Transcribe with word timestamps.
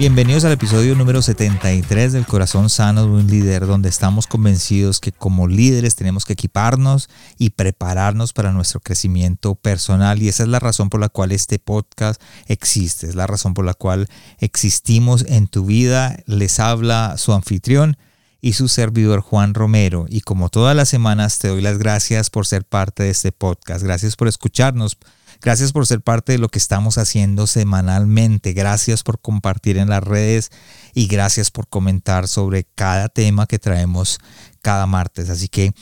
Bienvenidos 0.00 0.46
al 0.46 0.52
episodio 0.52 0.94
número 0.94 1.20
73 1.20 2.14
del 2.14 2.24
Corazón 2.24 2.70
Sano 2.70 3.02
de 3.02 3.10
un 3.10 3.26
Líder, 3.26 3.66
donde 3.66 3.90
estamos 3.90 4.26
convencidos 4.26 4.98
que 4.98 5.12
como 5.12 5.46
líderes 5.46 5.94
tenemos 5.94 6.24
que 6.24 6.32
equiparnos 6.32 7.10
y 7.36 7.50
prepararnos 7.50 8.32
para 8.32 8.50
nuestro 8.50 8.80
crecimiento 8.80 9.56
personal. 9.56 10.22
Y 10.22 10.30
esa 10.30 10.44
es 10.44 10.48
la 10.48 10.58
razón 10.58 10.88
por 10.88 11.00
la 11.00 11.10
cual 11.10 11.32
este 11.32 11.58
podcast 11.58 12.18
existe, 12.46 13.08
es 13.08 13.14
la 13.14 13.26
razón 13.26 13.52
por 13.52 13.66
la 13.66 13.74
cual 13.74 14.08
existimos 14.38 15.26
en 15.28 15.48
tu 15.48 15.66
vida. 15.66 16.16
Les 16.24 16.60
habla 16.60 17.18
su 17.18 17.34
anfitrión 17.34 17.98
y 18.40 18.54
su 18.54 18.68
servidor 18.68 19.20
Juan 19.20 19.52
Romero. 19.52 20.06
Y 20.08 20.22
como 20.22 20.48
todas 20.48 20.74
las 20.74 20.88
semanas 20.88 21.38
te 21.40 21.48
doy 21.48 21.60
las 21.60 21.76
gracias 21.76 22.30
por 22.30 22.46
ser 22.46 22.64
parte 22.64 23.02
de 23.02 23.10
este 23.10 23.32
podcast. 23.32 23.84
Gracias 23.84 24.16
por 24.16 24.28
escucharnos 24.28 24.96
Gracias 25.42 25.72
por 25.72 25.86
ser 25.86 26.02
parte 26.02 26.32
de 26.32 26.38
lo 26.38 26.50
que 26.50 26.58
estamos 26.58 26.98
haciendo 26.98 27.46
semanalmente. 27.46 28.52
Gracias 28.52 29.02
por 29.02 29.20
compartir 29.20 29.78
en 29.78 29.88
las 29.88 30.04
redes 30.04 30.50
y 30.94 31.06
gracias 31.06 31.50
por 31.50 31.66
comentar 31.66 32.28
sobre 32.28 32.64
cada 32.74 33.08
tema 33.08 33.46
que 33.46 33.58
traemos 33.58 34.18
cada 34.60 34.86
martes. 34.86 35.30
Así 35.30 35.48
que 35.48 35.72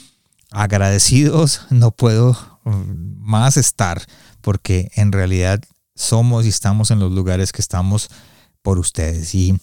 agradecidos 0.52 1.62
no 1.70 1.90
puedo 1.90 2.38
mm, 2.64 3.20
más 3.20 3.56
estar 3.56 4.00
porque 4.40 4.90
en 4.94 5.10
realidad 5.10 5.60
somos 5.96 6.46
y 6.46 6.48
estamos 6.48 6.92
en 6.92 7.00
los 7.00 7.10
lugares 7.10 7.50
que 7.50 7.60
estamos 7.60 8.10
por 8.62 8.78
ustedes. 8.78 9.34
Y 9.34 9.58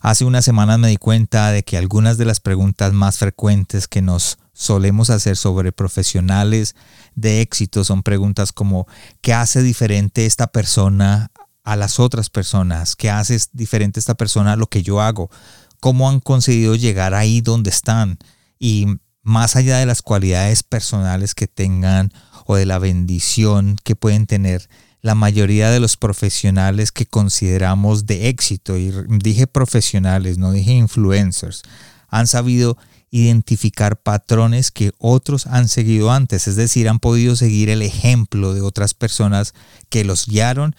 hace 0.00 0.26
unas 0.26 0.44
semanas 0.44 0.78
me 0.78 0.88
di 0.88 0.98
cuenta 0.98 1.50
de 1.52 1.62
que 1.62 1.78
algunas 1.78 2.18
de 2.18 2.26
las 2.26 2.40
preguntas 2.40 2.92
más 2.92 3.16
frecuentes 3.18 3.88
que 3.88 4.02
nos 4.02 4.38
solemos 4.58 5.08
hacer 5.08 5.36
sobre 5.36 5.70
profesionales 5.70 6.74
de 7.14 7.40
éxito 7.40 7.84
son 7.84 8.02
preguntas 8.02 8.50
como 8.50 8.88
¿qué 9.20 9.32
hace 9.32 9.62
diferente 9.62 10.26
esta 10.26 10.48
persona 10.48 11.30
a 11.62 11.76
las 11.76 12.00
otras 12.00 12.28
personas? 12.28 12.96
¿Qué 12.96 13.08
hace 13.08 13.38
diferente 13.52 14.00
esta 14.00 14.16
persona 14.16 14.54
a 14.54 14.56
lo 14.56 14.66
que 14.66 14.82
yo 14.82 15.00
hago? 15.00 15.30
¿Cómo 15.78 16.10
han 16.10 16.18
conseguido 16.18 16.74
llegar 16.74 17.14
ahí 17.14 17.40
donde 17.40 17.70
están? 17.70 18.18
Y 18.58 18.86
más 19.22 19.54
allá 19.54 19.78
de 19.78 19.86
las 19.86 20.02
cualidades 20.02 20.64
personales 20.64 21.36
que 21.36 21.46
tengan 21.46 22.12
o 22.44 22.56
de 22.56 22.66
la 22.66 22.80
bendición 22.80 23.76
que 23.84 23.94
pueden 23.94 24.26
tener, 24.26 24.68
la 25.02 25.14
mayoría 25.14 25.70
de 25.70 25.78
los 25.78 25.96
profesionales 25.96 26.90
que 26.90 27.06
consideramos 27.06 28.06
de 28.06 28.28
éxito, 28.28 28.76
y 28.76 28.92
dije 29.08 29.46
profesionales, 29.46 30.36
no 30.36 30.50
dije 30.50 30.72
influencers, 30.72 31.62
han 32.08 32.26
sabido 32.26 32.76
identificar 33.10 33.96
patrones 33.96 34.70
que 34.70 34.92
otros 34.98 35.46
han 35.46 35.68
seguido 35.68 36.10
antes, 36.10 36.48
es 36.48 36.56
decir, 36.56 36.88
han 36.88 36.98
podido 36.98 37.36
seguir 37.36 37.70
el 37.70 37.82
ejemplo 37.82 38.54
de 38.54 38.60
otras 38.60 38.94
personas 38.94 39.54
que 39.88 40.04
los 40.04 40.26
guiaron 40.26 40.74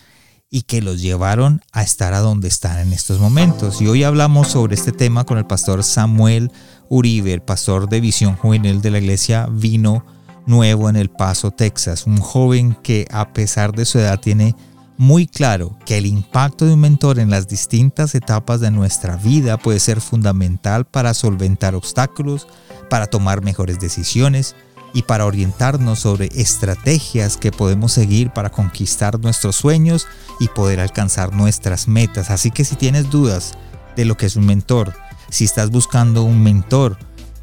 y 0.52 0.64
que 0.64 0.82
los 0.82 1.02
llevaron 1.02 1.62
a 1.72 1.84
estar 1.84 2.14
a 2.14 2.20
donde 2.20 2.48
están 2.48 2.80
en 2.80 2.94
estos 2.94 3.20
momentos. 3.20 3.82
Y 3.82 3.88
hoy 3.88 4.04
hablamos 4.04 4.50
sobre 4.50 4.76
este 4.76 4.92
tema 4.92 5.24
con 5.24 5.38
el 5.38 5.46
pastor 5.46 5.84
Samuel 5.84 6.52
Uribe, 6.90 7.34
el 7.34 7.42
pastor 7.42 7.88
de 7.88 8.02
visión 8.02 8.36
juvenil 8.36 8.82
de 8.82 8.92
la 8.92 8.98
iglesia 8.98 9.48
Vino 9.52 10.06
Nuevo 10.48 10.90
en 10.90 10.96
El 10.96 11.10
Paso, 11.10 11.52
Texas, 11.52 12.08
un 12.08 12.18
joven 12.18 12.76
que 12.82 13.08
a 13.12 13.32
pesar 13.34 13.74
de 13.74 13.86
su 13.86 14.00
edad 14.00 14.20
tiene 14.20 14.56
muy 15.00 15.28
claro 15.28 15.78
que 15.86 15.98
el 15.98 16.06
impacto 16.06 16.66
de 16.66 16.74
un 16.74 16.82
mentor 16.82 17.20
en 17.20 17.30
las 17.30 17.48
distintas 17.48 18.16
etapas 18.16 18.60
de 18.60 18.70
nuestra 18.70 19.16
vida 19.16 19.56
puede 19.56 19.80
ser 19.80 20.02
fundamental 20.02 20.84
para 20.84 21.14
solventar 21.14 21.74
obstáculos, 21.74 22.48
para 22.90 23.08
tomar 23.08 23.42
mejores 23.42 23.80
decisiones 23.80 24.58
y 24.94 25.04
para 25.04 25.26
orientarnos 25.26 26.00
sobre 26.00 26.26
estrategias 26.36 27.38
que 27.38 27.54
podemos 27.54 27.94
seguir 27.94 28.32
para 28.32 28.50
conquistar 28.50 29.18
nuestros 29.22 29.56
sueños 29.56 30.06
y 30.38 30.50
poder 30.50 30.82
alcanzar 30.82 31.34
nuestras 31.34 31.88
metas. 31.88 32.30
Así 32.30 32.52
que 32.52 32.66
si 32.66 32.76
tienes 32.76 33.10
dudas 33.10 33.54
de 33.96 34.04
lo 34.04 34.18
que 34.18 34.26
es 34.26 34.36
un 34.36 34.48
mentor, 34.48 34.94
si 35.30 35.46
estás 35.46 35.70
buscando 35.70 36.24
un 36.24 36.44
mentor 36.44 36.98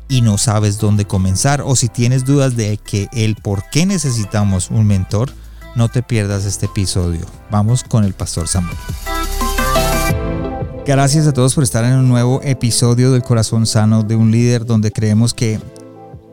y 0.09 0.21
no 0.21 0.37
sabes 0.37 0.77
dónde 0.77 1.07
comenzar 1.07 1.63
o 1.63 1.75
si 1.75 1.89
tienes 1.89 2.27
dudas 2.27 2.55
de 2.55 2.77
que 2.77 3.09
el 3.15 3.35
por 3.35 3.65
qué 3.71 3.87
necesitamos 3.87 4.71
un 4.71 4.87
mentor, 4.87 5.33
no 5.77 5.89
te 5.89 6.03
pierdas 6.03 6.45
este 6.47 6.67
episodio. 6.67 7.21
Vamos 7.51 7.85
con 7.85 8.05
el 8.05 8.15
pastor 8.15 8.49
Samuel. 8.49 8.77
Gracias 10.87 11.27
a 11.27 11.33
todos 11.33 11.55
por 11.55 11.65
estar 11.65 11.85
en 11.85 11.99
un 11.99 12.09
nuevo 12.09 12.41
episodio 12.43 13.13
del 13.13 13.23
Corazón 13.23 13.67
Sano 13.67 14.03
de 14.03 14.17
un 14.17 14.31
líder 14.31 14.65
donde 14.65 14.91
creemos 14.91 15.35
que 15.35 15.59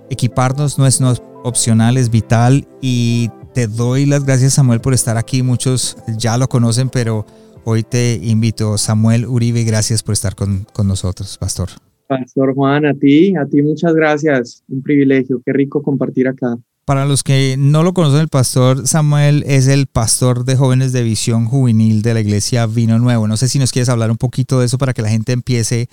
equiparnos 0.10 0.78
no 0.78 0.88
es 0.88 1.02
opcional, 1.44 1.98
es 1.98 2.10
vital 2.10 2.68
y 2.82 3.30
te 3.54 3.68
doy 3.68 4.06
las 4.06 4.26
gracias 4.26 4.54
Samuel 4.54 4.80
por 4.80 4.94
estar 4.94 5.18
aquí. 5.18 5.44
Muchos 5.44 5.98
ya 6.18 6.38
lo 6.38 6.48
conocen, 6.48 6.90
pero 6.90 7.26
hoy 7.66 7.84
te 7.84 8.20
invito. 8.24 8.78
Samuel 8.78 9.26
Uribe, 9.26 9.64
gracias 9.64 10.04
por 10.04 10.14
estar 10.14 10.36
con, 10.36 10.66
con 10.72 10.88
nosotros, 10.88 11.38
pastor. 11.38 11.70
Pastor 12.08 12.54
Juan, 12.54 12.86
a 12.86 12.94
ti, 12.94 13.36
a 13.36 13.46
ti 13.46 13.62
muchas 13.62 13.94
gracias. 13.94 14.64
Un 14.70 14.84
privilegio, 14.84 15.42
qué 15.44 15.52
rico 15.52 15.82
compartir 15.82 16.28
acá. 16.28 16.58
Para 16.86 17.06
los 17.06 17.24
que 17.24 17.56
no 17.58 17.82
lo 17.82 17.94
conocen, 17.94 18.20
el 18.20 18.28
pastor 18.28 18.86
Samuel 18.88 19.46
es 19.48 19.70
el 19.70 19.88
pastor 19.88 20.44
de 20.44 20.58
jóvenes 20.58 20.92
de 20.92 21.02
visión 21.02 21.46
juvenil 21.46 22.02
de 22.02 22.14
la 22.14 22.20
iglesia 22.20 22.66
Vino 22.66 23.00
Nuevo. 23.00 23.26
No 23.26 23.38
sé 23.38 23.48
si 23.48 23.58
nos 23.58 23.72
quieres 23.72 23.88
hablar 23.88 24.12
un 24.12 24.18
poquito 24.18 24.60
de 24.60 24.66
eso 24.66 24.78
para 24.78 24.94
que 24.94 25.02
la 25.02 25.08
gente 25.08 25.32
empiece 25.32 25.88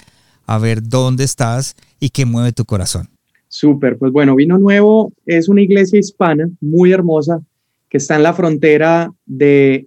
a 0.46 0.58
ver 0.58 0.82
dónde 0.82 1.22
estás 1.22 1.76
y 2.00 2.10
qué 2.10 2.26
mueve 2.26 2.52
tu 2.52 2.64
corazón. 2.64 3.08
Súper, 3.46 3.98
pues 3.98 4.10
bueno, 4.10 4.34
Vino 4.34 4.58
Nuevo 4.58 5.12
es 5.26 5.48
una 5.48 5.62
iglesia 5.62 6.00
hispana 6.00 6.50
muy 6.60 6.90
hermosa 6.90 7.40
que 7.88 7.98
está 7.98 8.16
en 8.16 8.24
la 8.24 8.34
frontera 8.34 9.12
de 9.26 9.86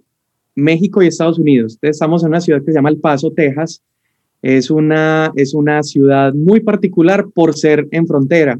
México 0.54 1.02
y 1.02 1.08
Estados 1.08 1.38
Unidos. 1.38 1.78
estamos 1.82 2.22
en 2.22 2.28
una 2.30 2.40
ciudad 2.40 2.60
que 2.60 2.72
se 2.72 2.78
llama 2.78 2.88
El 2.88 3.00
Paso, 3.00 3.30
Texas. 3.30 3.82
Es 4.40 4.70
una, 4.70 5.32
es 5.36 5.52
una 5.52 5.82
ciudad 5.82 6.32
muy 6.32 6.60
particular 6.60 7.26
por 7.34 7.54
ser 7.54 7.88
en 7.90 8.06
frontera. 8.06 8.58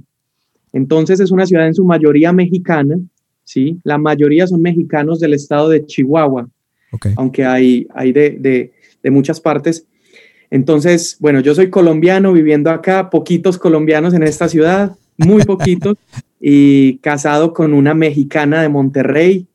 Entonces 0.74 1.20
es 1.20 1.30
una 1.30 1.46
ciudad 1.46 1.68
en 1.68 1.74
su 1.74 1.84
mayoría 1.84 2.32
mexicana, 2.32 2.98
¿sí? 3.44 3.78
La 3.84 3.96
mayoría 3.96 4.46
son 4.48 4.60
mexicanos 4.60 5.20
del 5.20 5.32
estado 5.32 5.68
de 5.68 5.86
Chihuahua, 5.86 6.48
aunque 7.16 7.44
hay, 7.44 7.86
hay 7.94 8.12
de, 8.12 8.72
muchas 9.04 9.40
partes. 9.40 9.86
Entonces, 10.50 11.16
bueno, 11.20 11.38
yo 11.38 11.54
soy 11.54 11.70
colombiano 11.70 12.32
viviendo 12.32 12.70
acá, 12.70 13.08
poquitos 13.08 13.56
colombianos 13.56 14.14
en 14.14 14.24
esta 14.24 14.48
ciudad, 14.48 14.96
muy 15.16 15.42
poquitos, 15.46 15.96
y 16.40 16.98
casado 16.98 17.52
con 17.54 17.72
una 17.72 17.94
mexicana 17.94 18.60
de 18.60 18.68
Monterrey. 18.68 19.46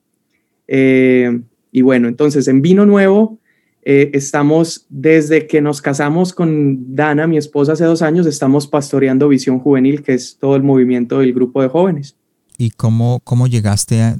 Eh, 0.70 1.38
y 1.74 1.82
bueno, 1.82 2.08
entonces 2.08 2.48
en 2.48 2.62
Vino 2.62 2.86
Nuevo 2.86 3.40
eh, 3.84 4.12
estamos, 4.14 4.86
desde 4.90 5.48
que 5.48 5.62
nos 5.62 5.82
casamos 5.82 6.34
con 6.34 6.96
Dana, 6.96 7.28
mi 7.28 7.38
esposa, 7.38 7.74
hace 7.74 7.86
dos 7.86 8.02
años, 8.02 8.26
estamos 8.26 8.68
pastoreando 8.68 9.30
Visión 9.30 9.60
Juvenil, 9.60 10.04
que 10.04 10.14
es 10.14 10.38
todo 10.40 10.56
el 10.56 10.64
movimiento 10.64 11.20
del 11.20 11.34
grupo 11.34 11.62
de 11.62 11.70
jóvenes. 11.70 12.16
¿Y 12.58 12.72
cómo, 12.72 13.22
cómo 13.24 13.48
llegaste 13.48 14.16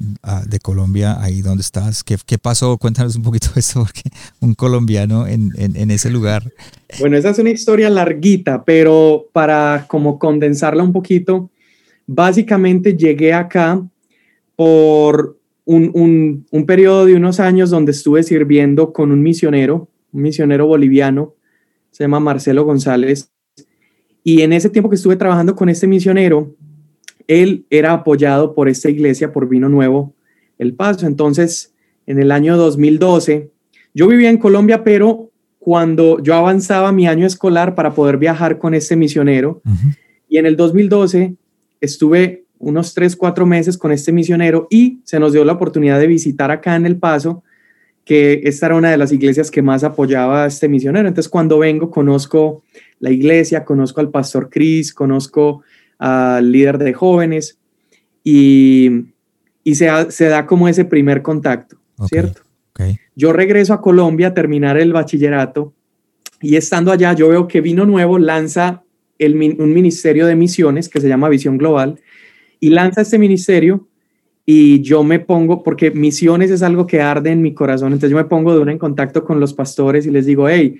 de 0.46 0.58
Colombia 0.60 1.22
ahí 1.22 1.42
donde 1.42 1.60
estás? 1.60 2.02
¿Qué, 2.02 2.16
¿Qué, 2.24 2.38
pasó? 2.38 2.78
Cuéntanos 2.78 3.14
un 3.16 3.22
poquito 3.22 3.50
de 3.54 3.60
eso, 3.60 3.80
porque 3.84 4.08
un 4.40 4.54
colombiano 4.54 5.26
en, 5.26 5.52
en, 5.56 5.76
en, 5.76 5.90
ese 5.90 6.08
lugar. 6.08 6.50
Bueno, 7.00 7.18
esa 7.18 7.30
es 7.30 7.38
una 7.38 7.50
historia 7.50 7.90
larguita, 7.90 8.64
pero 8.64 9.26
para 9.34 9.84
como 9.88 10.18
condensarla 10.18 10.82
un 10.82 10.92
poquito, 10.92 11.50
básicamente 12.06 12.96
llegué 12.96 13.34
acá 13.34 13.86
por 14.56 15.39
un, 15.72 16.46
un, 16.50 16.66
periodo 16.66 17.06
de 17.06 17.14
unos 17.14 17.38
años 17.38 17.70
donde 17.70 17.92
estuve 17.92 18.24
sirviendo 18.24 18.92
con 18.92 19.12
un 19.12 19.22
misionero, 19.22 19.88
un 20.12 20.22
misionero 20.22 20.66
boliviano, 20.66 21.34
se 21.92 22.02
llama 22.02 22.18
Marcelo 22.18 22.64
González, 22.64 23.30
y 24.24 24.42
en 24.42 24.52
ese 24.52 24.68
tiempo 24.68 24.90
que 24.90 24.96
estuve 24.96 25.14
trabajando 25.14 25.54
con 25.54 25.68
este 25.68 25.86
misionero, 25.86 26.56
él 27.28 27.66
era 27.70 27.92
apoyado 27.92 28.52
por 28.52 28.68
esta 28.68 28.90
iglesia, 28.90 29.32
por 29.32 29.48
Vino 29.48 29.68
Nuevo, 29.68 30.12
El 30.58 30.74
Paso. 30.74 31.06
Entonces, 31.06 31.72
en 32.06 32.18
el 32.18 32.32
año 32.32 32.56
2012, 32.56 33.50
yo 33.94 34.08
vivía 34.08 34.28
en 34.28 34.38
Colombia, 34.38 34.82
pero 34.82 35.30
cuando 35.60 36.20
yo 36.20 36.34
avanzaba 36.34 36.90
mi 36.90 37.06
año 37.06 37.26
escolar 37.26 37.76
para 37.76 37.94
poder 37.94 38.16
viajar 38.16 38.58
con 38.58 38.74
este 38.74 38.96
misionero, 38.96 39.62
y 40.28 40.38
en 40.38 40.46
el 40.46 40.56
2012 40.56 41.36
estuve 41.80 42.39
unos 42.60 42.94
tres, 42.94 43.16
cuatro 43.16 43.46
meses 43.46 43.76
con 43.76 43.90
este 43.90 44.12
misionero 44.12 44.68
y 44.70 45.00
se 45.04 45.18
nos 45.18 45.32
dio 45.32 45.44
la 45.44 45.54
oportunidad 45.54 45.98
de 45.98 46.06
visitar 46.06 46.50
acá 46.50 46.76
en 46.76 46.86
El 46.86 46.96
Paso 46.96 47.42
que 48.04 48.42
esta 48.44 48.66
era 48.66 48.76
una 48.76 48.90
de 48.90 48.96
las 48.96 49.12
iglesias 49.12 49.50
que 49.50 49.62
más 49.62 49.82
apoyaba 49.82 50.44
a 50.44 50.46
este 50.46 50.68
misionero. 50.68 51.08
Entonces 51.08 51.30
cuando 51.30 51.58
vengo 51.58 51.90
conozco 51.90 52.62
la 52.98 53.10
iglesia, 53.10 53.64
conozco 53.64 54.00
al 54.00 54.10
pastor 54.10 54.50
Chris, 54.50 54.92
conozco 54.92 55.62
al 55.98 56.52
líder 56.52 56.78
de 56.78 56.92
jóvenes 56.92 57.58
y, 58.22 59.06
y 59.64 59.74
se, 59.74 59.88
se, 60.10 60.26
da 60.26 60.46
como 60.46 60.68
ese 60.68 60.84
primer 60.84 61.22
contacto, 61.22 61.76
¿cierto? 62.08 62.42
Okay. 62.72 62.96
Yo 63.16 63.32
regreso 63.32 63.72
a 63.72 63.80
Colombia 63.80 64.28
a 64.28 64.34
terminar 64.34 64.78
el 64.78 64.92
bachillerato 64.92 65.72
y 66.42 66.56
estando 66.56 66.92
allá 66.92 67.14
yo 67.14 67.28
veo 67.28 67.48
que 67.48 67.60
Vino 67.60 67.86
Nuevo 67.86 68.18
lanza 68.18 68.82
el, 69.18 69.34
un 69.58 69.72
ministerio 69.72 70.26
de 70.26 70.36
misiones 70.36 70.88
que 70.88 71.00
se 71.00 71.08
llama 71.08 71.28
Visión 71.28 71.58
Global 71.58 72.00
y 72.60 72.70
lanza 72.70 73.00
este 73.00 73.18
ministerio 73.18 73.88
y 74.46 74.80
yo 74.82 75.02
me 75.04 75.20
pongo, 75.20 75.62
porque 75.62 75.90
misiones 75.90 76.50
es 76.50 76.62
algo 76.62 76.86
que 76.86 77.00
arde 77.00 77.30
en 77.30 77.42
mi 77.42 77.54
corazón, 77.54 77.92
entonces 77.92 78.10
yo 78.10 78.16
me 78.16 78.24
pongo 78.24 78.54
de 78.54 78.60
una 78.60 78.72
en 78.72 78.78
contacto 78.78 79.24
con 79.24 79.40
los 79.40 79.54
pastores 79.54 80.06
y 80.06 80.10
les 80.10 80.26
digo, 80.26 80.48
hey, 80.48 80.76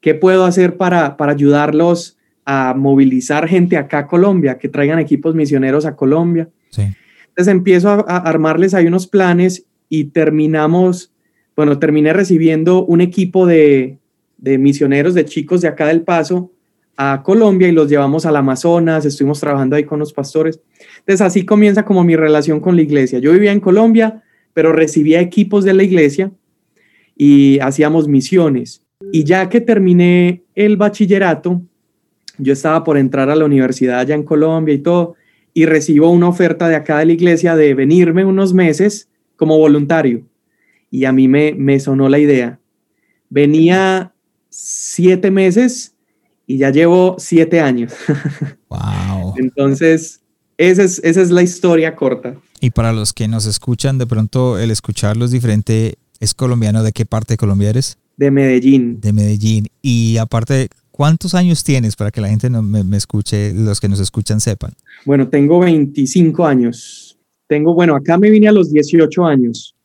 ¿qué 0.00 0.14
puedo 0.14 0.44
hacer 0.44 0.76
para, 0.76 1.16
para 1.16 1.32
ayudarlos 1.32 2.18
a 2.44 2.74
movilizar 2.74 3.46
gente 3.48 3.76
acá 3.76 4.00
a 4.00 4.06
Colombia, 4.06 4.58
que 4.58 4.68
traigan 4.68 4.98
equipos 4.98 5.34
misioneros 5.34 5.86
a 5.86 5.96
Colombia? 5.96 6.48
Sí. 6.70 6.82
Entonces 7.28 7.52
empiezo 7.52 7.90
a, 7.90 8.04
a 8.06 8.16
armarles 8.16 8.74
ahí 8.74 8.86
unos 8.86 9.06
planes 9.06 9.66
y 9.88 10.04
terminamos, 10.04 11.12
bueno, 11.54 11.78
terminé 11.78 12.12
recibiendo 12.12 12.84
un 12.84 13.00
equipo 13.00 13.46
de, 13.46 13.98
de 14.38 14.58
misioneros, 14.58 15.14
de 15.14 15.26
chicos 15.26 15.60
de 15.60 15.68
acá 15.68 15.86
del 15.86 16.02
Paso, 16.02 16.50
a 17.02 17.22
Colombia 17.22 17.66
y 17.66 17.72
los 17.72 17.88
llevamos 17.88 18.26
al 18.26 18.36
Amazonas, 18.36 19.06
estuvimos 19.06 19.40
trabajando 19.40 19.74
ahí 19.74 19.84
con 19.84 19.98
los 19.98 20.12
pastores. 20.12 20.60
Entonces 20.98 21.22
así 21.22 21.46
comienza 21.46 21.82
como 21.82 22.04
mi 22.04 22.14
relación 22.14 22.60
con 22.60 22.76
la 22.76 22.82
iglesia. 22.82 23.18
Yo 23.20 23.32
vivía 23.32 23.52
en 23.52 23.60
Colombia, 23.60 24.22
pero 24.52 24.74
recibía 24.74 25.22
equipos 25.22 25.64
de 25.64 25.72
la 25.72 25.82
iglesia 25.82 26.30
y 27.16 27.58
hacíamos 27.60 28.06
misiones. 28.06 28.82
Y 29.12 29.24
ya 29.24 29.48
que 29.48 29.62
terminé 29.62 30.42
el 30.54 30.76
bachillerato, 30.76 31.62
yo 32.36 32.52
estaba 32.52 32.84
por 32.84 32.98
entrar 32.98 33.30
a 33.30 33.34
la 33.34 33.46
universidad 33.46 34.00
allá 34.00 34.14
en 34.14 34.22
Colombia 34.22 34.74
y 34.74 34.80
todo, 34.80 35.14
y 35.54 35.64
recibo 35.64 36.10
una 36.10 36.28
oferta 36.28 36.68
de 36.68 36.74
acá 36.74 36.98
de 36.98 37.06
la 37.06 37.12
iglesia 37.14 37.56
de 37.56 37.72
venirme 37.72 38.26
unos 38.26 38.52
meses 38.52 39.08
como 39.36 39.56
voluntario. 39.56 40.26
Y 40.90 41.06
a 41.06 41.12
mí 41.12 41.28
me, 41.28 41.54
me 41.54 41.80
sonó 41.80 42.10
la 42.10 42.18
idea. 42.18 42.60
Venía 43.30 44.12
siete 44.50 45.30
meses 45.30 45.94
y 46.50 46.58
ya 46.58 46.70
llevo 46.72 47.14
siete 47.16 47.60
años. 47.60 47.92
Wow. 48.68 49.34
Entonces, 49.38 50.20
esa 50.58 50.82
es, 50.82 51.00
esa 51.04 51.22
es 51.22 51.30
la 51.30 51.42
historia 51.42 51.94
corta. 51.94 52.34
Y 52.60 52.70
para 52.70 52.92
los 52.92 53.12
que 53.12 53.28
nos 53.28 53.46
escuchan, 53.46 53.98
de 53.98 54.06
pronto 54.08 54.58
el 54.58 54.72
escucharlo 54.72 55.26
es 55.26 55.30
diferente. 55.30 55.94
¿Es 56.18 56.34
colombiano? 56.34 56.82
¿De 56.82 56.90
qué 56.90 57.06
parte 57.06 57.34
de 57.34 57.36
Colombia 57.36 57.70
eres? 57.70 57.98
De 58.16 58.32
Medellín. 58.32 59.00
De 59.00 59.12
Medellín. 59.12 59.68
Y 59.80 60.16
aparte, 60.16 60.66
¿cuántos 60.90 61.36
años 61.36 61.62
tienes 61.62 61.94
para 61.94 62.10
que 62.10 62.20
la 62.20 62.28
gente 62.28 62.50
no, 62.50 62.62
me, 62.62 62.82
me, 62.82 62.96
escuche, 62.96 63.54
los 63.54 63.78
que 63.78 63.88
nos 63.88 64.00
escuchan 64.00 64.40
sepan? 64.40 64.72
Bueno, 65.04 65.28
tengo 65.28 65.60
25 65.60 66.44
años. 66.44 67.16
Tengo, 67.46 67.74
bueno, 67.74 67.94
acá 67.94 68.18
me 68.18 68.28
vine 68.28 68.48
a 68.48 68.52
los 68.52 68.72
18 68.72 69.24
años. 69.24 69.76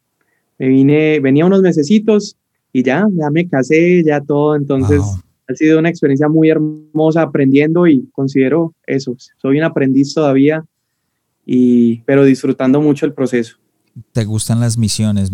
Me 0.58 0.68
vine, 0.70 1.20
venía 1.20 1.46
unos 1.46 1.62
mesecitos 1.62 2.36
y 2.74 2.82
ya, 2.82 3.06
ya 3.14 3.30
me 3.30 3.48
casé, 3.48 4.04
ya 4.04 4.20
todo. 4.20 4.56
Entonces, 4.56 4.98
wow 4.98 5.20
ha 5.48 5.56
sido 5.56 5.80
una 5.80 5.90
experiencia 5.90 6.28
muy 6.28 6.50
hermosa 6.50 7.22
aprendiendo 7.22 7.88
y 7.88 8.10
considero 8.12 8.74
eso. 8.86 9.16
Soy 9.42 9.58
un 9.58 9.64
aprendiz 9.64 10.14
todavía, 10.14 10.66
y, 11.46 11.98
pero 12.02 12.24
disfrutando 12.24 12.82
mucho 12.82 13.06
el 13.06 13.14
proceso. 13.14 13.58
¿Te 14.12 14.26
gustan 14.26 14.60
las 14.60 14.78
misiones? 14.78 15.32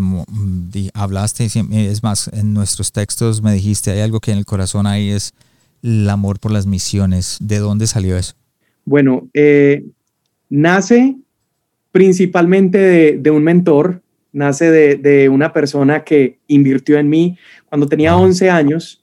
Hablaste, 0.93 1.45
es 1.45 2.03
más, 2.03 2.29
en 2.33 2.53
nuestros 2.53 2.91
textos 2.91 3.41
me 3.41 3.53
dijiste, 3.53 3.91
hay 3.91 4.01
algo 4.01 4.19
que 4.19 4.31
en 4.31 4.37
el 4.37 4.45
corazón 4.45 4.85
hay 4.85 5.09
es 5.09 5.33
el 5.81 6.07
amor 6.09 6.39
por 6.39 6.51
las 6.51 6.67
misiones. 6.67 7.37
¿De 7.41 7.57
dónde 7.57 7.87
salió 7.87 8.17
eso? 8.17 8.33
Bueno, 8.85 9.29
eh, 9.33 9.85
nace 10.49 11.15
principalmente 11.91 12.77
de, 12.77 13.17
de, 13.17 13.31
un 13.31 13.43
mentor, 13.43 14.01
nace 14.31 14.69
de, 14.69 14.95
de, 14.95 15.29
una 15.29 15.53
persona 15.53 16.03
que 16.03 16.39
invirtió 16.47 16.97
en 16.99 17.09
mí 17.09 17.37
cuando 17.67 17.87
tenía 17.87 18.15
11 18.15 18.49
años 18.49 19.00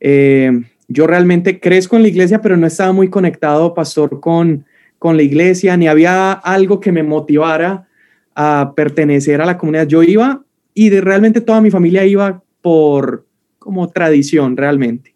eh, 0.00 0.62
yo 0.88 1.06
realmente 1.06 1.60
crezco 1.60 1.96
en 1.96 2.02
la 2.02 2.08
iglesia, 2.08 2.40
pero 2.40 2.56
no 2.56 2.66
estaba 2.66 2.92
muy 2.92 3.08
conectado, 3.08 3.74
pastor, 3.74 4.18
con, 4.20 4.64
con 4.98 5.16
la 5.16 5.22
iglesia, 5.22 5.76
ni 5.76 5.86
había 5.86 6.32
algo 6.32 6.80
que 6.80 6.90
me 6.90 7.02
motivara 7.02 7.86
a 8.34 8.72
pertenecer 8.74 9.40
a 9.40 9.46
la 9.46 9.56
comunidad. 9.56 9.86
Yo 9.86 10.02
iba 10.02 10.42
y 10.74 10.88
de 10.88 11.00
realmente 11.00 11.40
toda 11.40 11.60
mi 11.60 11.70
familia 11.70 12.04
iba 12.04 12.42
por 12.60 13.24
como 13.58 13.88
tradición 13.90 14.56
realmente. 14.56 15.14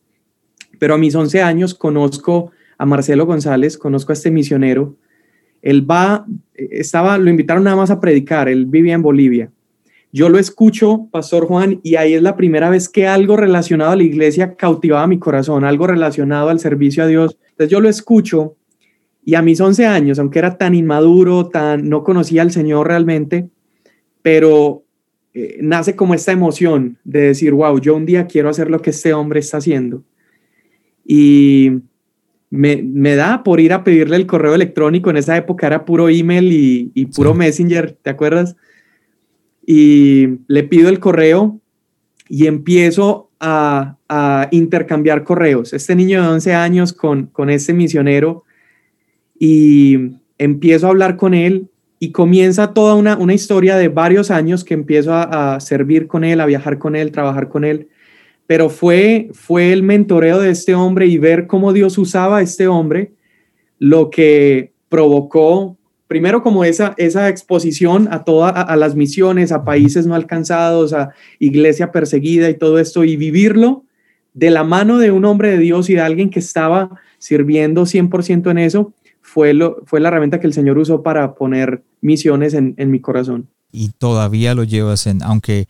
Pero 0.79 0.95
a 0.95 0.99
mis 0.99 1.15
11 1.15 1.43
años 1.43 1.75
conozco 1.75 2.53
a 2.77 2.87
Marcelo 2.87 3.27
González, 3.27 3.79
conozco 3.79 4.13
a 4.13 4.15
este 4.15 4.31
misionero. 4.31 4.97
Él 5.63 5.91
va, 5.91 6.27
estaba, 6.55 7.17
lo 7.17 7.31
invitaron 7.31 7.65
nada 7.65 7.77
más 7.77 7.91
a 7.91 8.01
predicar, 8.01 8.49
él 8.49 8.67
vivía 8.67 8.95
en 8.95 9.03
Bolivia 9.03 9.51
yo 10.15 10.29
lo 10.29 10.39
escucho, 10.39 11.09
Pastor 11.11 11.47
Juan, 11.47 11.81
y 11.83 11.97
ahí 11.97 12.15
es 12.15 12.23
la 12.23 12.37
primera 12.37 12.71
vez 12.71 12.89
que 12.89 13.09
algo 13.09 13.37
relacionado 13.37 13.91
a 13.91 13.97
la 13.97 14.05
iglesia 14.05 14.55
cautivaba 14.55 15.09
mi 15.09 15.19
corazón, 15.19 15.65
algo 15.65 15.89
relacionado 15.89 16.51
al 16.51 16.61
servicio 16.61 17.03
a 17.03 17.09
Dios. 17.09 17.37
Entonces 17.51 17.69
yo 17.69 17.81
lo 17.81 17.89
escucho 17.89 18.55
y 19.25 19.35
a 19.35 19.43
mis 19.43 19.61
11 19.61 19.87
años, 19.87 20.21
aunque 20.21 20.39
era 20.39 20.57
tan 20.57 20.73
inmaduro, 20.77 21.49
tan 21.49 21.89
no 21.89 22.05
conocía 22.05 22.43
al 22.43 22.53
Señor 22.53 22.87
realmente, 22.87 23.49
pero 24.23 24.85
eh, 25.35 25.59
nace 25.61 25.97
como 25.97 26.15
esta 26.15 26.31
emoción 26.31 26.97
de 27.03 27.21
decir, 27.23 27.53
wow, 27.53 27.81
yo 27.81 27.97
un 27.97 28.07
día 28.07 28.29
quiero 28.29 28.49
hacer 28.49 28.71
lo 28.71 28.81
que 28.81 28.91
este 28.91 29.13
hombre 29.13 29.41
está 29.41 29.57
haciendo. 29.57 30.05
Y 31.05 31.73
me, 32.51 32.85
me, 32.85 33.17
da 33.17 33.43
por 33.43 33.59
ir 33.59 33.73
a 33.73 33.83
pedirle 33.83 34.15
el 34.15 34.27
correo 34.27 34.55
electrónico. 34.55 35.11
En 35.11 35.17
esa 35.17 35.37
época 35.37 35.67
era 35.67 35.85
puro 35.85 36.09
email 36.09 36.53
y, 36.53 36.93
y 36.95 37.07
puro 37.07 37.33
sí. 37.33 37.39
Messenger, 37.39 37.99
¿te 38.01 38.11
acuerdas? 38.11 38.55
Y 39.67 40.41
le 40.47 40.65
pido 40.65 40.89
el 40.89 41.01
correo 41.01 41.61
y 42.29 42.47
empiezo 42.47 43.31
a, 43.41 43.97
a, 44.09 44.49
intercambiar 44.51 45.25
correos. 45.25 45.73
Este 45.73 45.95
niño 45.95 46.23
de 46.23 46.29
11 46.29 46.55
años 46.55 46.93
con, 46.93 47.27
con 47.27 47.51
este 47.51 47.73
misionero 47.73 48.45
y 49.39 50.17
empiezo 50.39 50.87
a 50.87 50.91
hablar 50.91 51.17
con 51.17 51.35
él 51.35 51.69
y 51.99 52.13
comienza 52.13 52.75
toda 52.75 52.95
una, 52.95 53.17
una 53.17 53.35
historia 53.35 53.77
de 53.77 53.89
varios 53.89 54.31
años 54.31 54.65
que 54.65 54.75
empiezo 54.75 55.13
a, 55.13 55.55
a, 55.55 55.61
servir 55.61 56.07
con 56.07 56.25
él, 56.25 56.41
a 56.41 56.47
viajar 56.47 56.79
con 56.79 56.97
él, 56.97 57.13
trabajar 57.13 57.49
con 57.49 57.65
él. 57.65 57.89
Pero 58.47 58.69
fue, 58.69 59.31
fue 59.33 59.73
el 59.73 59.83
mentoreo 59.83 60.41
de 60.41 60.51
este 60.51 60.75
hombre 60.75 61.07
y 61.07 61.19
ver 61.19 61.47
cómo 61.47 61.73
Dios 61.73 61.97
usaba 61.97 62.39
a 62.39 62.43
este 62.43 62.69
hombre 62.69 63.13
lo 63.79 64.11
que 64.11 64.73
provocó 64.89 65.77
primero 66.09 66.43
como 66.43 66.65
esa, 66.65 66.95
esa 66.97 67.29
exposición 67.29 68.09
a 68.11 68.25
todas 68.25 68.55
a, 68.55 68.63
a, 68.63 68.77
las 68.77 68.95
misiones, 68.95 69.53
a 69.53 69.65
países 69.65 70.07
no 70.07 70.15
alcanzados, 70.15 70.93
a 70.93 71.11
iglesia 71.39 71.93
perseguida 71.93 72.51
y 72.51 72.55
todo 72.55 72.79
esto, 72.79 73.05
y 73.05 73.17
vivirlo 73.17 73.85
de 74.35 74.51
la 74.51 74.65
mano 74.65 74.99
de 74.99 75.11
un 75.11 75.25
hombre 75.25 75.51
de 75.51 75.59
Dios 75.59 75.89
y 75.89 75.95
de 75.95 76.01
alguien 76.01 76.31
que 76.31 76.41
estaba 76.41 76.91
sirviendo 77.19 77.83
100% 77.83 78.51
en 78.51 78.59
eso, 78.59 78.93
fue, 79.23 79.55
lo, 79.55 79.83
fue 79.87 80.01
la 80.01 80.09
herramienta 80.09 80.41
que 80.41 80.47
el 80.47 80.53
Señor 80.53 80.77
usó 80.77 81.03
para 81.03 81.35
poner 81.35 81.83
misiones 82.01 82.53
en, 82.53 82.75
en 82.77 82.91
mi 82.91 83.01
corazón. 83.01 83.49
Y 83.73 83.89
todavía 83.91 84.55
lo 84.55 84.65
llevas 84.65 85.07
en, 85.07 85.23
aunque 85.23 85.67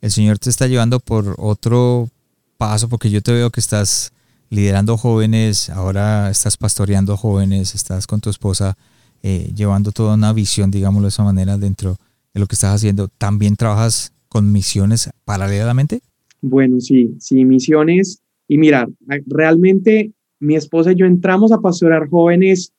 el 0.00 0.10
Señor 0.10 0.38
te 0.38 0.50
está 0.50 0.66
llevando 0.66 1.00
por 1.00 1.34
otro 1.38 2.08
paso, 2.56 2.88
porque 2.88 3.10
yo 3.10 3.22
te 3.22 3.32
veo 3.32 3.50
que 3.50 3.60
estás 3.60 4.12
liderando 4.50 4.96
jóvenes, 4.96 5.70
ahora 5.70 6.30
estás 6.30 6.56
pastoreando 6.56 7.16
jóvenes, 7.16 7.74
estás 7.74 8.06
con 8.06 8.20
tu 8.20 8.30
esposa 8.30 8.76
eh, 9.22 9.50
llevando 9.54 9.92
toda 9.92 10.14
una 10.14 10.32
visión, 10.32 10.70
digámoslo 10.70 11.06
de 11.06 11.10
esa 11.10 11.24
manera, 11.24 11.58
dentro 11.58 11.96
de 12.32 12.40
lo 12.40 12.46
que 12.46 12.54
estás 12.54 12.74
haciendo. 12.74 13.08
¿También 13.18 13.56
trabajas 13.56 14.12
con 14.28 14.52
misiones 14.52 15.10
paralelamente? 15.24 16.00
Bueno, 16.40 16.80
sí, 16.80 17.16
sí, 17.18 17.44
misiones. 17.44 18.20
Y 18.46 18.58
mira, 18.58 18.88
realmente 19.26 20.12
mi 20.40 20.54
esposa 20.54 20.92
y 20.92 20.96
yo 20.96 21.06
entramos 21.06 21.52
a 21.52 21.60
pastorear 21.60 22.08
jóvenes 22.08 22.72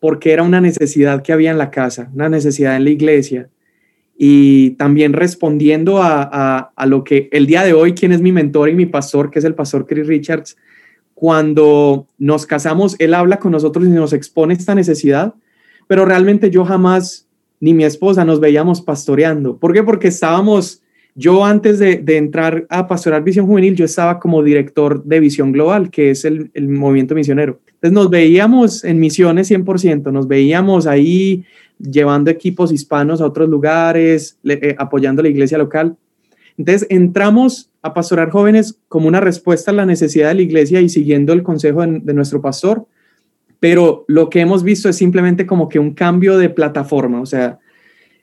porque 0.00 0.32
era 0.32 0.42
una 0.42 0.60
necesidad 0.60 1.22
que 1.22 1.32
había 1.32 1.50
en 1.50 1.58
la 1.58 1.70
casa, 1.70 2.10
una 2.14 2.28
necesidad 2.28 2.76
en 2.76 2.84
la 2.84 2.90
iglesia. 2.90 3.48
Y 4.16 4.70
también 4.72 5.14
respondiendo 5.14 6.02
a, 6.02 6.22
a, 6.22 6.72
a 6.76 6.86
lo 6.86 7.04
que 7.04 7.28
el 7.32 7.46
día 7.46 7.64
de 7.64 7.72
hoy, 7.72 7.94
quien 7.94 8.12
es 8.12 8.20
mi 8.20 8.32
mentor 8.32 8.68
y 8.68 8.74
mi 8.74 8.86
pastor, 8.86 9.30
que 9.30 9.38
es 9.38 9.44
el 9.44 9.54
pastor 9.54 9.86
Chris 9.86 10.06
Richards, 10.06 10.56
cuando 11.14 12.06
nos 12.18 12.46
casamos, 12.46 12.96
él 12.98 13.12
habla 13.12 13.38
con 13.38 13.52
nosotros 13.52 13.86
y 13.86 13.90
nos 13.90 14.12
expone 14.12 14.54
esta 14.54 14.74
necesidad 14.74 15.34
pero 15.90 16.04
realmente 16.04 16.50
yo 16.50 16.64
jamás, 16.64 17.26
ni 17.58 17.74
mi 17.74 17.82
esposa, 17.82 18.24
nos 18.24 18.38
veíamos 18.38 18.80
pastoreando. 18.80 19.56
¿Por 19.56 19.72
qué? 19.72 19.82
Porque 19.82 20.06
estábamos, 20.06 20.84
yo 21.16 21.44
antes 21.44 21.80
de, 21.80 21.96
de 21.96 22.16
entrar 22.16 22.64
a 22.70 22.86
pastorar 22.86 23.24
Visión 23.24 23.48
Juvenil, 23.48 23.74
yo 23.74 23.86
estaba 23.86 24.20
como 24.20 24.40
director 24.44 25.02
de 25.02 25.18
Visión 25.18 25.50
Global, 25.50 25.90
que 25.90 26.12
es 26.12 26.24
el, 26.24 26.48
movimiento 26.68 27.16
misionero. 27.16 27.58
Entonces 27.66 27.90
nos 27.90 28.08
veíamos 28.08 28.84
en 28.84 29.00
misiones 29.00 29.50
100%, 29.50 30.12
nos 30.12 30.28
veíamos 30.28 30.86
ahí 30.86 31.44
llevando 31.80 32.30
equipos 32.30 32.70
hispanos 32.70 33.20
a 33.20 33.26
otros 33.26 33.48
lugares, 33.48 34.38
eh, 34.44 34.76
apoyando 34.78 35.24
la 35.24 35.28
iglesia 35.28 35.58
local. 35.58 35.96
Entonces 36.56 36.86
entramos 36.88 37.68
a 37.82 37.92
pastorar 37.94 38.30
jóvenes 38.30 38.78
como 38.86 39.08
una 39.08 39.18
respuesta 39.18 39.72
a 39.72 39.74
la 39.74 39.86
necesidad 39.86 40.28
de 40.28 40.34
la 40.36 40.42
iglesia 40.42 40.80
y 40.80 40.88
siguiendo 40.88 41.32
el 41.32 41.42
consejo 41.42 41.84
de, 41.84 42.14
nuestro 42.14 42.40
pastor, 42.40 42.86
pero 43.60 44.04
lo 44.08 44.30
que 44.30 44.40
hemos 44.40 44.62
visto 44.62 44.88
es 44.88 44.96
simplemente 44.96 45.46
como 45.46 45.68
que 45.68 45.78
un 45.78 45.94
cambio 45.94 46.38
de 46.38 46.48
plataforma, 46.48 47.20
o 47.20 47.26
sea, 47.26 47.58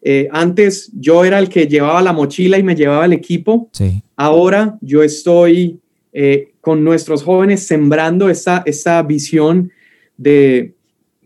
eh, 0.02 0.28
antes 0.32 0.92
yo 0.94 1.26
era 1.26 1.40
el 1.40 1.50
que 1.50 1.68
llevaba 1.68 2.02
la 2.02 2.14
mochila 2.14 2.58
y 2.58 2.64
me 2.64 2.76
llevaba 2.76 3.06
el 3.06 3.14
equipo, 3.14 3.70
sí. 3.72 4.04
ahora 4.16 4.78
yo 4.82 5.04
estoy 5.04 5.80
eh, 6.14 6.54
con 6.62 6.84
nuestros 6.84 7.24
jóvenes 7.24 7.64
sembrando 7.66 8.30
esa, 8.30 8.64
esa 8.66 9.02
visión 9.04 9.72
de 10.18 10.74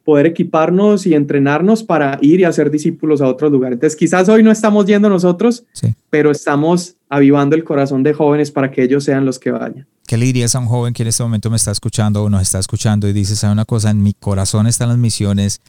poder 0.03 0.25
equiparnos 0.25 1.05
y 1.05 1.13
entrenarnos 1.13 1.83
para 1.83 2.17
ir 2.21 2.39
y 2.39 2.43
hacer 2.43 2.71
discípulos 2.71 3.21
a 3.21 3.27
otros 3.27 3.51
lugares. 3.51 3.75
Entonces, 3.75 3.97
quizás 3.97 4.29
hoy 4.29 4.43
no 4.43 4.51
estamos 4.51 4.85
yendo 4.85 5.09
nosotros, 5.09 5.63
pero 6.09 6.31
estamos 6.31 6.95
avivando 7.09 7.55
el 7.55 7.63
corazón 7.63 8.03
de 8.03 8.13
jóvenes 8.13 8.51
para 8.51 8.71
que 8.71 8.83
ellos 8.83 9.03
sean 9.03 9.25
los 9.25 9.37
que 9.37 9.51
vayan. 9.51 9.87
¿Qué 10.07 10.17
le 10.17 10.25
dirías 10.25 10.55
a 10.55 10.59
un 10.59 10.65
joven 10.65 10.93
que 10.93 11.03
en 11.03 11.09
este 11.09 11.23
momento 11.23 11.49
me 11.49 11.55
está 11.55 11.71
escuchando 11.71 12.23
o 12.23 12.29
nos 12.29 12.41
está 12.41 12.59
escuchando 12.59 13.07
y 13.07 13.13
dice, 13.13 13.35
sabe 13.35 13.53
una 13.53 13.65
cosa, 13.65 13.91
en 13.91 14.01
mi 14.01 14.13
corazón 14.13 14.67
están 14.67 14.89
las 14.89 14.97
misiones, 14.97 15.61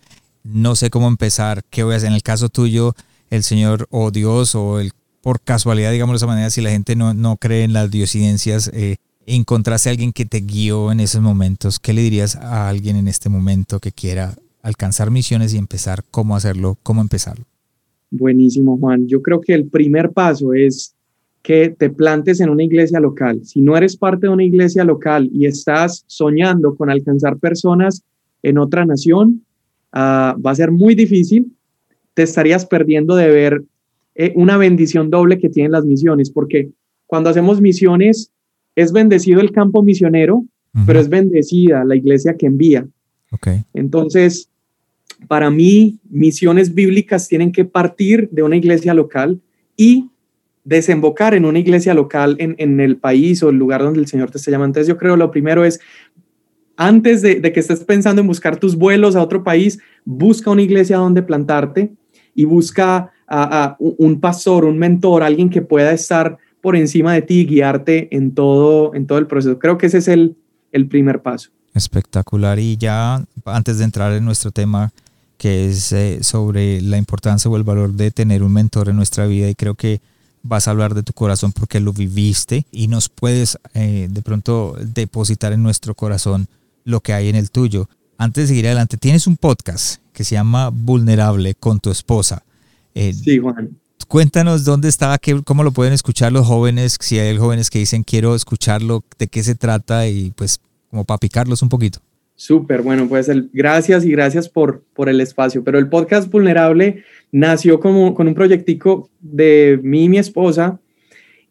no 0.43 0.75
sé 0.75 0.91
cómo 0.91 1.09
empezar, 1.09 1.63
qué 1.71 1.85
voy 1.85 1.95
a 1.95 1.97
hacer? 1.99 2.09
En 2.09 2.15
el 2.15 2.23
caso 2.23 2.49
tuyo, 2.49 2.95
el 3.31 3.43
Señor 3.43 3.87
o 3.91 4.11
Dios 4.11 4.55
o 4.55 4.81
el, 4.81 4.93
por 5.21 5.41
casualidad, 5.41 5.93
digamos 5.93 6.15
de 6.15 6.17
esa 6.17 6.27
manera, 6.27 6.51
si 6.51 6.61
la 6.61 6.71
gente 6.71 6.97
no, 6.97 7.15
no 7.15 7.37
cree 7.37 7.65
en 7.65 7.73
las 7.73 7.91
diosidencias, 7.91 8.71
eh, 8.75 8.97
encontraste 9.27 9.91
alguien 9.91 10.13
que 10.13 10.25
te 10.25 10.41
guió 10.41 10.93
en 10.93 11.01
esos 11.01 11.21
momentos, 11.21 11.79
¿qué 11.79 11.93
le 11.93 12.03
dirías 12.03 12.37
a 12.37 12.69
alguien 12.69 12.97
en 12.97 13.09
este 13.09 13.29
momento 13.29 13.81
que 13.81 13.93
quiera 13.93 14.35
alcanzar 14.63 15.11
misiones 15.11 15.55
y 15.55 15.59
empezar 15.59 16.05
cómo 16.11 16.37
hacerlo, 16.37 16.79
cómo 16.83 17.01
empezarlo? 17.01 17.45
Buenísimo, 18.11 18.77
Juan. 18.79 19.07
Yo 19.09 19.23
creo 19.23 19.41
que 19.41 19.55
el 19.55 19.67
primer 19.67 20.11
paso 20.11 20.53
es 20.53 20.95
que 21.43 21.71
te 21.71 21.91
plantes 21.91 22.41
en 22.41 22.51
una 22.51 22.63
iglesia 22.63 23.01
local. 23.01 23.41
Si 23.45 23.61
no 23.61 23.77
eres 23.77 23.97
parte 23.97 24.27
de 24.27 24.33
una 24.33 24.45
iglesia 24.45 24.85
local 24.85 25.29
y 25.33 25.47
estás 25.47 26.05
soñando 26.07 26.77
con 26.77 26.89
alcanzar 26.91 27.39
personas 27.39 28.03
en 28.43 28.59
otra 28.59 28.85
nación, 28.85 29.43
ah, 29.93 30.37
va 30.45 30.53
a 30.53 30.55
ser 30.55 30.71
muy 30.71 30.95
difícil. 30.95 31.53
Te 32.15 32.23
estarías 32.23 32.67
perdiendo 32.67 33.17
de 33.17 33.29
ver 33.29 33.65
eh, 34.15 34.33
una 34.37 34.57
bendición 34.57 35.11
doble 35.11 35.39
que 35.39 35.49
tienen 35.49 35.73
las 35.73 35.85
misiones, 35.85 36.31
porque 36.31 36.71
cuando 37.07 37.31
hacemos 37.31 37.61
misiones, 37.61 38.31
es 38.77 38.93
bendecido 38.93 39.41
el 39.41 39.53
campo 39.53 39.83
misionero, 39.83 40.45
pero 40.87 40.99
es 41.01 41.09
bendecida 41.09 41.85
la 41.85 41.97
iglesia 41.97 42.37
que 42.37 42.47
envía. 42.47 42.87
Okay. 43.31 43.65
Entonces, 43.75 44.49
para 45.29 45.51
mí, 45.51 45.99
misiones 46.09 46.75
bíblicas 46.75 47.29
tienen 47.29 47.53
que 47.53 47.65
partir 47.65 48.29
de 48.31 48.43
una 48.43 48.57
iglesia 48.57 48.95
local 48.95 49.41
y 49.77 50.09
desembocar 50.65 51.35
en 51.35 51.45
una 51.45 51.59
iglesia 51.59 51.93
local 51.93 52.37
en, 52.39 52.81
el 52.81 52.97
país 52.97 53.43
o 53.43 53.51
el 53.51 53.57
lugar 53.57 53.83
donde 53.83 54.01
el 54.01 54.07
Señor 54.07 54.31
te 54.31 54.39
está 54.39 54.51
llamando. 54.51 54.79
Entonces, 54.79 54.89
yo 54.89 54.97
creo 54.97 55.17
lo 55.17 55.31
primero 55.31 55.65
es, 55.65 55.81
antes 56.77 57.21
de, 57.23 57.41
que 57.41 57.61
estés 57.61 57.85
pensando 57.85 58.21
en 58.21 58.29
buscar 58.29 58.57
tus 58.57 58.77
vuelos 58.77 59.17
a 59.17 59.23
otro 59.23 59.45
país, 59.45 59.79
busca 60.05 60.51
una 60.51 60.63
iglesia 60.63 60.97
donde 60.97 61.23
plantarte 61.23 61.93
y 62.35 62.45
busca 62.45 63.13
a 63.27 63.77
un 63.79 64.21
pastor, 64.21 64.65
un 64.67 64.79
mentor, 64.79 65.23
alguien 65.23 65.49
que 65.49 65.63
pueda 65.63 65.93
estar 65.93 66.39
por 66.63 66.77
encima 66.77 67.13
de 67.13 67.21
ti 67.21 67.41
y 67.41 67.47
guiarte 67.47 68.09
en 68.17 68.35
todo, 68.35 68.95
en 68.95 69.07
todo 69.07 69.19
el 69.19 69.27
proceso. 69.27 69.59
Creo 69.59 69.77
que 69.77 69.87
ese 69.87 69.99
es 69.99 70.09
el, 70.09 70.37
el 70.71 70.87
primer 70.87 71.21
paso. 71.21 71.51
Espectacular. 71.75 72.59
Y 72.59 72.79
ya 72.79 73.23
antes 73.45 73.79
de 73.79 73.85
entrar 73.85 74.13
en 74.13 74.25
nuestro 74.25 74.53
tema, 74.53 74.93
que 75.37 75.69
es 75.69 75.93
eh, 75.93 76.21
sobre 76.23 76.81
la 76.81 76.97
importancia 76.97 77.51
o 77.51 77.57
el 77.57 77.65
valor 77.65 77.93
de 77.93 78.13
tener 78.13 78.43
un 78.43 78.53
mentor 78.53 78.89
en 78.89 78.97
nuestra 78.97 79.27
vida, 79.27 79.51
y 79.51 79.55
creo 79.55 79.75
que 79.75 80.01
vas 80.43 80.69
a 80.69 80.71
hablar 80.71 80.95
de 80.95 81.03
tu 81.03 81.13
corazón 81.13 81.53
porque 81.53 81.81
lo 81.81 81.93
viviste 81.93 82.65
y 82.71 82.89
nos 82.89 83.09
puedes 83.09 83.59
eh, 83.75 84.09
de 84.11 84.23
pronto 84.23 84.77
depositar 84.81 85.53
en 85.53 85.63
nuestro 85.63 85.95
corazón 85.95 86.47
lo 86.85 87.01
que 87.01 87.13
hay 87.13 87.29
en 87.29 87.37
el 87.37 87.51
tuyo. 87.51 87.89
Antes 88.19 88.45
de 88.45 88.49
seguir 88.49 88.67
adelante, 88.67 88.97
tienes 88.97 89.27
un 89.27 89.37
podcast 89.37 90.01
que 90.13 90.23
se 90.25 90.37
llama 90.37 90.71
Vulnerable 90.71 91.55
con 91.55 91.81
tu 91.81 91.91
esposa. 91.91 92.45
Eh, 92.95 93.13
sí, 93.13 93.39
Juan. 93.39 93.82
Cuéntanos 94.07 94.65
dónde 94.65 94.89
está, 94.89 95.17
qué, 95.19 95.43
cómo 95.43 95.63
lo 95.63 95.73
pueden 95.73 95.93
escuchar 95.93 96.33
los 96.33 96.47
jóvenes, 96.47 96.97
si 97.01 97.19
hay 97.19 97.37
jóvenes 97.37 97.71
que 97.71 97.79
dicen 97.79 98.03
quiero 98.03 98.35
escucharlo, 98.35 99.05
de 99.19 99.29
qué 99.29 99.43
se 99.43 99.55
trata 99.55 100.09
y 100.09 100.33
pues 100.33 100.61
como 100.91 101.05
para 101.05 101.19
picarlos 101.19 101.63
un 101.63 101.69
poquito. 101.69 102.01
Súper, 102.35 102.83
bueno, 102.83 103.09
pues 103.09 103.31
gracias 103.53 104.05
y 104.05 104.11
gracias 104.11 104.49
por, 104.49 104.83
por 104.95 105.09
el 105.09 105.21
espacio. 105.21 105.63
Pero 105.63 105.79
el 105.79 105.89
podcast 105.89 106.31
Vulnerable 106.31 107.05
nació 107.31 107.79
como 107.79 108.15
con 108.15 108.27
un 108.27 108.35
proyectico 108.35 109.09
de 109.21 109.79
mí 109.83 110.05
y 110.05 110.09
mi 110.09 110.19
esposa 110.19 110.81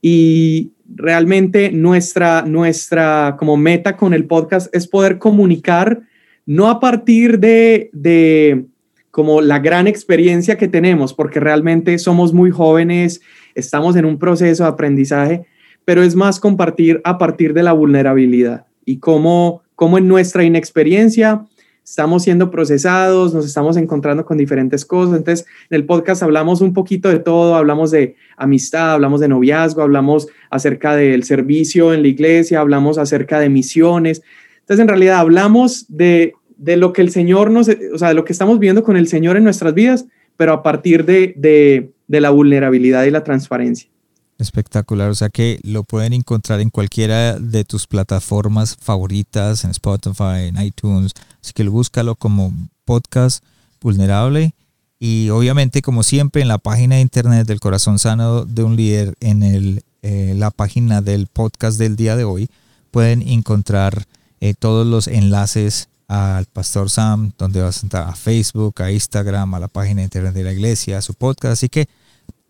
y 0.02 0.72
realmente 0.94 1.72
nuestra, 1.72 2.44
nuestra 2.44 3.36
como 3.38 3.58
meta 3.58 3.96
con 3.96 4.14
el 4.14 4.26
podcast 4.26 4.74
es 4.76 4.88
poder 4.88 5.18
comunicar 5.18 6.02
no 6.46 6.70
a 6.70 6.80
partir 6.80 7.40
de, 7.40 7.90
de 7.94 8.66
como 9.12 9.42
la 9.42 9.60
gran 9.60 9.88
experiencia 9.88 10.58
que 10.58 10.68
tenemos, 10.68 11.14
porque 11.14 11.40
realmente 11.40 11.98
somos 12.00 12.34
muy 12.34 12.50
jóvenes, 12.50 13.22
estamos 13.56 13.96
en 13.96 14.06
un 14.06 14.18
proceso 14.18 14.64
de 14.64 14.70
aprendizaje, 14.70 15.46
pero 15.86 16.02
es 16.02 16.16
más 16.16 16.40
compartir 16.40 17.02
a 17.04 17.18
partir 17.18 17.54
de 17.54 17.64
la 17.64 17.74
vulnerabilidad 17.74 18.66
y 18.86 18.98
cómo, 19.00 19.62
cómo 19.76 19.98
en 19.98 20.08
nuestra 20.08 20.44
inexperiencia 20.44 21.46
estamos 21.84 22.24
siendo 22.24 22.52
procesados, 22.52 23.34
nos 23.34 23.46
estamos 23.46 23.76
encontrando 23.76 24.26
con 24.26 24.38
diferentes 24.38 24.86
cosas. 24.86 25.18
Entonces, 25.18 25.46
en 25.70 25.76
el 25.76 25.86
podcast 25.86 26.24
hablamos 26.24 26.62
un 26.62 26.74
poquito 26.74 27.10
de 27.10 27.20
todo, 27.20 27.56
hablamos 27.56 27.92
de 27.92 28.16
amistad, 28.38 28.94
hablamos 28.94 29.20
de 29.20 29.28
noviazgo, 29.28 29.82
hablamos 29.82 30.28
acerca 30.50 30.96
del 30.96 31.24
servicio 31.24 31.94
en 31.94 32.04
la 32.04 32.08
iglesia, 32.08 32.60
hablamos 32.60 32.98
acerca 32.98 33.40
de 33.40 33.50
misiones. 33.50 34.22
Entonces, 34.60 34.82
en 34.82 34.88
realidad 34.88 35.18
hablamos 35.18 35.86
de 35.90 36.36
de 36.62 36.78
lo 36.78 36.94
que 36.94 37.02
el 37.02 37.10
Señor 37.10 37.50
nos, 37.50 37.68
o 37.68 37.98
sea, 37.98 38.10
de 38.10 38.14
lo 38.14 38.24
que 38.24 38.34
estamos 38.34 38.60
viendo 38.60 38.84
con 38.84 38.96
el 38.96 39.08
Señor 39.08 39.36
en 39.36 39.44
nuestras 39.44 39.74
vidas, 39.74 40.06
pero 40.38 40.54
a 40.54 40.62
partir 40.62 41.06
de, 41.06 41.34
de, 41.36 42.20
la 42.20 42.30
vulnerabilidad 42.30 43.04
y 43.06 43.12
la 43.12 43.24
transparencia. 43.24 43.90
Espectacular, 44.38 45.10
o 45.10 45.16
sea 45.16 45.30
que 45.30 45.60
lo 45.64 45.84
pueden 45.84 46.14
encontrar 46.14 46.62
en 46.62 46.70
cualquiera 46.70 47.40
de 47.40 47.64
tus 47.64 47.88
plataformas 47.88 48.78
favoritas, 48.80 49.64
en 49.64 49.72
Spotify, 49.72 50.50
en 50.50 50.62
iTunes, 50.62 51.14
así 51.42 51.52
que 51.54 51.64
búscalo 51.64 52.16
como 52.16 52.54
podcast 52.86 53.44
vulnerable 53.82 54.54
y 55.00 55.30
obviamente 55.30 55.82
como 55.82 56.04
siempre 56.04 56.44
en 56.44 56.48
la 56.48 56.60
página 56.60 56.96
de 56.96 57.02
internet 57.02 57.48
del 57.48 57.60
corazón 57.60 57.98
sano 57.98 58.46
de 58.46 58.64
un 58.64 58.76
líder, 58.76 59.16
en 59.20 59.42
el, 59.42 59.84
eh, 60.04 60.34
la 60.38 60.52
página 60.52 61.02
del 61.02 61.26
podcast 61.26 61.80
del 61.80 61.96
día 61.96 62.16
de 62.16 62.24
hoy, 62.24 62.50
pueden 62.92 63.28
encontrar 63.28 64.06
eh, 64.42 64.54
todos 64.58 64.86
los 64.86 65.08
enlaces 65.08 65.88
al 66.12 66.46
Pastor 66.46 66.90
Sam, 66.90 67.32
donde 67.38 67.62
vas 67.62 67.78
a 67.78 67.86
entrar 67.86 68.10
a 68.10 68.14
Facebook, 68.14 68.82
a 68.82 68.92
Instagram, 68.92 69.54
a 69.54 69.62
la 69.62 69.70
página 69.70 70.02
de 70.02 70.04
internet 70.04 70.34
de 70.34 70.44
la 70.44 70.52
iglesia, 70.52 70.98
a 70.98 71.02
su 71.02 71.14
podcast. 71.14 71.54
Así 71.54 71.70
que 71.70 71.88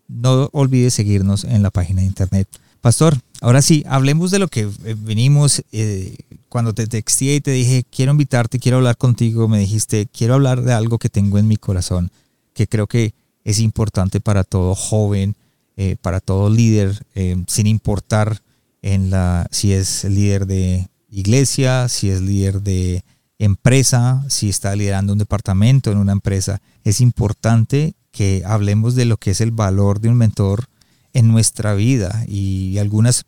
no 0.08 0.50
olvides 0.52 0.94
seguirnos 0.94 1.44
en 1.44 1.62
la 1.62 1.70
página 1.70 2.00
de 2.00 2.08
internet. 2.08 2.48
Pastor, 2.80 3.16
ahora 3.40 3.62
sí, 3.62 3.84
hablemos 3.86 4.32
de 4.32 4.40
lo 4.40 4.48
que 4.48 4.62
eh, 4.62 4.96
venimos. 4.98 5.62
Eh, 5.70 6.16
cuando 6.48 6.74
te 6.74 6.88
texté 6.88 7.36
y 7.36 7.40
te 7.40 7.52
dije, 7.52 7.84
quiero 7.88 8.10
invitarte, 8.10 8.58
quiero 8.58 8.78
hablar 8.78 8.96
contigo, 8.96 9.46
me 9.46 9.60
dijiste, 9.60 10.08
quiero 10.12 10.34
hablar 10.34 10.62
de 10.62 10.72
algo 10.72 10.98
que 10.98 11.08
tengo 11.08 11.38
en 11.38 11.46
mi 11.46 11.56
corazón, 11.56 12.10
que 12.54 12.66
creo 12.66 12.88
que 12.88 13.14
es 13.44 13.60
importante 13.60 14.18
para 14.18 14.42
todo 14.42 14.74
joven, 14.74 15.36
eh, 15.76 15.94
para 16.02 16.18
todo 16.18 16.50
líder, 16.50 17.06
sin 17.46 17.68
importar 17.68 18.42
en 18.82 19.10
la, 19.10 19.46
si 19.52 19.72
es 19.72 20.02
líder 20.02 20.46
de 20.46 20.88
iglesia, 21.12 21.88
si 21.88 22.10
es 22.10 22.20
líder 22.20 22.60
de 22.62 23.04
empresa, 23.44 24.24
si 24.28 24.48
está 24.48 24.74
liderando 24.76 25.12
un 25.12 25.18
departamento 25.18 25.90
en 25.90 25.98
una 25.98 26.12
empresa, 26.12 26.60
es 26.84 27.00
importante 27.00 27.94
que 28.12 28.42
hablemos 28.46 28.94
de 28.94 29.04
lo 29.04 29.16
que 29.16 29.32
es 29.32 29.40
el 29.40 29.50
valor 29.50 30.00
de 30.00 30.10
un 30.10 30.16
mentor 30.16 30.66
en 31.12 31.28
nuestra 31.28 31.74
vida. 31.74 32.24
Y 32.28 32.78
algunas, 32.78 33.24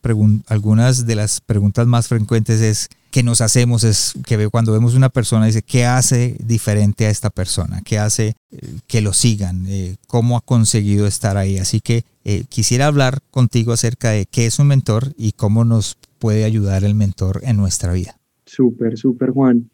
algunas 0.47 1.07
de 1.07 1.15
las 1.15 1.41
preguntas 1.41 1.87
más 1.87 2.09
frecuentes 2.09 2.61
es 2.61 2.89
que 3.11 3.23
nos 3.23 3.41
hacemos 3.41 3.85
es 3.85 4.15
que 4.27 4.49
cuando 4.49 4.73
vemos 4.73 4.95
una 4.95 5.09
persona 5.09 5.47
dice 5.47 5.63
qué 5.63 5.85
hace 5.85 6.37
diferente 6.45 7.07
a 7.07 7.11
esta 7.11 7.31
persona, 7.31 7.81
qué 7.85 7.99
hace 7.99 8.35
eh, 8.51 8.79
que 8.89 9.01
lo 9.01 9.13
sigan, 9.13 9.67
eh, 9.69 9.97
cómo 10.09 10.37
ha 10.37 10.41
conseguido 10.41 11.07
estar 11.07 11.37
ahí. 11.37 11.59
Así 11.59 11.81
que 11.81 12.05
eh, 12.25 12.45
quisiera 12.49 12.87
hablar 12.87 13.21
contigo 13.31 13.73
acerca 13.73 14.11
de 14.11 14.27
qué 14.27 14.47
es 14.47 14.59
un 14.59 14.67
mentor 14.67 15.13
y 15.17 15.33
cómo 15.33 15.65
nos 15.65 15.97
puede 16.19 16.45
ayudar 16.45 16.85
el 16.85 16.95
mentor 16.95 17.41
en 17.45 17.57
nuestra 17.57 17.93
vida. 17.93 18.19
Súper, 18.47 18.99
súper 18.99 19.31
Juan. 19.31 19.71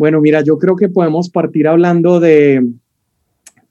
Bueno, 0.00 0.22
mira, 0.22 0.40
yo 0.40 0.58
creo 0.58 0.76
que 0.76 0.88
podemos 0.88 1.28
partir 1.28 1.68
hablando 1.68 2.20
de 2.20 2.66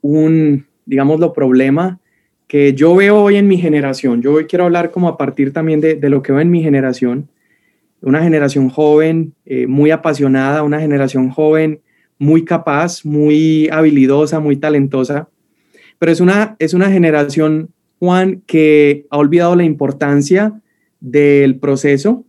un, 0.00 0.64
digámoslo, 0.86 1.32
problema 1.32 1.98
que 2.46 2.72
yo 2.72 2.94
veo 2.94 3.20
hoy 3.20 3.34
en 3.34 3.48
mi 3.48 3.58
generación. 3.58 4.22
Yo 4.22 4.34
hoy 4.34 4.44
quiero 4.44 4.66
hablar 4.66 4.92
como 4.92 5.08
a 5.08 5.16
partir 5.16 5.52
también 5.52 5.80
de, 5.80 5.98
lo 6.08 6.22
que 6.22 6.30
veo 6.30 6.40
en 6.40 6.52
mi 6.52 6.62
generación. 6.62 7.28
Una 8.00 8.22
generación 8.22 8.68
joven, 8.68 9.34
eh, 9.44 9.66
muy 9.66 9.90
apasionada, 9.90 10.62
una 10.62 10.78
generación 10.78 11.30
joven 11.30 11.80
muy 12.16 12.44
capaz, 12.44 13.04
muy 13.04 13.68
habilidosa, 13.72 14.38
muy 14.38 14.54
talentosa, 14.54 15.28
pero 15.98 16.12
es 16.12 16.20
una, 16.20 16.54
es 16.60 16.74
una 16.74 16.92
generación 16.92 17.70
Juan, 17.98 18.44
que 18.46 19.04
ha 19.10 19.18
olvidado 19.18 19.56
la 19.56 19.64
importancia 19.64 20.60
del 21.00 21.58
proceso 21.58 22.24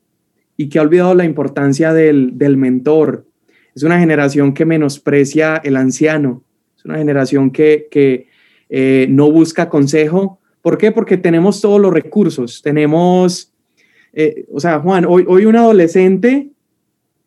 y 0.57 0.69
que 0.69 0.79
ha 0.79 0.81
olvidado 0.81 1.13
la 1.13 1.25
importancia 1.25 1.93
del, 1.93 2.33
mentor. 2.57 3.27
Es 3.75 3.83
una 3.83 3.99
generación 3.99 4.53
que 4.53 4.65
menosprecia 4.65 5.61
el 5.63 5.75
anciano, 5.77 6.43
es 6.77 6.85
una 6.85 6.97
generación 6.97 7.51
que, 7.51 8.27
eh, 8.69 9.07
no 9.09 9.29
busca 9.31 9.69
consejo. 9.69 10.39
¿Por 10.61 10.77
qué? 10.77 10.91
Porque 10.91 11.17
tenemos 11.17 11.59
todos 11.59 11.79
los 11.79 11.91
recursos, 11.91 12.61
tenemos, 12.61 13.51
eh, 14.13 14.45
o 14.51 14.59
sea, 14.59 14.79
Juan, 14.79 15.05
hoy, 15.05 15.25
hoy 15.27 15.45
un 15.45 15.55
adolescente, 15.55 16.49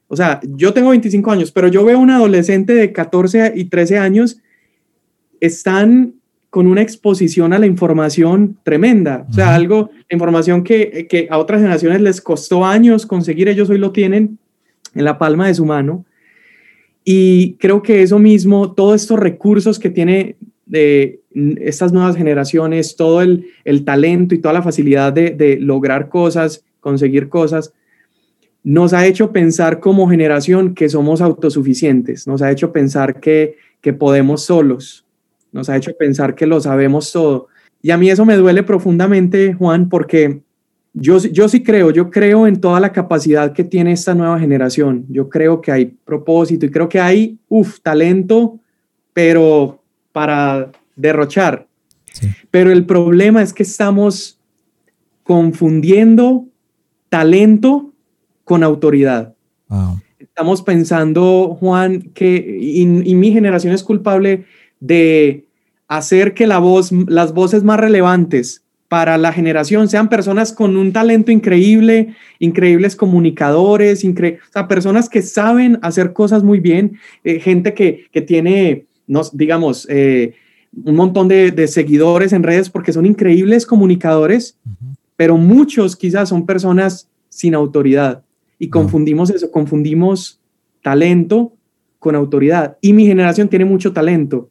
o 0.08 0.16
sea, 0.16 0.40
yo 0.42 0.72
tengo 0.72 0.90
25 0.90 1.30
años, 1.30 1.50
pero 1.50 1.68
yo 1.68 1.84
veo 1.84 1.98
un 1.98 2.10
adolescente 2.10 2.74
de 2.74 2.92
14 2.92 3.52
y 3.56 3.64
13 3.64 3.98
años, 3.98 4.38
están 5.40 6.14
con 6.54 6.68
una 6.68 6.82
exposición 6.82 7.52
a 7.52 7.58
la 7.58 7.66
información 7.66 8.56
tremenda. 8.62 9.26
O 9.28 9.32
sea, 9.32 9.56
algo, 9.56 9.90
información 10.08 10.62
que, 10.62 11.08
que, 11.10 11.26
a 11.28 11.38
otras 11.38 11.60
generaciones 11.60 12.00
les 12.00 12.20
costó 12.20 12.64
años 12.64 13.06
conseguir, 13.06 13.48
ellos 13.48 13.70
hoy 13.70 13.78
lo 13.78 13.90
tienen 13.90 14.38
en 14.94 15.04
la 15.04 15.18
palma 15.18 15.48
de 15.48 15.54
su 15.54 15.66
mano. 15.66 16.04
Y 17.04 17.54
creo 17.54 17.82
que 17.82 18.02
eso 18.02 18.18
mismo, 18.18 18.72
todos 18.72 19.02
estos 19.02 19.18
recursos 19.18 19.78
que 19.78 19.90
tiene 19.90 20.36
de 20.66 21.20
estas 21.60 21.92
nuevas 21.92 22.16
generaciones, 22.16 22.96
todo 22.96 23.20
el, 23.20 23.46
el 23.64 23.84
talento 23.84 24.34
y 24.34 24.38
toda 24.38 24.54
la 24.54 24.62
facilidad 24.62 25.12
de, 25.12 25.30
de 25.30 25.58
lograr 25.60 26.08
cosas, 26.08 26.64
conseguir 26.80 27.28
cosas, 27.28 27.72
nos 28.62 28.94
ha 28.94 29.06
hecho 29.06 29.30
pensar 29.30 29.78
como 29.78 30.08
generación 30.08 30.74
que 30.74 30.88
somos 30.88 31.20
autosuficientes, 31.20 32.26
nos 32.26 32.40
ha 32.40 32.50
hecho 32.50 32.72
pensar 32.72 33.20
que, 33.20 33.56
que 33.82 33.92
podemos 33.92 34.42
solos, 34.42 35.04
nos 35.52 35.68
ha 35.68 35.76
hecho 35.76 35.92
pensar 35.98 36.34
que 36.34 36.46
lo 36.46 36.60
sabemos 36.60 37.12
todo. 37.12 37.48
Y 37.82 37.90
a 37.90 37.98
mí 37.98 38.08
eso 38.08 38.24
me 38.24 38.36
duele 38.36 38.62
profundamente, 38.62 39.52
Juan, 39.52 39.90
porque 39.90 40.40
yo, 40.94 41.18
yo 41.18 41.48
sí 41.48 41.62
creo, 41.62 41.90
yo 41.90 42.08
creo 42.08 42.46
en 42.46 42.60
toda 42.60 42.78
la 42.78 42.92
capacidad 42.92 43.52
que 43.52 43.64
tiene 43.64 43.92
esta 43.92 44.14
nueva 44.14 44.38
generación. 44.38 45.04
Yo 45.08 45.28
creo 45.28 45.60
que 45.60 45.72
hay 45.72 45.86
propósito 45.86 46.64
y 46.64 46.70
creo 46.70 46.88
que 46.88 47.00
hay, 47.00 47.38
uff, 47.48 47.80
talento, 47.80 48.60
pero 49.12 49.82
para 50.12 50.70
derrochar. 50.94 51.66
Pero 52.52 52.70
el 52.70 52.86
problema 52.86 53.42
es 53.42 53.52
que 53.52 53.64
estamos 53.64 54.38
confundiendo 55.24 56.46
talento 57.08 57.92
con 58.44 58.62
autoridad. 58.62 59.34
Estamos 60.20 60.62
pensando, 60.62 61.56
Juan, 61.58 62.02
que 62.14 62.58
y 62.60 62.86
mi 62.86 63.32
generación 63.32 63.74
es 63.74 63.82
culpable 63.82 64.44
de 64.78 65.48
hacer 65.88 66.34
que 66.34 66.46
la 66.46 66.58
voz, 66.58 66.92
las 66.92 67.34
voces 67.34 67.64
más 67.64 67.80
relevantes 67.80 68.63
para 68.94 69.18
la 69.18 69.32
generación 69.32 69.88
sean 69.88 70.08
personas 70.08 70.52
con 70.52 70.76
un 70.76 70.92
talento 70.92 71.32
increíble, 71.32 72.14
increíbles 72.38 72.94
comunicadores, 72.94 74.04
o 74.04 74.68
personas 74.68 75.08
que 75.08 75.20
saben 75.20 75.80
hacer 75.82 76.12
cosas 76.12 76.44
muy 76.44 76.60
bien, 76.60 76.96
eh, 77.24 77.40
gente 77.40 77.74
que, 77.74 78.06
tiene, 78.22 78.86
nos, 79.08 79.36
digamos, 79.36 79.88
eh, 79.90 80.34
un 80.84 80.94
montón 80.94 81.26
de, 81.26 81.66
seguidores 81.66 82.32
en 82.32 82.44
redes 82.44 82.70
porque 82.70 82.92
son 82.92 83.04
increíbles 83.04 83.66
comunicadores, 83.66 84.60
pero 85.16 85.36
muchos 85.38 85.96
quizás 85.96 86.28
son 86.28 86.46
personas 86.46 87.08
sin 87.28 87.56
autoridad. 87.56 88.22
Y 88.60 88.68
confundimos 88.68 89.28
eso, 89.28 89.50
confundimos 89.50 90.38
talento 90.82 91.52
con 91.98 92.14
autoridad. 92.14 92.78
Y 92.80 92.92
mi 92.92 93.06
generación 93.06 93.48
tiene 93.48 93.64
mucho 93.64 93.92
talento, 93.92 94.50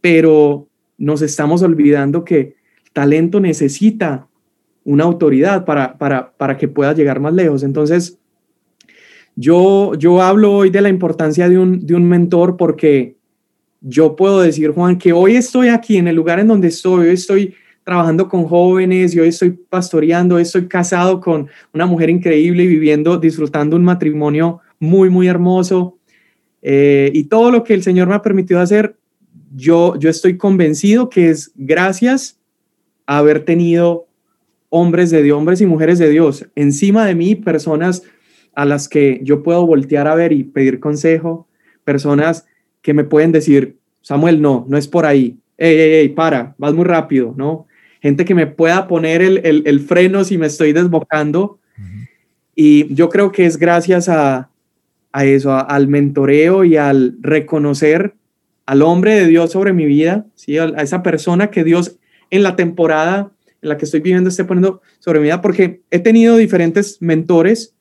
pero 0.00 0.66
nos 0.96 1.20
estamos 1.20 1.60
olvidando 1.60 2.24
que 2.24 2.55
talento 2.96 3.40
necesita 3.40 4.26
una 4.82 5.04
autoridad 5.04 5.66
para, 5.66 5.98
para, 5.98 6.56
que 6.56 6.66
pueda 6.66 6.94
llegar 6.94 7.20
más 7.20 7.34
lejos. 7.34 7.62
Entonces, 7.62 8.18
yo, 9.34 9.92
yo 9.96 10.22
hablo 10.22 10.54
hoy 10.54 10.70
de 10.70 10.80
la 10.80 10.88
importancia 10.88 11.46
de 11.46 11.58
un, 11.58 11.84
de 11.84 11.94
un 11.94 12.08
mentor 12.08 12.56
porque 12.56 13.18
yo 13.82 14.16
puedo 14.16 14.40
decir, 14.40 14.70
Juan, 14.70 14.96
que 14.96 15.12
hoy 15.12 15.36
estoy 15.36 15.68
aquí 15.68 15.98
en 15.98 16.08
el 16.08 16.16
lugar 16.16 16.40
en 16.40 16.46
donde 16.46 16.68
estoy, 16.68 17.08
estoy 17.08 17.54
trabajando 17.84 18.30
con 18.30 18.44
jóvenes, 18.44 19.14
y 19.14 19.20
hoy 19.20 19.28
estoy 19.28 19.50
pastoreando, 19.50 20.38
estoy 20.38 20.66
casado 20.66 21.20
con 21.20 21.48
una 21.74 21.84
mujer 21.84 22.08
increíble 22.08 22.62
y 22.62 22.66
viviendo, 22.66 23.18
disfrutando 23.18 23.76
un 23.76 23.84
matrimonio 23.84 24.60
muy, 24.80 25.10
muy 25.10 25.28
hermoso. 25.28 25.98
Eh, 26.62 27.10
y 27.12 27.24
todo 27.24 27.50
lo 27.50 27.62
que 27.62 27.74
el 27.74 27.82
Señor 27.82 28.08
me 28.08 28.14
ha 28.14 28.22
permitido 28.22 28.58
hacer 28.58 28.96
yo, 29.54 29.94
estoy 30.02 30.36
convencido 30.36 31.08
que 31.08 31.30
es 31.30 31.52
gracias 31.54 32.38
haber 33.06 33.44
tenido 33.44 34.06
hombres 34.68 35.10
de 35.10 35.22
Dios, 35.22 35.38
hombres 35.38 35.60
y 35.60 35.66
mujeres 35.66 35.98
de 35.98 36.10
Dios 36.10 36.46
encima 36.54 37.06
de 37.06 37.14
mí, 37.14 37.34
personas 37.34 38.02
a 38.54 38.64
las 38.64 38.88
que 38.88 39.20
yo 39.22 39.42
puedo 39.42 39.66
voltear 39.66 40.08
a 40.08 40.14
ver 40.14 40.32
y 40.32 40.44
pedir 40.44 40.80
consejo, 40.80 41.46
personas 41.84 42.46
que 42.82 42.94
me 42.94 43.04
pueden 43.04 43.32
decir, 43.32 43.76
Samuel, 44.02 44.40
no, 44.40 44.66
no 44.68 44.76
es 44.76 44.88
por 44.88 45.06
ahí, 45.06 45.38
ey, 45.58 45.76
ey, 45.76 45.92
ey, 45.94 46.08
para, 46.08 46.54
vas 46.58 46.74
muy 46.74 46.84
rápido, 46.84 47.34
¿no? 47.36 47.66
Gente 48.00 48.24
que 48.24 48.34
me 48.34 48.46
pueda 48.46 48.86
poner 48.86 49.20
el, 49.22 49.80
freno 49.80 50.22
si 50.24 50.38
me 50.38 50.46
estoy 50.46 50.72
desbocando. 50.72 51.58
Y 52.54 52.94
yo 52.94 53.08
creo 53.08 53.32
que 53.32 53.46
es 53.46 53.56
gracias 53.56 54.08
a, 54.08 54.50
eso, 55.12 55.52
al 55.52 55.88
mentoreo 55.88 56.64
y 56.64 56.76
al 56.76 57.16
reconocer 57.20 58.14
al 58.64 58.82
hombre 58.82 59.14
de 59.14 59.26
Dios 59.26 59.52
sobre 59.52 59.72
mi 59.72 59.86
vida, 59.86 60.26
¿sí? 60.34 60.58
a 60.58 60.66
esa 60.66 61.02
persona 61.02 61.50
que 61.50 61.64
Dios 61.64 61.98
en 62.30 62.42
la 62.42 62.56
temporada 62.56 63.30
en 63.62 63.68
la 63.68 63.76
que 63.76 63.84
estoy 63.84 64.00
viviendo 64.00 64.28
esté 64.28 64.44
poniendo 64.44 64.80
sobre 64.98 65.20
mi 65.20 65.24
vida, 65.24 65.40
porque 65.40 65.80
he 65.90 65.98
tenido 65.98 66.36
diferentes 66.36 66.98
mentores 67.00 67.74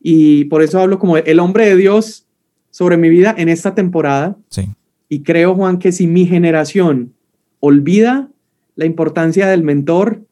y 0.00 0.44
por 0.44 0.62
eso 0.62 0.80
hablo 0.80 0.98
como 0.98 1.16
el 1.16 1.40
hombre 1.40 1.66
de 1.66 1.76
Dios 1.76 2.26
sobre 2.70 2.96
mi 2.96 3.08
vida 3.08 3.34
en 3.36 3.48
esta 3.48 3.74
temporada. 3.74 4.36
Sí. 4.48 4.68
Y 5.08 5.22
creo, 5.22 5.54
Juan, 5.54 5.78
que 5.78 5.92
si 5.92 6.06
mi 6.06 6.26
generación 6.26 7.12
olvida 7.58 8.28
la 8.76 8.86
importancia 8.86 9.46
del 9.46 9.62
mentor, 9.62 10.22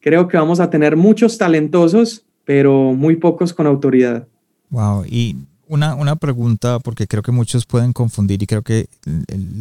creo 0.00 0.28
que 0.28 0.36
vamos 0.36 0.60
a 0.60 0.70
tener 0.70 0.96
muchos 0.96 1.38
talentosos, 1.38 2.24
pero 2.44 2.92
muy 2.92 3.16
pocos 3.16 3.52
con 3.52 3.66
autoridad. 3.66 4.28
Wow, 4.70 5.04
y 5.06 5.36
una, 5.66 6.16
pregunta, 6.16 6.80
porque 6.80 7.06
creo 7.06 7.22
que 7.22 7.32
muchos 7.32 7.64
pueden 7.64 7.92
confundir 7.92 8.42
y 8.42 8.46
creo 8.46 8.62
que 8.62 8.86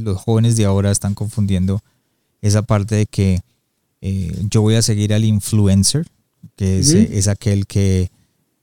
los 0.04 0.18
jóvenes 0.18 0.58
de 0.58 0.65
ahora 0.65 0.89
están 0.89 1.13
confundiendo 1.13 1.82
esa 2.41 2.62
parte 2.62 2.95
de 2.95 3.06
que 3.06 3.41
eh, 4.02 4.45
yo 4.49 4.62
voy 4.62 4.75
a 4.75 4.82
seguir 4.82 5.13
al 5.13 5.25
influencer, 5.25 6.08
que 6.56 6.80
es, 6.80 7.28
aquel 7.28 7.67
que, 7.67 8.12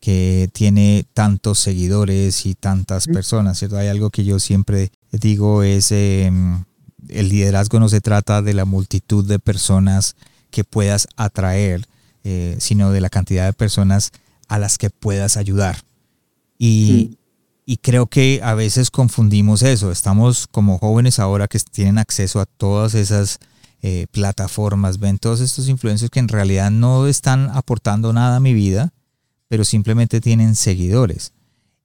que, 0.00 0.48
tiene 0.52 1.04
tantos 1.12 1.58
seguidores 1.58 2.46
y 2.46 2.54
tantas 2.54 3.06
personas, 3.06 3.58
¿cierto? 3.58 3.76
Hay 3.76 3.88
algo 3.88 4.10
que 4.10 4.24
yo 4.24 4.38
siempre 4.38 4.90
digo 5.12 5.62
es, 5.62 5.92
em, 5.92 6.64
el 7.08 7.28
liderazgo 7.28 7.80
no 7.80 7.88
se 7.88 8.00
trata 8.00 8.42
de 8.42 8.54
la 8.54 8.64
multitud 8.64 9.24
de 9.26 9.38
personas 9.38 10.16
que 10.50 10.64
puedas 10.64 11.06
atraer, 11.16 11.86
eh, 12.24 12.56
sino 12.58 12.90
de 12.90 13.00
la 13.00 13.10
cantidad 13.10 13.46
de 13.46 13.52
personas 13.52 14.12
a 14.48 14.58
las 14.58 14.78
que 14.78 14.90
puedas 14.90 15.36
ayudar. 15.36 15.82
Y, 16.58 17.18
y 17.66 17.78
creo 17.78 18.06
que 18.06 18.40
a 18.42 18.54
veces 18.54 18.90
confundimos 18.90 19.62
eso. 19.62 19.90
Estamos 19.90 20.46
como 20.46 20.78
jóvenes 20.78 21.18
ahora 21.18 21.48
que 21.48 21.58
tienen 21.58 21.98
acceso 21.98 22.40
a 22.40 22.46
todas 22.46 22.94
esas 22.94 23.38
eh, 23.88 24.08
plataformas, 24.10 24.98
ven 24.98 25.16
todos 25.16 25.40
estos 25.40 25.68
influencers 25.68 26.10
que 26.10 26.18
en 26.18 26.26
realidad 26.26 26.72
no 26.72 27.06
están 27.06 27.50
aportando 27.50 28.12
nada 28.12 28.38
a 28.38 28.40
mi 28.40 28.52
vida, 28.52 28.92
pero 29.46 29.64
simplemente 29.64 30.20
tienen 30.20 30.56
seguidores 30.56 31.32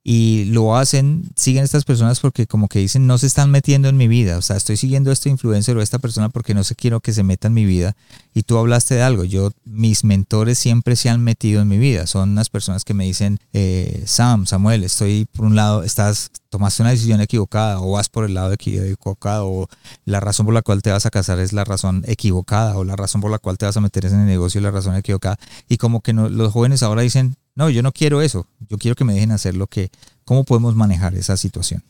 y 0.04 0.46
lo 0.46 0.76
hacen, 0.76 1.30
siguen 1.36 1.64
estas 1.64 1.86
personas 1.86 2.20
porque 2.20 2.48
como 2.48 2.68
que 2.68 2.80
dicen 2.80 3.06
no 3.06 3.20
se 3.20 3.28
están 3.28 3.52
metiendo 3.52 3.88
en 3.88 3.98
mi 3.98 4.08
vida, 4.08 4.38
o 4.38 4.42
sea, 4.42 4.58
estoy 4.58 4.76
siguiendo 4.78 5.12
a 5.12 5.14
este 5.14 5.30
influencer 5.30 5.78
o 5.78 5.80
a 5.80 5.84
esta 5.84 6.00
persona 6.00 6.30
porque 6.30 6.56
no 6.56 6.64
se 6.64 6.76
quiero 6.76 7.02
que 7.02 7.14
se 7.14 7.24
meta 7.24 7.48
en 7.48 7.54
mi 7.54 7.66
vida. 7.66 7.96
Y 8.34 8.44
tú 8.44 8.58
hablaste 8.58 8.96
de 8.96 9.04
algo, 9.04 9.26
yo, 9.26 9.52
mis 9.64 10.04
mentores 10.04 10.58
siempre 10.58 10.96
se 10.96 11.10
han 11.10 11.24
metido 11.24 11.62
en 11.62 11.68
mi 11.68 11.78
vida, 11.78 12.08
son 12.08 12.32
unas 12.32 12.50
personas 12.50 12.84
que 12.84 12.94
me 12.94 13.06
dicen, 13.06 13.40
eh, 13.54 14.04
Sam, 14.08 14.48
Samuel, 14.48 14.84
estoy 14.84 15.26
por 15.32 15.46
un 15.46 15.56
lado, 15.56 15.84
estás, 15.84 16.32
tomaste 16.50 16.82
una 16.82 16.92
decisión 16.92 17.22
equivocada 17.22 17.80
o 17.80 17.92
vas 17.92 18.10
por 18.10 18.26
el 18.26 18.34
lado 18.34 18.54
equivocado 18.54 19.48
o 19.48 19.68
la 20.06 20.20
razón 20.20 20.46
por 20.46 20.56
la 20.56 20.64
cual 20.64 20.82
te 20.82 20.92
vas 20.92 21.06
a 21.06 21.12
casar 21.12 21.40
es 21.40 21.54
la 21.54 21.64
razón 21.64 22.04
equivocada 22.08 22.76
o 22.78 22.84
la 22.84 22.96
razón 22.96 23.22
por 23.22 23.30
la 23.30 23.40
cual 23.40 23.58
te 23.58 23.66
vas 23.66 23.78
a 23.78 23.82
meter 23.82 24.06
en 24.06 24.22
el 24.22 24.26
negocio 24.26 24.60
es 24.60 24.64
la 24.64 24.72
razón 24.72 24.96
equivocada. 24.96 25.38
Y 25.70 25.78
como 25.78 26.02
que 26.02 26.14
no, 26.14 26.28
los 26.28 26.52
jóvenes 26.52 26.82
ahora 26.84 27.04
dicen, 27.04 27.36
no, 27.56 27.70
yo 27.70 27.84
no 27.84 27.92
quiero 27.92 28.22
eso, 28.22 28.48
yo 28.70 28.78
quiero 28.78 28.96
que 28.96 29.04
me 29.04 29.14
dejen 29.14 29.32
hacer 29.32 29.56
lo 29.56 29.68
que, 29.68 29.90
¿cómo 30.26 30.44
podemos 30.44 30.76
manejar 30.76 31.14
esa 31.16 31.38
situación? 31.38 31.84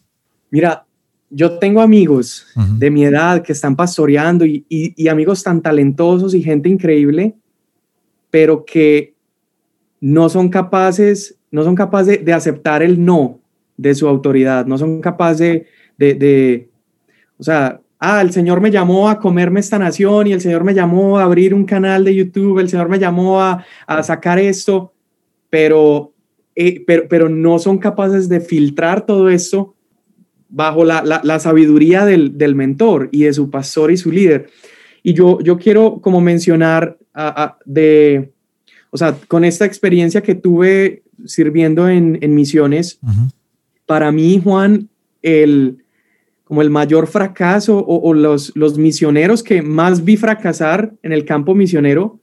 Mira, 0.49 0.85
yo 1.29 1.59
tengo 1.59 1.81
amigos 1.81 2.47
de 2.55 2.91
mi 2.91 3.05
edad 3.05 3.41
que 3.41 3.53
están 3.53 3.75
pastoreando 3.75 4.45
y, 4.45 5.07
amigos 5.09 5.43
tan 5.43 5.61
talentosos 5.61 6.33
y 6.33 6.43
gente 6.43 6.67
increíble, 6.67 7.35
pero 8.29 8.65
que 8.65 9.13
no 10.01 10.27
son 10.29 10.49
capaces, 10.49 11.35
no 11.51 11.63
son 11.63 11.75
capaces 11.75 12.25
de, 12.25 12.33
aceptar 12.33 12.83
el 12.83 13.03
no 13.03 13.39
de 13.77 13.95
su 13.95 14.07
autoridad, 14.07 14.65
no 14.65 14.77
son 14.77 14.99
capaces 14.99 15.63
de, 15.97 16.13
de, 16.15 16.69
o 17.37 17.43
sea, 17.43 17.79
ah, 18.01 18.19
el 18.19 18.33
Señor 18.33 18.59
me 18.59 18.71
llamó 18.71 19.07
a 19.07 19.19
comerme 19.19 19.61
esta 19.61 19.79
nación 19.79 20.27
y 20.27 20.33
el 20.33 20.41
Señor 20.41 20.65
me 20.65 20.73
llamó 20.73 21.19
a 21.19 21.23
abrir 21.23 21.53
un 21.53 21.63
canal 21.63 22.03
de 22.03 22.15
YouTube, 22.15 22.59
el 22.59 22.67
Señor 22.67 22.89
me 22.89 22.99
llamó 22.99 23.41
a, 23.41 23.63
sacar 24.03 24.39
esto, 24.39 24.91
pero, 25.51 26.15
eh, 26.55 26.83
pero, 26.87 27.07
pero 27.07 27.29
no 27.29 27.59
son 27.59 27.77
capaces 27.77 28.27
de 28.27 28.39
filtrar 28.39 29.05
todo 29.05 29.29
esto 29.29 29.75
bajo 30.51 30.83
la, 30.83 31.39
sabiduría 31.39 32.05
del, 32.05 32.55
mentor 32.55 33.09
y 33.11 33.23
de 33.23 33.33
su 33.33 33.49
pastor 33.49 33.91
y 33.91 33.97
su 33.97 34.11
líder. 34.11 34.49
Y 35.03 35.13
yo, 35.13 35.39
yo 35.41 35.57
quiero 35.57 35.99
como 36.01 36.19
mencionar 36.19 36.97
de, 37.65 38.31
o 38.89 38.97
sea, 38.97 39.17
con 39.27 39.45
esta 39.45 39.65
experiencia 39.65 40.21
que 40.21 40.35
tuve 40.35 41.03
sirviendo 41.25 41.87
en, 41.87 42.35
misiones, 42.35 42.99
para 43.85 44.11
mí, 44.11 44.41
Juan, 44.43 44.89
el, 45.21 45.83
como 46.43 46.61
el 46.61 46.69
mayor 46.69 47.07
fracaso 47.07 47.83
o, 47.85 48.13
los, 48.13 48.51
los 48.55 48.77
misioneros 48.77 49.43
que 49.43 49.61
más 49.61 50.03
vi 50.03 50.17
fracasar 50.17 50.93
en 51.01 51.13
el 51.13 51.23
campo 51.23 51.55
misionero 51.55 52.19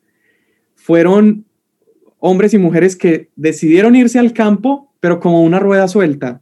fueron 0.74 1.46
hombres 2.18 2.54
y 2.54 2.58
mujeres 2.58 2.96
que 2.96 3.30
decidieron 3.36 3.96
irse 3.96 4.18
al 4.18 4.32
campo, 4.32 4.92
pero 5.00 5.20
como 5.20 5.42
una 5.42 5.58
rueda 5.58 5.88
suelta, 5.88 6.40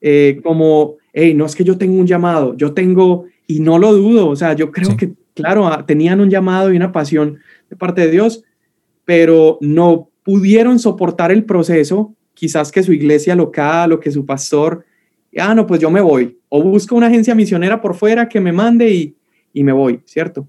eh, 0.00 0.40
como, 0.42 0.96
hey, 1.12 1.34
no 1.34 1.46
es 1.46 1.54
que 1.54 1.64
yo 1.64 1.76
tengo 1.76 1.98
un 1.98 2.06
llamado, 2.06 2.56
yo 2.56 2.72
tengo, 2.72 3.26
y 3.46 3.60
no 3.60 3.78
lo 3.78 3.92
dudo, 3.92 4.28
o 4.28 4.36
sea, 4.36 4.54
yo 4.54 4.70
creo 4.70 4.96
que, 4.96 5.12
claro, 5.34 5.66
ah, 5.66 5.84
tenían 5.86 6.20
un 6.20 6.30
llamado 6.30 6.72
y 6.72 6.76
una 6.76 6.92
pasión 6.92 7.38
de 7.68 7.76
parte 7.76 8.02
de 8.02 8.10
Dios, 8.10 8.44
pero 9.04 9.58
no 9.60 10.10
pudieron 10.22 10.78
soportar 10.78 11.30
el 11.30 11.44
proceso, 11.44 12.14
quizás 12.34 12.72
que 12.72 12.82
su 12.82 12.92
iglesia 12.92 13.34
local 13.34 13.92
o 13.92 14.00
que 14.00 14.10
su 14.10 14.24
pastor, 14.24 14.84
ah, 15.36 15.54
no, 15.54 15.66
pues 15.66 15.80
yo 15.80 15.90
me 15.90 16.00
voy, 16.00 16.38
o 16.48 16.62
busco 16.62 16.94
una 16.94 17.08
agencia 17.08 17.34
misionera 17.34 17.80
por 17.80 17.94
fuera 17.94 18.28
que 18.28 18.40
me 18.40 18.52
mande 18.52 18.90
y, 18.90 19.16
y 19.52 19.64
me 19.64 19.72
voy, 19.72 20.00
¿cierto? 20.06 20.48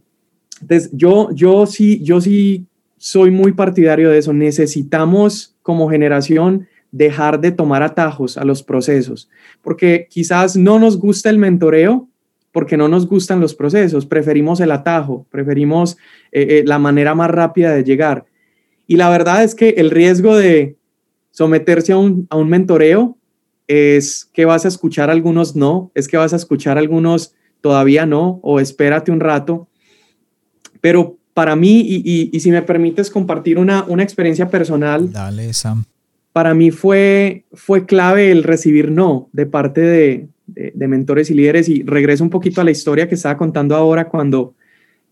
Entonces, 0.62 0.92
yo, 0.94 1.30
yo 1.34 1.66
sí, 1.66 2.02
yo 2.04 2.22
sí 2.22 2.68
soy 3.02 3.32
muy 3.32 3.54
partidario 3.54 4.12
de 4.12 4.20
eso. 4.20 4.32
Necesitamos 4.32 5.56
como 5.64 5.90
generación 5.90 6.68
dejar 6.92 7.42
de 7.42 7.52
tomar 7.52 7.82
atajos 7.82 8.38
a 8.38 8.46
los 8.46 8.62
procesos, 8.62 9.28
porque 9.64 10.08
quizás 10.08 10.56
no 10.56 10.78
nos 10.78 11.00
gusta 11.00 11.32
el 11.32 11.40
mentoreo, 11.40 12.08
porque 12.52 12.78
no 12.78 12.88
nos 12.88 13.08
gustan 13.08 13.40
los 13.40 13.56
procesos, 13.56 14.06
preferimos 14.06 14.60
el 14.60 14.72
atajo, 14.72 15.26
preferimos 15.32 15.98
eh, 16.32 16.60
eh, 16.60 16.64
la 16.64 16.78
manera 16.78 17.16
más 17.16 17.32
rápida 17.32 17.74
de 17.74 17.84
llegar. 17.84 18.26
Y 18.86 18.98
la 18.98 19.10
verdad 19.10 19.44
es 19.44 19.56
que 19.56 19.70
el 19.70 19.90
riesgo 19.90 20.38
de 20.38 20.76
someterse 21.32 21.94
a 21.94 21.98
un, 21.98 22.28
a 22.30 22.36
un 22.36 22.50
mentoreo 22.50 23.18
es 23.68 24.30
que 24.32 24.46
vas 24.46 24.66
a 24.66 24.68
escuchar 24.68 25.10
algunos 25.10 25.56
no, 25.56 25.92
es 25.96 26.08
que 26.08 26.18
vas 26.18 26.34
a 26.34 26.36
escuchar 26.36 26.78
algunos 26.78 27.34
todavía 27.62 28.06
no, 28.06 28.40
o 28.44 28.60
espérate 28.60 29.12
un 29.12 29.22
rato. 29.22 29.70
Pero 30.82 31.18
para 31.34 31.56
mí, 31.56 31.82
y, 31.82 32.30
y, 32.32 32.40
si 32.40 32.52
me 32.52 32.62
permites 32.62 33.10
compartir 33.10 33.58
una, 33.58 33.84
una 33.88 34.04
experiencia 34.04 34.50
personal, 34.50 35.12
Dale, 35.12 35.54
Sam 35.54 35.86
para 36.34 36.54
mí 36.54 36.72
fue, 36.72 37.46
fue 37.54 37.86
clave 37.86 38.32
el 38.32 38.44
recibir 38.44 38.92
no 38.92 39.30
de 39.34 39.46
parte 39.46 39.82
de, 39.82 40.28
de, 40.48 40.88
mentores 40.88 41.30
y 41.30 41.34
líderes. 41.34 41.68
Y 41.70 41.84
regreso 41.84 42.24
un 42.24 42.30
poquito 42.30 42.62
a 42.62 42.64
la 42.64 42.72
historia 42.72 43.10
que 43.10 43.16
estaba 43.16 43.38
contando 43.38 43.76
ahora 43.76 44.08
cuando 44.08 44.54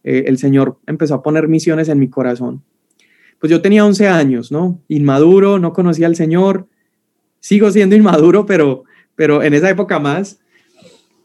eh, 0.04 0.26
el 0.28 0.38
Señor 0.38 0.78
empezó 0.88 1.16
a 1.16 1.24
poner 1.24 1.48
misiones 1.48 1.90
en 1.90 2.00
mi 2.00 2.10
corazón. 2.10 2.64
Pues 3.40 3.52
yo 3.52 3.62
tenía 3.62 3.86
11 3.86 4.08
años, 4.08 4.52
¿no? 4.52 4.80
Inmaduro, 4.88 5.60
no 5.60 5.74
conocía 5.74 6.08
al 6.08 6.16
Señor. 6.16 6.68
Sigo 7.40 7.72
siendo 7.72 7.96
inmaduro, 7.96 8.46
pero, 8.46 8.84
pero 9.16 9.44
en 9.44 9.54
esa 9.54 9.70
época 9.70 10.00
más. 10.00 10.40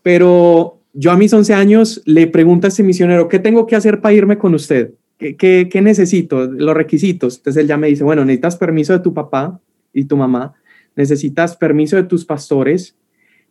Pero 0.02 0.80
yo 0.94 1.10
a 1.10 1.16
mis 1.16 1.32
11 1.32 1.52
años 1.52 2.02
le 2.06 2.26
pregunto 2.26 2.66
a 2.66 2.68
este 2.68 2.82
misionero, 2.82 3.28
¿qué 3.28 3.38
tengo 3.38 3.66
que 3.66 3.76
hacer 3.76 4.00
para 4.00 4.14
irme 4.14 4.38
con 4.38 4.54
usted? 4.54 4.94
¿Qué, 5.18 5.36
qué, 5.36 5.68
qué 5.70 5.82
necesito? 5.82 6.46
Los 6.46 6.74
requisitos. 6.74 7.36
Entonces 7.36 7.60
él 7.60 7.68
ya 7.68 7.76
me 7.76 7.88
dice, 7.88 8.04
bueno, 8.04 8.24
necesitas 8.24 8.56
permiso 8.56 8.92
de 8.92 9.00
tu 9.00 9.12
papá, 9.12 9.60
y 9.94 10.04
tu 10.04 10.16
mamá, 10.16 10.54
necesitas 10.96 11.56
permiso 11.56 11.96
de 11.96 12.02
tus 12.02 12.24
pastores, 12.26 12.96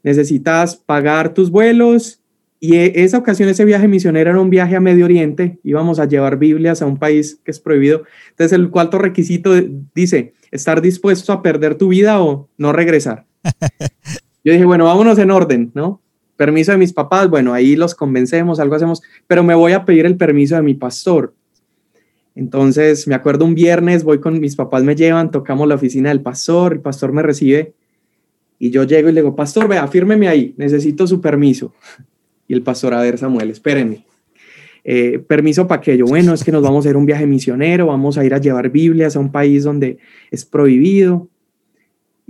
necesitas 0.03 0.75
pagar 0.75 1.33
tus 1.33 1.49
vuelos. 1.49 2.19
Y 2.59 2.75
e, 2.75 3.03
esa 3.03 3.17
ocasión, 3.17 3.49
ese 3.49 3.65
viaje 3.65 3.87
misionero 3.87 4.29
era 4.29 4.39
un 4.39 4.49
viaje 4.49 4.75
a 4.75 4.79
Medio 4.79 5.05
Oriente, 5.05 5.59
íbamos 5.63 5.99
a 5.99 6.05
llevar 6.05 6.37
Biblias 6.37 6.81
a 6.81 6.85
un 6.85 6.97
país 6.97 7.39
que 7.43 7.51
es 7.51 7.59
prohibido. 7.59 8.03
Entonces 8.29 8.51
el 8.53 8.69
cuarto 8.69 8.99
requisito 8.99 9.53
dice, 9.95 10.33
estar 10.51 10.81
dispuesto 10.81 11.33
a 11.33 11.41
perder 11.41 11.75
tu 11.75 11.87
vida 11.87 12.21
o 12.21 12.49
no 12.57 12.73
regresar. 12.73 13.25
Yo 14.43 14.51
dije, 14.51 14.65
bueno, 14.65 14.85
vámonos 14.85 15.17
en 15.19 15.31
orden, 15.31 15.71
¿no? 15.73 16.01
Permiso 16.35 16.71
de 16.71 16.77
mis 16.77 16.93
papás, 16.93 17.29
bueno, 17.29 17.53
ahí 17.53 17.75
los 17.75 17.95
convencemos, 17.95 18.59
algo 18.59 18.75
hacemos, 18.75 19.01
pero 19.27 19.43
me 19.43 19.55
voy 19.55 19.73
a 19.73 19.85
pedir 19.85 20.05
el 20.05 20.17
permiso 20.17 20.55
de 20.55 20.63
mi 20.63 20.73
pastor. 20.73 21.33
Entonces, 22.35 23.07
me 23.07 23.15
acuerdo 23.15 23.45
un 23.45 23.53
viernes, 23.53 24.03
voy 24.03 24.19
con 24.19 24.39
mis 24.39 24.55
papás, 24.55 24.83
me 24.83 24.95
llevan, 24.95 25.29
tocamos 25.29 25.67
la 25.67 25.75
oficina 25.75 26.09
del 26.09 26.21
pastor, 26.21 26.73
el 26.73 26.79
pastor 26.79 27.13
me 27.13 27.21
recibe 27.21 27.73
y 28.63 28.69
yo 28.69 28.83
llego 28.83 29.09
y 29.09 29.11
le 29.11 29.21
digo, 29.21 29.35
pastor, 29.35 29.67
vea, 29.67 29.87
fírmeme 29.87 30.27
ahí, 30.27 30.53
necesito 30.57 31.05
su 31.05 31.19
permiso. 31.19 31.73
Y 32.47 32.53
el 32.53 32.61
pastor, 32.61 32.93
a 32.93 33.01
ver, 33.01 33.17
Samuel, 33.17 33.49
espérenme. 33.49 34.05
Eh, 34.85 35.19
permiso 35.19 35.67
para 35.67 35.81
que 35.81 35.97
yo, 35.97 36.05
bueno, 36.05 36.33
es 36.33 36.43
que 36.43 36.51
nos 36.51 36.61
vamos 36.61 36.85
a 36.85 36.89
ir 36.89 36.95
a 36.95 36.97
un 36.97 37.05
viaje 37.05 37.25
misionero, 37.25 37.87
vamos 37.87 38.17
a 38.17 38.25
ir 38.25 38.33
a 38.33 38.37
llevar 38.37 38.69
Biblias 38.69 39.15
a 39.15 39.19
un 39.19 39.31
país 39.31 39.63
donde 39.63 39.97
es 40.31 40.45
prohibido. 40.45 41.29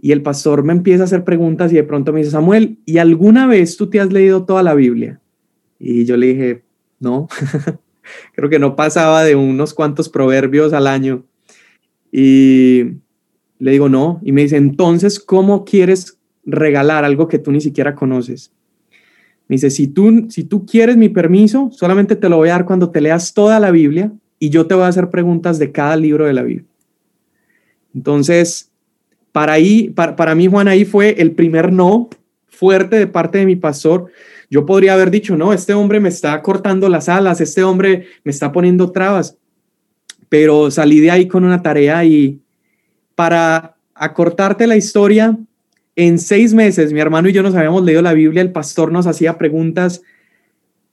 Y 0.03 0.11
el 0.11 0.21
pastor 0.21 0.65
me 0.65 0.73
empieza 0.73 1.03
a 1.03 1.05
hacer 1.05 1.23
preguntas 1.23 1.71
y 1.71 1.75
de 1.75 1.83
pronto 1.83 2.11
me 2.11 2.19
dice, 2.19 2.31
Samuel, 2.31 2.77
¿y 2.85 2.97
alguna 2.97 3.47
vez 3.47 3.77
tú 3.77 3.89
te 3.89 4.01
has 4.01 4.11
leído 4.11 4.43
toda 4.43 4.61
la 4.61 4.73
Biblia? 4.73 5.21
Y 5.79 6.03
yo 6.03 6.17
le 6.17 6.27
dije, 6.27 6.63
no. 6.99 7.29
creo 8.35 8.49
que 8.49 8.59
no 8.59 8.75
pasaba 8.75 9.23
de 9.23 9.37
unos 9.37 9.73
cuantos 9.73 10.09
proverbios 10.09 10.73
al 10.73 10.87
año. 10.87 11.23
Y 12.11 12.97
le 13.59 13.71
digo, 13.71 13.87
no. 13.87 14.19
Y 14.23 14.33
me 14.33 14.41
dice, 14.41 14.57
entonces, 14.57 15.21
¿cómo 15.21 15.63
quieres 15.63 16.19
regalar 16.43 17.05
algo 17.05 17.29
que 17.29 17.39
tú 17.39 17.53
ni 17.53 17.61
siquiera 17.61 17.95
conoces? 17.95 18.51
Me 19.47 19.55
dice, 19.55 19.69
si 19.69 19.87
tú, 19.87 20.27
si 20.27 20.43
tú 20.43 20.65
quieres 20.65 20.97
mi 20.97 21.07
permiso, 21.07 21.69
solamente 21.71 22.17
te 22.17 22.27
lo 22.27 22.35
voy 22.35 22.49
a 22.49 22.53
dar 22.53 22.65
cuando 22.65 22.89
te 22.89 22.99
leas 22.99 23.33
toda 23.33 23.57
la 23.61 23.71
Biblia 23.71 24.11
y 24.37 24.49
yo 24.49 24.67
te 24.67 24.75
voy 24.75 24.83
a 24.83 24.87
hacer 24.87 25.09
preguntas 25.09 25.59
de 25.59 25.71
cada 25.71 25.95
libro 25.95 26.25
de 26.25 26.33
la 26.33 26.43
Biblia. 26.43 26.67
Entonces, 27.95 28.72
para, 29.33 29.53
ahí, 29.53 29.89
para, 29.89 30.15
para 30.15 30.33
mí, 30.33 30.47
Juan, 30.47 30.69
ahí 30.69 30.85
fue 30.85 31.21
el 31.21 31.31
primer 31.31 31.73
no 31.73 32.09
fuerte 32.47 32.95
de 32.95 33.07
parte 33.07 33.39
de 33.39 33.45
mi 33.45 33.57
pastor, 33.57 34.05
yo 34.49 34.65
podría 34.65 34.93
haber 34.93 35.11
dicho, 35.11 35.35
no, 35.35 35.51
este 35.51 35.73
hombre 35.73 35.99
me 35.99 36.07
está 36.07 36.41
cortando 36.41 36.87
las 36.87 37.09
alas, 37.09 37.41
este 37.41 37.63
hombre 37.63 38.05
me 38.23 38.31
está 38.31 38.51
poniendo 38.51 38.91
trabas, 38.91 39.35
pero 40.29 40.71
salí 40.71 41.01
de 41.01 41.11
ahí 41.11 41.27
con 41.27 41.43
una 41.43 41.61
tarea 41.61 42.05
y 42.05 42.39
para 43.15 43.75
acortarte 43.95 44.67
la 44.67 44.77
historia, 44.77 45.37
en 45.95 46.19
seis 46.19 46.53
meses 46.53 46.93
mi 46.93 46.99
hermano 46.99 47.29
y 47.29 47.33
yo 47.33 47.43
nos 47.43 47.55
habíamos 47.55 47.83
leído 47.83 48.01
la 48.01 48.13
Biblia, 48.13 48.41
el 48.41 48.51
pastor 48.51 48.91
nos 48.91 49.07
hacía 49.07 49.37
preguntas, 49.37 50.01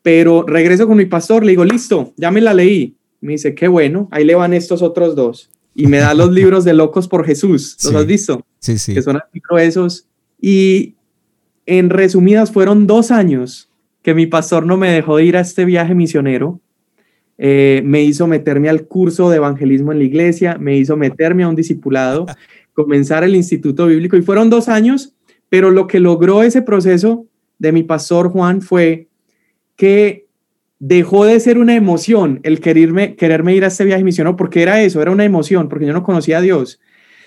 pero 0.02 0.44
regreso 0.46 0.86
con 0.86 0.96
mi 0.96 1.06
pastor, 1.06 1.44
le 1.44 1.52
digo, 1.52 1.64
listo, 1.64 2.12
ya 2.16 2.30
me 2.30 2.40
la 2.40 2.54
leí. 2.54 2.96
Me 3.20 3.32
dice, 3.32 3.54
qué 3.54 3.68
bueno, 3.68 4.08
ahí 4.10 4.24
le 4.24 4.34
van 4.34 4.54
estos 4.54 4.80
otros 4.80 5.14
dos. 5.14 5.50
Y 5.74 5.86
me 5.86 5.98
da 5.98 6.14
los 6.14 6.30
libros 6.32 6.64
de 6.64 6.74
Locos 6.74 7.08
por 7.08 7.24
Jesús, 7.24 7.76
¿los 7.84 7.94
has 7.94 8.06
visto? 8.06 8.44
Sí, 8.58 8.78
sí. 8.78 8.94
Que 8.94 9.02
son 9.02 9.16
así 9.16 9.40
gruesos. 9.48 10.06
Y 10.40 10.94
en 11.66 11.90
resumidas, 11.90 12.50
fueron 12.50 12.86
dos 12.86 13.10
años 13.10 13.70
que 14.02 14.14
mi 14.14 14.26
pastor 14.26 14.66
no 14.66 14.76
me 14.76 14.90
dejó 14.90 15.20
ir 15.20 15.36
a 15.36 15.40
este 15.40 15.64
viaje 15.64 15.94
misionero. 15.94 16.60
Eh, 17.38 17.82
me 17.84 18.02
hizo 18.02 18.26
meterme 18.26 18.68
al 18.68 18.86
curso 18.86 19.30
de 19.30 19.36
evangelismo 19.36 19.92
en 19.92 19.98
la 19.98 20.04
iglesia, 20.04 20.58
me 20.58 20.76
hizo 20.76 20.96
meterme 20.96 21.44
a 21.44 21.48
un 21.48 21.54
discipulado, 21.54 22.26
comenzar 22.74 23.24
el 23.24 23.34
instituto 23.34 23.86
bíblico 23.86 24.16
y 24.16 24.22
fueron 24.22 24.50
dos 24.50 24.68
años, 24.68 25.14
pero 25.48 25.70
lo 25.70 25.86
que 25.86 26.00
logró 26.00 26.42
ese 26.42 26.62
proceso 26.62 27.26
de 27.58 27.72
mi 27.72 27.82
pastor 27.82 28.30
Juan 28.30 28.60
fue 28.60 29.08
que 29.76 30.26
dejó 30.80 31.26
de 31.26 31.38
ser 31.38 31.58
una 31.58 31.76
emoción 31.76 32.40
el 32.42 32.58
quererme, 32.58 33.14
quererme 33.14 33.54
ir 33.54 33.64
a 33.64 33.68
este 33.68 33.84
viaje 33.84 34.02
misionero, 34.02 34.34
porque 34.36 34.62
era 34.62 34.82
eso, 34.82 35.00
era 35.00 35.12
una 35.12 35.24
emoción, 35.24 35.68
porque 35.68 35.86
yo 35.86 35.92
no 35.92 36.02
conocía 36.02 36.38
a 36.38 36.40
Dios. 36.40 36.80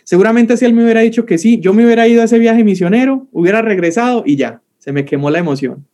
Seguramente 0.03 0.57
si 0.57 0.65
él 0.65 0.73
me 0.73 0.83
hubiera 0.83 1.01
dicho 1.01 1.25
que 1.25 1.37
sí, 1.37 1.59
yo 1.59 1.73
me 1.73 1.85
hubiera 1.85 2.07
ido 2.07 2.21
a 2.21 2.25
ese 2.25 2.39
viaje 2.39 2.63
misionero, 2.63 3.27
hubiera 3.31 3.61
regresado 3.61 4.23
y 4.25 4.35
ya, 4.35 4.61
se 4.79 4.91
me 4.91 5.05
quemó 5.05 5.29
la 5.29 5.39
emoción. 5.39 5.85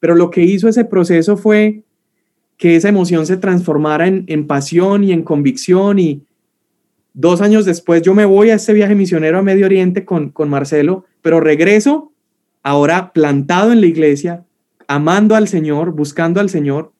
Pero 0.00 0.14
lo 0.16 0.30
que 0.30 0.42
hizo 0.42 0.66
ese 0.66 0.84
proceso 0.84 1.36
fue 1.36 1.82
que 2.56 2.74
esa 2.74 2.88
emoción 2.88 3.26
se 3.26 3.36
transformara 3.36 4.08
en, 4.08 4.24
en 4.26 4.46
pasión 4.46 5.04
y 5.04 5.12
en 5.12 5.22
convicción 5.22 5.98
y 5.98 6.22
dos 7.12 7.42
años 7.42 7.64
después 7.64 8.02
yo 8.02 8.14
me 8.14 8.24
voy 8.24 8.50
a 8.50 8.54
ese 8.54 8.72
viaje 8.72 8.94
misionero 8.94 9.38
a 9.38 9.42
Medio 9.42 9.66
Oriente 9.66 10.04
con, 10.06 10.30
con 10.30 10.48
Marcelo, 10.48 11.04
pero 11.20 11.38
regreso 11.38 12.12
ahora 12.62 13.12
plantado 13.12 13.72
en 13.72 13.82
la 13.82 13.86
iglesia, 13.86 14.44
amando 14.88 15.34
al 15.36 15.48
Señor, 15.48 15.92
buscando 15.92 16.40
al 16.40 16.48
Señor, 16.48 16.93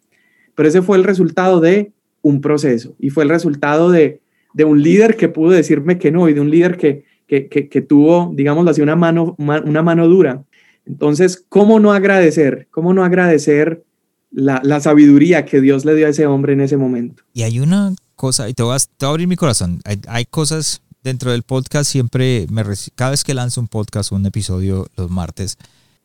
pero 0.55 0.69
ese 0.69 0.83
fue 0.83 0.97
el 0.97 1.05
resultado 1.05 1.61
de 1.61 1.93
un 2.23 2.41
proceso 2.41 2.95
y 2.99 3.11
fue 3.11 3.25
el 3.25 3.31
resultado 3.31 3.91
de 3.91 4.21
de 4.55 4.65
un 4.65 4.83
líder 4.83 5.17
que 5.17 5.29
pudo 5.29 5.51
decirme 5.51 5.99
que 5.99 6.11
no 6.11 6.29
y 6.29 6.33
de 6.33 6.41
un 6.41 6.49
líder 6.49 6.79
que, 6.79 7.05
que, 7.27 7.81
tuvo, 7.83 8.33
digamos 8.35 8.67
así, 8.69 8.81
una 8.81 8.97
mano, 8.97 9.35
una 9.37 9.83
mano 9.83 10.07
dura. 10.07 10.45
Entonces, 10.87 11.45
¿cómo 11.49 11.81
no 11.81 11.93
agradecer? 11.93 12.69
¿Cómo 12.71 12.95
no 12.95 13.05
agradecer 13.05 13.83
la, 14.31 14.81
sabiduría 14.81 15.45
que 15.45 15.61
Dios 15.61 15.85
le 15.85 15.95
dio 15.97 16.07
a 16.07 16.11
ese 16.11 16.27
hombre 16.27 16.53
en 16.53 16.61
ese 16.61 16.77
momento. 16.77 17.23
Y 17.33 17.43
hay 17.43 17.61
una 17.61 17.95
cosa, 18.17 18.49
y 18.49 18.55
te 18.55 18.63
voy 18.63 18.77
a, 18.77 19.07
abrir 19.07 19.29
mi 19.29 19.37
corazón, 19.37 19.81
hay, 19.85 20.25
cosas 20.25 20.83
dentro 21.03 21.33
del 21.33 21.43
podcast, 21.43 21.91
siempre, 21.91 22.47
me, 22.51 22.63
cada 22.95 23.13
vez 23.13 23.25
que 23.25 23.35
lanzo 23.35 23.61
un 23.61 23.69
podcast 23.69 24.13
un 24.13 24.27
episodio 24.27 24.87
los 24.97 25.11
martes, 25.11 25.57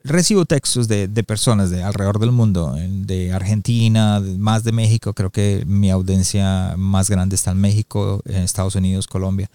recibo 0.03 0.45
textos 0.45 0.87
de, 0.87 1.07
personas 1.23 1.69
de 1.69 1.83
alrededor 1.83 2.19
del 2.19 2.31
mundo, 2.31 2.75
de 2.77 3.33
Argentina, 3.33 4.21
más 4.37 4.63
de 4.63 4.71
México, 4.71 5.13
creo 5.13 5.29
que 5.29 5.63
mi 5.67 5.91
audiencia 5.91 6.75
más 6.77 7.09
grande 7.09 7.35
está 7.35 7.51
en 7.51 7.61
México, 7.61 8.21
en 8.25 8.43
Estados 8.43 8.75
Unidos, 8.75 9.07
Colombia, 9.07 9.49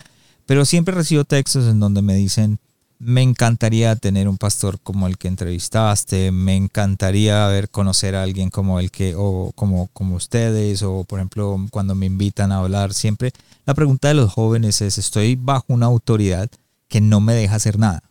pero 0.47 0.65
siempre 0.65 0.95
recibo 0.95 1.25
textos 1.25 1.67
en 1.67 1.81
donde 1.81 2.03
me 2.03 2.15
dicen, 2.15 2.59
me 2.99 3.23
encantaría 3.23 3.97
tener 3.97 4.29
un 4.29 4.39
pastor 4.39 4.79
como 4.81 5.07
el 5.07 5.19
que 5.19 5.29
entrevistaste, 5.29 6.31
me 6.31 6.57
encantaría 6.57 7.47
ver 7.49 7.69
conocer 7.69 8.15
a 8.15 8.23
alguien 8.23 8.51
como 8.51 8.79
el 8.81 8.91
que, 8.91 9.15
o 9.17 9.53
como, 9.55 9.89
como 9.93 10.17
ustedes, 10.17 10.83
o 10.83 11.05
por 11.05 11.19
ejemplo, 11.19 11.59
cuando 11.71 11.95
me 11.95 12.07
invitan 12.07 12.53
a 12.53 12.59
hablar, 12.59 12.95
siempre 12.95 13.33
la 13.67 13.75
pregunta 13.75 14.09
de 14.09 14.15
los 14.15 14.33
jóvenes 14.33 14.81
es, 14.81 14.99
estoy 14.99 15.37
bajo 15.37 15.65
una 15.69 15.87
autoridad 15.87 16.51
que 16.89 17.01
no 17.01 17.21
me 17.21 17.35
deja 17.35 17.57
hacer 17.57 17.79
nada. 17.79 18.03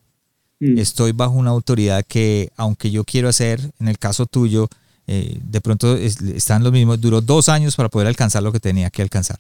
Mm. 0.64 0.78
Estoy 0.78 1.12
bajo 1.12 1.34
una 1.34 1.52
autoridad 1.52 2.06
que, 2.08 2.52
aunque 2.56 2.92
yo 2.92 3.04
quiero 3.04 3.30
hacer, 3.30 3.72
en 3.80 3.88
el 3.88 3.98
caso 3.98 4.26
tuyo, 4.26 4.70
eh, 5.08 5.38
de 5.44 5.62
pronto 5.62 5.96
están 5.98 6.64
los 6.64 6.72
mismos, 6.72 7.02
duró 7.02 7.22
dos 7.22 7.50
años 7.50 7.76
para 7.76 7.90
poder 7.90 8.08
alcanzar 8.08 8.44
lo 8.44 8.52
que 8.52 8.60
tenía 8.60 8.90
que 8.90 9.02
alcanzar 9.02 9.40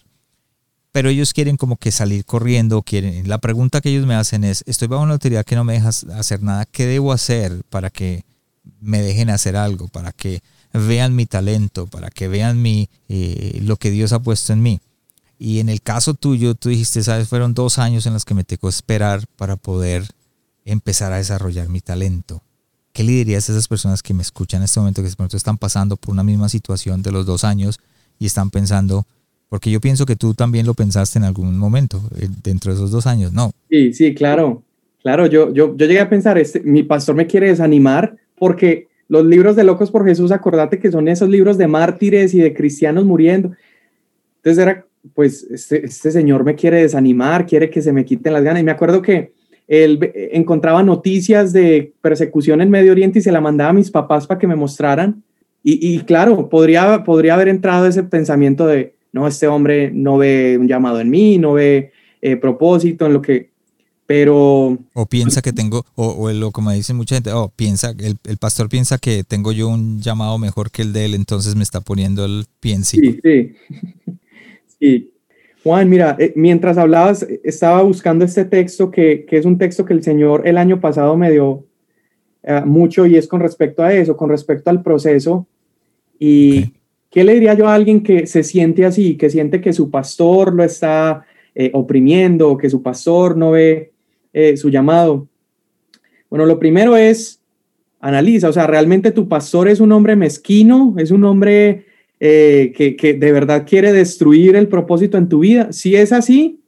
pero 0.93 1.09
ellos 1.09 1.33
quieren 1.33 1.57
como 1.57 1.77
que 1.77 1.91
salir 1.91 2.23
corriendo, 2.23 2.83
quieren. 2.83 3.27
La 3.27 3.39
pregunta 3.39 3.81
que 3.81 3.89
ellos 3.89 4.05
me 4.05 4.13
hacen 4.13 4.43
es, 4.43 4.63
estoy 4.67 4.87
bajo 4.87 5.01
una 5.01 5.13
autoridad 5.13 5.43
que 5.43 5.55
no 5.55 5.63
me 5.63 5.73
deja 5.73 5.89
hacer 5.89 6.43
nada, 6.43 6.67
¿qué 6.67 6.85
debo 6.85 7.11
hacer 7.11 7.63
para 7.71 7.89
que 7.89 8.23
me 8.79 9.01
dejen 9.01 9.31
hacer 9.31 9.55
algo, 9.55 9.87
para 9.87 10.11
que 10.11 10.41
vean 10.71 11.15
mi 11.15 11.25
talento, 11.25 11.87
para 11.87 12.11
que 12.11 12.27
vean 12.27 12.61
mi, 12.61 12.89
eh, 13.09 13.59
lo 13.63 13.77
que 13.77 13.89
Dios 13.89 14.13
ha 14.13 14.19
puesto 14.19 14.53
en 14.53 14.61
mí? 14.61 14.81
Y 15.39 15.59
en 15.59 15.67
el 15.67 15.81
caso 15.81 16.13
tuyo, 16.13 16.53
tú 16.53 16.69
dijiste, 16.69 17.01
sabes, 17.01 17.27
fueron 17.27 17.55
dos 17.55 17.79
años 17.79 18.05
en 18.05 18.13
los 18.13 18.23
que 18.23 18.35
me 18.35 18.43
tocó 18.43 18.69
esperar 18.69 19.25
para 19.35 19.55
poder 19.55 20.05
empezar 20.65 21.13
a 21.13 21.17
desarrollar 21.17 21.69
mi 21.69 21.81
talento. 21.81 22.41
¿Qué 22.93 23.03
le 23.03 23.11
dirías 23.11 23.49
a 23.49 23.53
esas 23.53 23.67
personas 23.67 24.03
que 24.03 24.13
me 24.13 24.21
escuchan 24.21 24.61
en 24.61 24.65
este 24.65 24.79
momento, 24.79 25.01
que 25.01 25.09
de 25.09 25.15
pronto 25.15 25.35
están 25.35 25.57
pasando 25.57 25.97
por 25.97 26.13
una 26.13 26.23
misma 26.23 26.47
situación 26.47 27.01
de 27.01 27.11
los 27.11 27.25
dos 27.25 27.43
años 27.43 27.79
y 28.19 28.27
están 28.27 28.51
pensando, 28.51 29.05
porque 29.49 29.71
yo 29.71 29.81
pienso 29.81 30.05
que 30.05 30.15
tú 30.15 30.33
también 30.33 30.65
lo 30.65 30.75
pensaste 30.75 31.17
en 31.17 31.25
algún 31.25 31.57
momento, 31.57 32.01
eh, 32.19 32.27
dentro 32.43 32.71
de 32.71 32.77
esos 32.77 32.91
dos 32.91 33.07
años, 33.07 33.33
¿no? 33.33 33.51
Sí, 33.69 33.93
sí, 33.93 34.13
claro. 34.13 34.63
Claro, 35.01 35.25
yo, 35.25 35.51
yo, 35.53 35.75
yo 35.75 35.85
llegué 35.85 35.99
a 35.99 36.09
pensar, 36.09 36.37
este, 36.37 36.61
mi 36.61 36.83
pastor 36.83 37.15
me 37.15 37.27
quiere 37.27 37.47
desanimar 37.47 38.15
porque 38.37 38.87
los 39.09 39.25
libros 39.25 39.55
de 39.55 39.63
Locos 39.63 39.91
por 39.91 40.05
Jesús, 40.05 40.31
acordate 40.31 40.79
que 40.79 40.91
son 40.91 41.07
esos 41.07 41.29
libros 41.29 41.57
de 41.57 41.67
mártires 41.67 42.33
y 42.33 42.39
de 42.39 42.53
cristianos 42.53 43.05
muriendo. 43.05 43.51
Entonces 44.37 44.63
era, 44.63 44.85
pues, 45.13 45.43
este, 45.51 45.85
este 45.85 46.11
señor 46.11 46.43
me 46.43 46.55
quiere 46.55 46.81
desanimar, 46.81 47.45
quiere 47.45 47.69
que 47.69 47.81
se 47.81 47.91
me 47.91 48.05
quiten 48.05 48.33
las 48.33 48.43
ganas. 48.43 48.61
Y 48.61 48.65
me 48.65 48.71
acuerdo 48.71 49.01
que 49.01 49.33
él 49.67 50.11
encontraba 50.31 50.83
noticias 50.83 51.53
de 51.53 51.93
persecución 52.01 52.61
en 52.61 52.69
Medio 52.69 52.91
Oriente 52.91 53.19
y 53.19 53.21
se 53.21 53.31
la 53.31 53.41
mandaba 53.41 53.71
a 53.71 53.73
mis 53.73 53.91
papás 53.91 54.27
para 54.27 54.39
que 54.39 54.47
me 54.47 54.55
mostraran. 54.55 55.23
Y, 55.63 55.95
y 55.95 55.99
claro, 56.01 56.49
podría, 56.49 57.03
podría 57.03 57.35
haber 57.35 57.47
entrado 57.47 57.87
ese 57.87 58.03
pensamiento 58.03 58.67
de, 58.67 58.95
no, 59.13 59.27
este 59.27 59.47
hombre 59.47 59.91
no 59.93 60.17
ve 60.17 60.57
un 60.59 60.67
llamado 60.67 60.99
en 60.99 61.09
mí, 61.09 61.37
no 61.37 61.53
ve 61.53 61.91
eh, 62.21 62.35
propósito 62.35 63.05
en 63.05 63.13
lo 63.13 63.21
que, 63.21 63.51
pero... 64.05 64.77
O 64.93 65.05
piensa 65.05 65.41
que 65.41 65.53
tengo, 65.53 65.85
o, 65.95 66.29
o 66.29 66.51
como 66.51 66.71
dice 66.71 66.93
mucha 66.93 67.15
gente, 67.15 67.31
oh, 67.31 67.51
piensa, 67.55 67.93
el, 67.99 68.17
el, 68.25 68.37
pastor 68.37 68.67
piensa 68.67 68.97
que 68.97 69.23
tengo 69.23 69.51
yo 69.51 69.69
un 69.69 70.01
llamado 70.01 70.37
mejor 70.37 70.71
que 70.71 70.81
el 70.81 70.91
de 70.91 71.05
él, 71.05 71.13
entonces 71.13 71.55
me 71.55 71.63
está 71.63 71.79
poniendo 71.79 72.25
el 72.25 72.45
pie 72.59 72.77
Sí, 72.83 73.19
sí. 73.23 73.55
sí. 74.79 75.12
Juan, 75.63 75.89
mira, 75.89 76.15
eh, 76.19 76.33
mientras 76.35 76.77
hablabas, 76.77 77.25
estaba 77.43 77.81
buscando 77.81 78.25
este 78.25 78.45
texto 78.45 78.91
que, 78.91 79.25
que, 79.25 79.37
es 79.37 79.45
un 79.45 79.57
texto 79.57 79.85
que 79.85 79.93
el 79.93 80.03
Señor 80.03 80.45
el 80.45 80.57
año 80.57 80.81
pasado 80.81 81.15
me 81.15 81.31
dio 81.31 81.65
eh, 82.43 82.61
mucho 82.65 83.05
y 83.05 83.15
es 83.15 83.27
con 83.27 83.39
respecto 83.39 83.83
a 83.83 83.93
eso, 83.93 84.17
con 84.17 84.29
respecto 84.29 84.69
al 84.69 84.83
proceso. 84.83 85.47
Y, 86.19 86.73
¿Qué 87.13 87.23
le 87.23 87.35
diría 87.35 87.53
yo 87.53 87.67
a 87.67 87.75
alguien 87.75 88.01
que 88.01 88.25
se 88.25 88.41
siente 88.41 88.85
así, 88.85 89.17
que 89.17 89.29
siente 89.29 89.61
que 89.61 89.71
su 89.71 89.91
pastor 89.91 90.51
lo 90.51 90.63
está 90.63 91.23
eh, 91.53 91.69
oprimiendo, 91.75 92.57
que 92.57 92.71
su 92.71 92.81
pastor 92.81 93.37
no 93.37 93.51
ve 93.51 93.91
eh, 94.33 94.57
su 94.57 94.71
llamado? 94.71 95.27
Bueno, 96.27 96.47
lo 96.47 96.57
primero 96.57 96.97
es, 96.97 97.39
analiza, 97.99 98.49
o 98.49 98.51
sea, 98.51 98.65
realmente 98.65 99.11
tu 99.11 99.27
pastor 99.27 99.67
es 99.67 99.79
un 99.79 99.91
hombre 99.91 100.15
mezquino, 100.15 100.95
es 100.97 101.11
un 101.11 101.23
hombre 101.23 101.85
eh, 102.25 102.71
que, 102.73 103.15
de 103.15 103.31
verdad 103.33 103.65
quiere 103.67 103.91
destruir 103.91 104.55
el 104.55 104.69
propósito 104.69 105.17
en 105.17 105.27
tu 105.27 105.39
vida. 105.39 105.73
Si 105.73 105.93
es 105.97 106.13
así, 106.13 106.61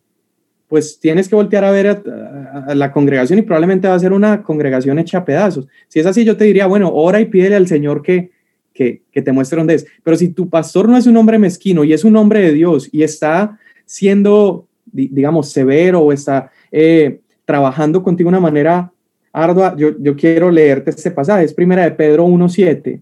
pues 0.67 0.99
tienes 0.99 1.29
que 1.29 1.35
voltear 1.37 1.63
a 1.63 1.71
ver 1.71 1.87
a, 1.87 2.65
a, 2.67 2.75
la 2.75 2.91
congregación 2.91 3.39
y 3.39 3.41
probablemente 3.41 3.87
va 3.87 3.93
a 3.93 3.99
ser 3.99 4.11
una 4.11 4.43
congregación 4.43 4.99
hecha 4.99 5.19
a 5.19 5.23
pedazos. 5.23 5.69
Si 5.87 6.01
es 6.01 6.05
así, 6.05 6.25
yo 6.25 6.35
te 6.35 6.43
diría, 6.43 6.67
bueno, 6.67 6.91
ora 6.93 7.21
y 7.21 7.25
pídele 7.27 7.55
al 7.55 7.67
Señor 7.67 8.01
que, 8.01 8.31
que, 8.73 9.01
te 9.13 9.31
muestre 9.31 9.57
dónde 9.57 9.75
es. 9.75 9.87
Pero 10.03 10.17
si 10.17 10.27
tu 10.27 10.49
pastor 10.49 10.89
no 10.89 10.97
es 10.97 11.07
un 11.07 11.15
hombre 11.15 11.39
mezquino 11.39 11.85
y 11.85 11.93
es 11.93 12.03
un 12.03 12.17
hombre 12.17 12.41
de 12.41 12.51
Dios 12.51 12.89
y 12.91 13.03
está 13.03 13.57
siendo, 13.85 14.67
digamos, 14.91 15.53
severo 15.53 16.01
o 16.01 16.11
está 16.11 16.51
eh, 16.69 17.21
trabajando 17.45 18.03
contigo 18.03 18.29
de 18.29 18.35
una 18.35 18.41
manera 18.41 18.91
ardua, 19.31 19.73
yo, 19.77 19.97
yo 20.01 20.17
quiero 20.17 20.51
leerte 20.51 20.89
este 20.89 21.11
pasaje. 21.11 21.45
Es 21.45 21.53
primera 21.53 21.85
de 21.85 21.91
Pedro 21.91 22.27
1.7 22.27 22.99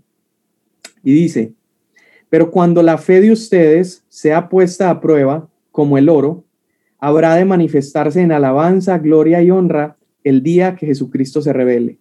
y 1.04 1.14
dice, 1.14 1.54
pero 2.34 2.50
cuando 2.50 2.82
la 2.82 2.98
fe 2.98 3.22
de 3.22 3.32
ustedes 3.32 4.04
sea 4.10 4.50
puesta 4.50 4.90
a 4.90 5.00
prueba, 5.00 5.48
como 5.72 6.00
el 6.00 6.10
oro, 6.10 6.44
habrá 6.98 7.36
de 7.36 7.46
manifestarse 7.46 8.22
en 8.22 8.32
alabanza, 8.32 8.98
gloria 8.98 9.44
y 9.44 9.52
honra 9.52 9.98
el 10.24 10.42
día 10.42 10.76
que 10.76 10.88
Jesucristo 10.88 11.44
se 11.44 11.54
revele 11.54 12.00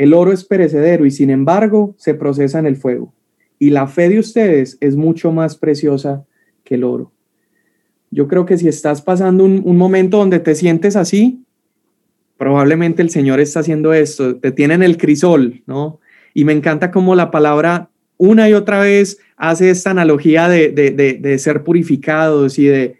el 0.00 0.14
oro 0.14 0.32
es 0.32 0.44
perecedero 0.44 1.04
y 1.04 1.10
sin 1.10 1.28
embargo 1.28 1.94
se 1.98 2.14
procesa 2.14 2.58
en 2.58 2.64
el 2.64 2.76
fuego. 2.76 3.12
Y 3.58 3.68
la 3.68 3.86
fe 3.86 4.08
de 4.08 4.18
ustedes 4.18 4.78
es 4.80 4.96
mucho 4.96 5.30
más 5.30 5.56
preciosa 5.56 6.24
que 6.64 6.76
el 6.76 6.84
oro. 6.84 7.12
Yo 8.10 8.26
creo 8.26 8.46
que 8.46 8.56
si 8.56 8.66
estás 8.66 9.02
pasando 9.02 9.44
un, 9.44 9.76
momento 9.76 10.16
donde 10.16 10.40
te 10.40 10.54
sientes 10.54 10.96
así, 10.96 11.44
probablemente 12.38 13.02
el 13.02 13.10
Señor 13.10 13.40
está 13.40 13.60
haciendo 13.60 13.92
esto, 13.92 14.36
te 14.36 14.52
tiene 14.52 14.72
en 14.72 14.82
el 14.82 14.96
crisol, 14.96 15.62
¿no? 15.66 16.00
Y 16.32 16.46
me 16.46 16.54
encanta 16.54 16.90
cómo 16.90 17.14
la 17.14 17.30
palabra 17.30 17.90
una 18.20 18.50
y 18.50 18.52
otra 18.52 18.80
vez 18.80 19.18
hace 19.38 19.70
esta 19.70 19.90
analogía 19.90 20.46
de, 20.46 21.36
ser 21.38 21.64
purificados 21.64 22.58
y 22.58 22.66
de... 22.66 22.96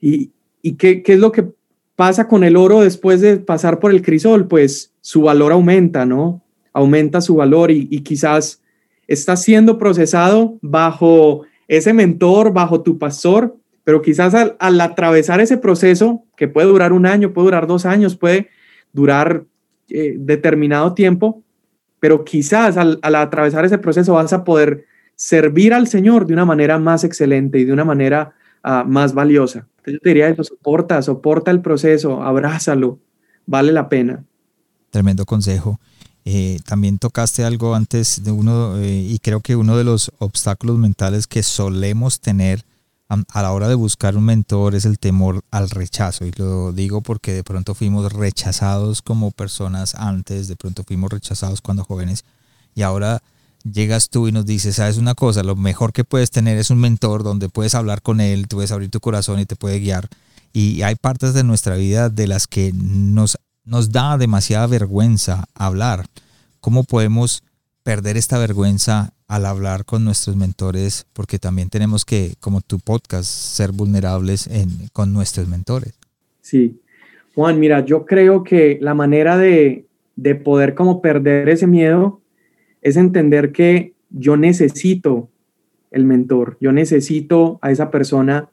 ¿Y, 0.00 0.32
y 0.60 0.72
qué, 0.72 1.04
qué, 1.04 1.12
es 1.12 1.20
lo 1.20 1.30
que 1.30 1.46
pasa 1.94 2.26
con 2.26 2.42
el 2.42 2.56
oro 2.56 2.80
después 2.80 3.20
de 3.20 3.36
pasar 3.36 3.78
por 3.78 3.92
el 3.92 4.02
crisol? 4.02 4.48
Pues 4.48 4.92
su 5.00 5.22
valor 5.22 5.52
aumenta, 5.52 6.04
¿no? 6.04 6.42
Aumenta 6.72 7.20
su 7.20 7.36
valor 7.36 7.70
y, 7.70 7.86
quizás 8.00 8.60
está 9.06 9.36
siendo 9.36 9.78
procesado 9.78 10.58
bajo 10.62 11.42
ese 11.68 11.92
mentor, 11.92 12.52
bajo 12.52 12.82
tu 12.82 12.98
pastor, 12.98 13.56
pero 13.84 14.02
quizás 14.02 14.34
al, 14.34 14.80
atravesar 14.80 15.40
ese 15.40 15.58
proceso, 15.58 16.24
que 16.36 16.48
puede 16.48 16.66
durar 16.66 16.92
un 16.92 17.06
año, 17.06 17.32
puede 17.32 17.46
durar 17.46 17.68
dos 17.68 17.86
años, 17.86 18.16
puede 18.16 18.48
durar 18.92 19.44
eh, 19.88 20.16
determinado 20.18 20.92
tiempo, 20.94 21.44
pero 22.00 22.24
quizás 22.24 22.76
al, 22.76 22.98
atravesar 23.02 23.64
ese 23.64 23.78
proceso 23.78 24.14
vas 24.14 24.32
a 24.32 24.44
poder 24.44 24.86
servir 25.16 25.74
al 25.74 25.88
Señor 25.88 26.26
de 26.26 26.34
una 26.34 26.44
manera 26.44 26.78
más 26.78 27.04
excelente 27.04 27.58
y 27.58 27.64
de 27.64 27.72
una 27.72 27.84
manera 27.84 28.34
ah, 28.62 28.84
más 28.86 29.14
valiosa. 29.14 29.66
Entonces 29.78 29.94
yo 29.94 30.00
te 30.00 30.08
diría 30.10 30.28
eso, 30.28 30.44
soporta, 30.44 31.02
soporta 31.02 31.50
el 31.50 31.60
proceso, 31.60 32.22
abrázalo, 32.22 32.98
vale 33.46 33.72
la 33.72 33.88
pena. 33.88 34.24
Tremendo 34.90 35.24
consejo. 35.24 35.80
Eh, 36.24 36.58
también 36.66 36.98
tocaste 36.98 37.42
algo 37.42 37.74
antes 37.74 38.22
de 38.22 38.30
uno, 38.30 38.76
eh, 38.78 39.06
y 39.08 39.18
creo 39.18 39.40
que 39.40 39.56
uno 39.56 39.76
de 39.76 39.84
los 39.84 40.12
obstáculos 40.18 40.78
mentales 40.78 41.26
que 41.26 41.42
solemos 41.42 42.20
tener 42.20 42.64
a, 43.08 43.42
la 43.42 43.52
hora 43.52 43.68
de 43.68 43.74
buscar 43.74 44.16
un 44.16 44.24
mentor 44.24 44.74
es 44.74 44.84
el 44.84 44.98
temor 44.98 45.42
al 45.50 45.70
rechazo. 45.70 46.26
Y 46.26 46.32
lo 46.32 46.72
digo 46.72 47.00
porque 47.00 47.32
de 47.32 47.44
pronto 47.44 47.74
fuimos 47.74 48.12
rechazados 48.12 49.02
como 49.02 49.30
personas 49.30 49.94
antes, 49.94 50.48
de 50.48 50.56
pronto 50.56 50.84
fuimos 50.84 51.10
rechazados 51.10 51.60
cuando 51.60 51.84
jóvenes, 51.84 52.24
y 52.74 52.82
ahora 52.82 53.22
llegas 53.64 54.08
tú 54.08 54.28
y 54.28 54.32
nos 54.32 54.46
dices, 54.46 54.76
sabes 54.76 54.98
una 54.98 55.14
cosa, 55.14 55.42
lo 55.42 55.56
mejor 55.56 55.92
que 55.92 56.04
puedes 56.04 56.30
tener 56.30 56.58
es 56.58 56.70
un 56.70 56.78
mentor 56.78 57.22
donde 57.22 57.48
puedes 57.48 57.74
hablar 57.74 58.02
con 58.02 58.20
él, 58.20 58.46
tú 58.46 58.56
puedes 58.56 58.72
abrir 58.72 58.90
tu 58.90 59.00
corazón 59.00 59.40
y 59.40 59.46
te 59.46 59.56
puede 59.56 59.80
guiar. 59.80 60.08
Y 60.52 60.82
hay 60.82 60.94
partes 60.94 61.34
de 61.34 61.44
nuestra 61.44 61.76
vida 61.76 62.08
de 62.08 62.26
las 62.26 62.46
que 62.46 62.72
nos 62.72 63.38
nos 63.68 63.92
da 63.92 64.16
demasiada 64.16 64.66
vergüenza 64.66 65.44
hablar. 65.54 66.06
¿Cómo 66.60 66.84
podemos 66.84 67.42
perder 67.88 68.18
esta 68.18 68.38
vergüenza 68.38 69.14
al 69.28 69.46
hablar 69.46 69.86
con 69.86 70.04
nuestros 70.04 70.36
mentores? 70.36 71.06
Porque 71.14 71.38
también 71.38 71.70
tenemos 71.70 72.04
que, 72.04 72.34
como 72.38 72.60
tu 72.60 72.80
podcast, 72.80 73.30
ser 73.30 73.72
vulnerables 73.72 74.46
con 74.92 75.14
nuestros 75.14 75.48
mentores. 75.48 75.94
Sí. 76.42 76.82
Juan, 77.34 77.58
mira, 77.58 77.82
yo 77.86 78.04
creo 78.04 78.44
que 78.44 78.76
la 78.82 78.92
manera 78.92 79.38
de, 79.38 79.86
de 80.16 80.34
poder 80.34 80.74
como 80.74 81.00
perder 81.00 81.48
ese 81.48 81.66
miedo 81.66 82.20
es 82.82 82.98
entender 82.98 83.52
que 83.52 83.94
yo 84.10 84.36
necesito 84.36 85.30
el 85.90 86.04
mentor, 86.04 86.58
yo 86.60 86.72
necesito 86.72 87.58
a 87.62 87.70
esa 87.70 87.90
persona, 87.90 88.50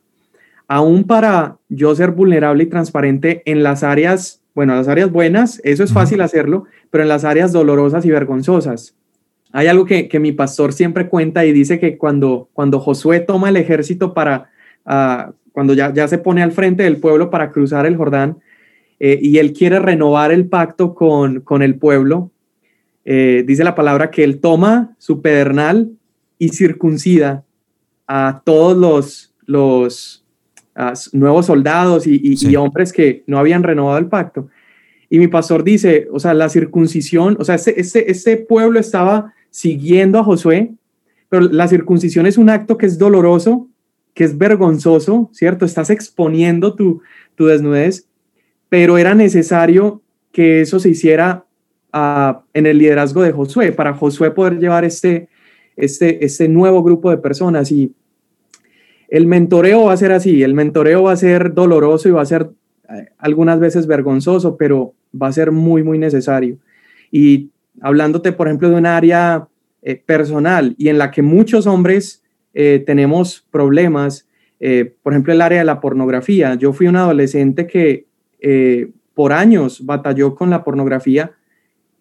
aún 0.70 1.04
para 1.04 1.58
yo 1.68 1.94
ser 1.94 2.12
vulnerable 2.12 2.64
y 2.64 2.68
transparente 2.68 3.44
en 3.46 3.64
las 3.64 3.84
áreas, 3.84 4.42
bueno, 4.54 4.76
las 4.76 4.88
áreas 4.88 5.12
buenas, 5.12 5.60
eso 5.66 5.84
es 5.84 5.92
fácil 5.92 6.22
hacerlo, 6.22 6.64
pero 6.90 7.04
en 7.04 7.10
las 7.10 7.26
áreas 7.26 7.52
dolorosas 7.52 8.06
y 8.06 8.12
vergonzosas. 8.12 8.96
Hay 9.58 9.68
algo 9.68 9.86
que, 9.86 10.10
mi 10.20 10.34
pastor 10.34 10.74
siempre 10.74 11.08
cuenta 11.08 11.46
y 11.46 11.54
dice 11.54 11.80
que 11.80 11.98
cuando, 11.98 12.50
cuando 12.52 12.82
Josué 12.82 13.22
toma 13.22 13.48
el 13.48 13.56
ejército 13.56 14.14
para, 14.14 14.50
ah, 14.86 15.32
cuando 15.54 15.74
ya, 15.74 15.94
ya 15.94 16.10
se 16.10 16.18
pone 16.18 16.44
al 16.44 16.52
frente 16.52 16.84
del 16.84 16.98
pueblo 16.98 17.30
para 17.30 17.52
cruzar 17.52 17.86
el 17.86 17.96
Jordán, 17.96 18.40
eh, 19.00 19.18
y 19.22 19.38
él 19.38 19.54
quiere 19.54 19.80
renovar 19.80 20.34
el 20.34 20.48
pacto 20.48 20.94
con, 20.94 21.40
con 21.40 21.62
el 21.62 21.76
pueblo, 21.76 22.32
eh, 23.06 23.46
dice 23.48 23.64
la 23.64 23.76
palabra 23.76 24.12
que 24.12 24.26
él 24.26 24.42
toma 24.42 24.94
su 24.98 25.22
pedernal 25.22 25.90
y 26.38 26.50
circuncida 26.50 27.46
a 28.08 28.42
todos 28.44 28.76
los, 28.76 29.34
los 29.46 30.26
nuevos 31.14 31.46
soldados 31.46 32.06
y, 32.08 32.56
hombres 32.58 32.92
que 32.92 33.24
no 33.26 33.40
habían 33.40 33.64
renovado 33.64 34.00
el 34.00 34.08
pacto. 34.08 34.50
Y 35.10 35.18
mi 35.18 35.30
pastor 35.30 35.64
dice, 35.64 36.10
o 36.12 36.20
sea, 36.20 36.34
la 36.34 36.50
circuncisión, 36.50 37.38
o 37.40 37.46
sea, 37.46 37.56
ese, 37.56 37.80
ese, 38.12 38.36
pueblo 38.36 38.82
estaba 38.82 39.34
siguiendo 39.56 40.20
a 40.20 40.24
Josué, 40.26 40.74
pero 41.30 41.48
la 41.48 41.70
circuncisión 41.70 42.26
es 42.26 42.38
un 42.38 42.50
acto 42.50 42.78
que 42.78 42.88
es 42.88 42.98
doloroso, 42.98 43.70
que 44.14 44.26
es 44.26 44.38
vergonzoso, 44.38 45.30
¿cierto? 45.32 45.64
Estás 45.64 45.90
exponiendo 45.90 46.76
tu, 46.76 47.02
tu 47.36 47.46
desnudez, 47.46 48.06
pero 48.68 48.98
era 48.98 49.16
necesario 49.16 50.02
que 50.34 50.60
eso 50.60 50.82
se 50.82 50.90
hiciera 50.90 51.46
en 52.54 52.66
el 52.66 52.80
liderazgo 52.80 53.22
de 53.22 53.32
Josué, 53.32 53.72
para 53.72 53.94
Josué 53.94 54.32
poder 54.32 54.60
llevar 54.60 54.84
este, 54.84 55.30
este, 55.78 56.26
este 56.26 56.50
nuevo 56.50 56.84
grupo 56.84 57.10
de 57.10 57.18
personas. 57.18 57.72
Y 57.72 57.94
el 59.08 59.26
mentoreo 59.26 59.86
va 59.86 59.94
a 59.94 59.98
ser 59.98 60.12
así, 60.12 60.44
el 60.44 60.54
mentoreo 60.54 61.04
va 61.04 61.14
a 61.14 61.16
ser 61.16 61.54
doloroso 61.54 62.10
y 62.10 62.12
va 62.12 62.24
a 62.24 62.26
ser 62.26 62.50
eh, 62.90 63.08
algunas 63.20 63.62
veces 63.62 63.88
vergonzoso, 63.88 64.58
pero 64.58 64.94
va 65.16 65.28
a 65.28 65.32
ser 65.32 65.54
muy, 65.54 65.82
muy 65.82 65.98
necesario. 65.98 66.58
Y 67.10 67.52
hablándote, 67.82 68.32
por 68.32 68.48
ejemplo, 68.48 68.70
de 68.70 68.76
un 68.76 68.86
área 68.86 69.48
eh, 69.82 69.96
personal 69.96 70.76
y 70.78 70.90
en 70.90 70.98
la 70.98 71.12
que 71.12 71.22
muchos 71.22 71.68
hombres 71.68 72.24
eh, 72.54 72.84
tenemos 72.86 73.46
problemas, 73.52 74.28
por 75.04 75.14
ejemplo, 75.14 75.32
el 75.32 75.42
área 75.42 75.60
de 75.60 75.66
la 75.66 75.80
pornografía. 75.80 76.56
Yo 76.56 76.74
fui 76.74 76.88
un 76.88 76.96
adolescente 76.96 77.68
que 77.68 78.08
por 79.14 79.32
años 79.32 79.86
batalló 79.86 80.34
con 80.34 80.50
la 80.50 80.64
pornografía 80.64 81.34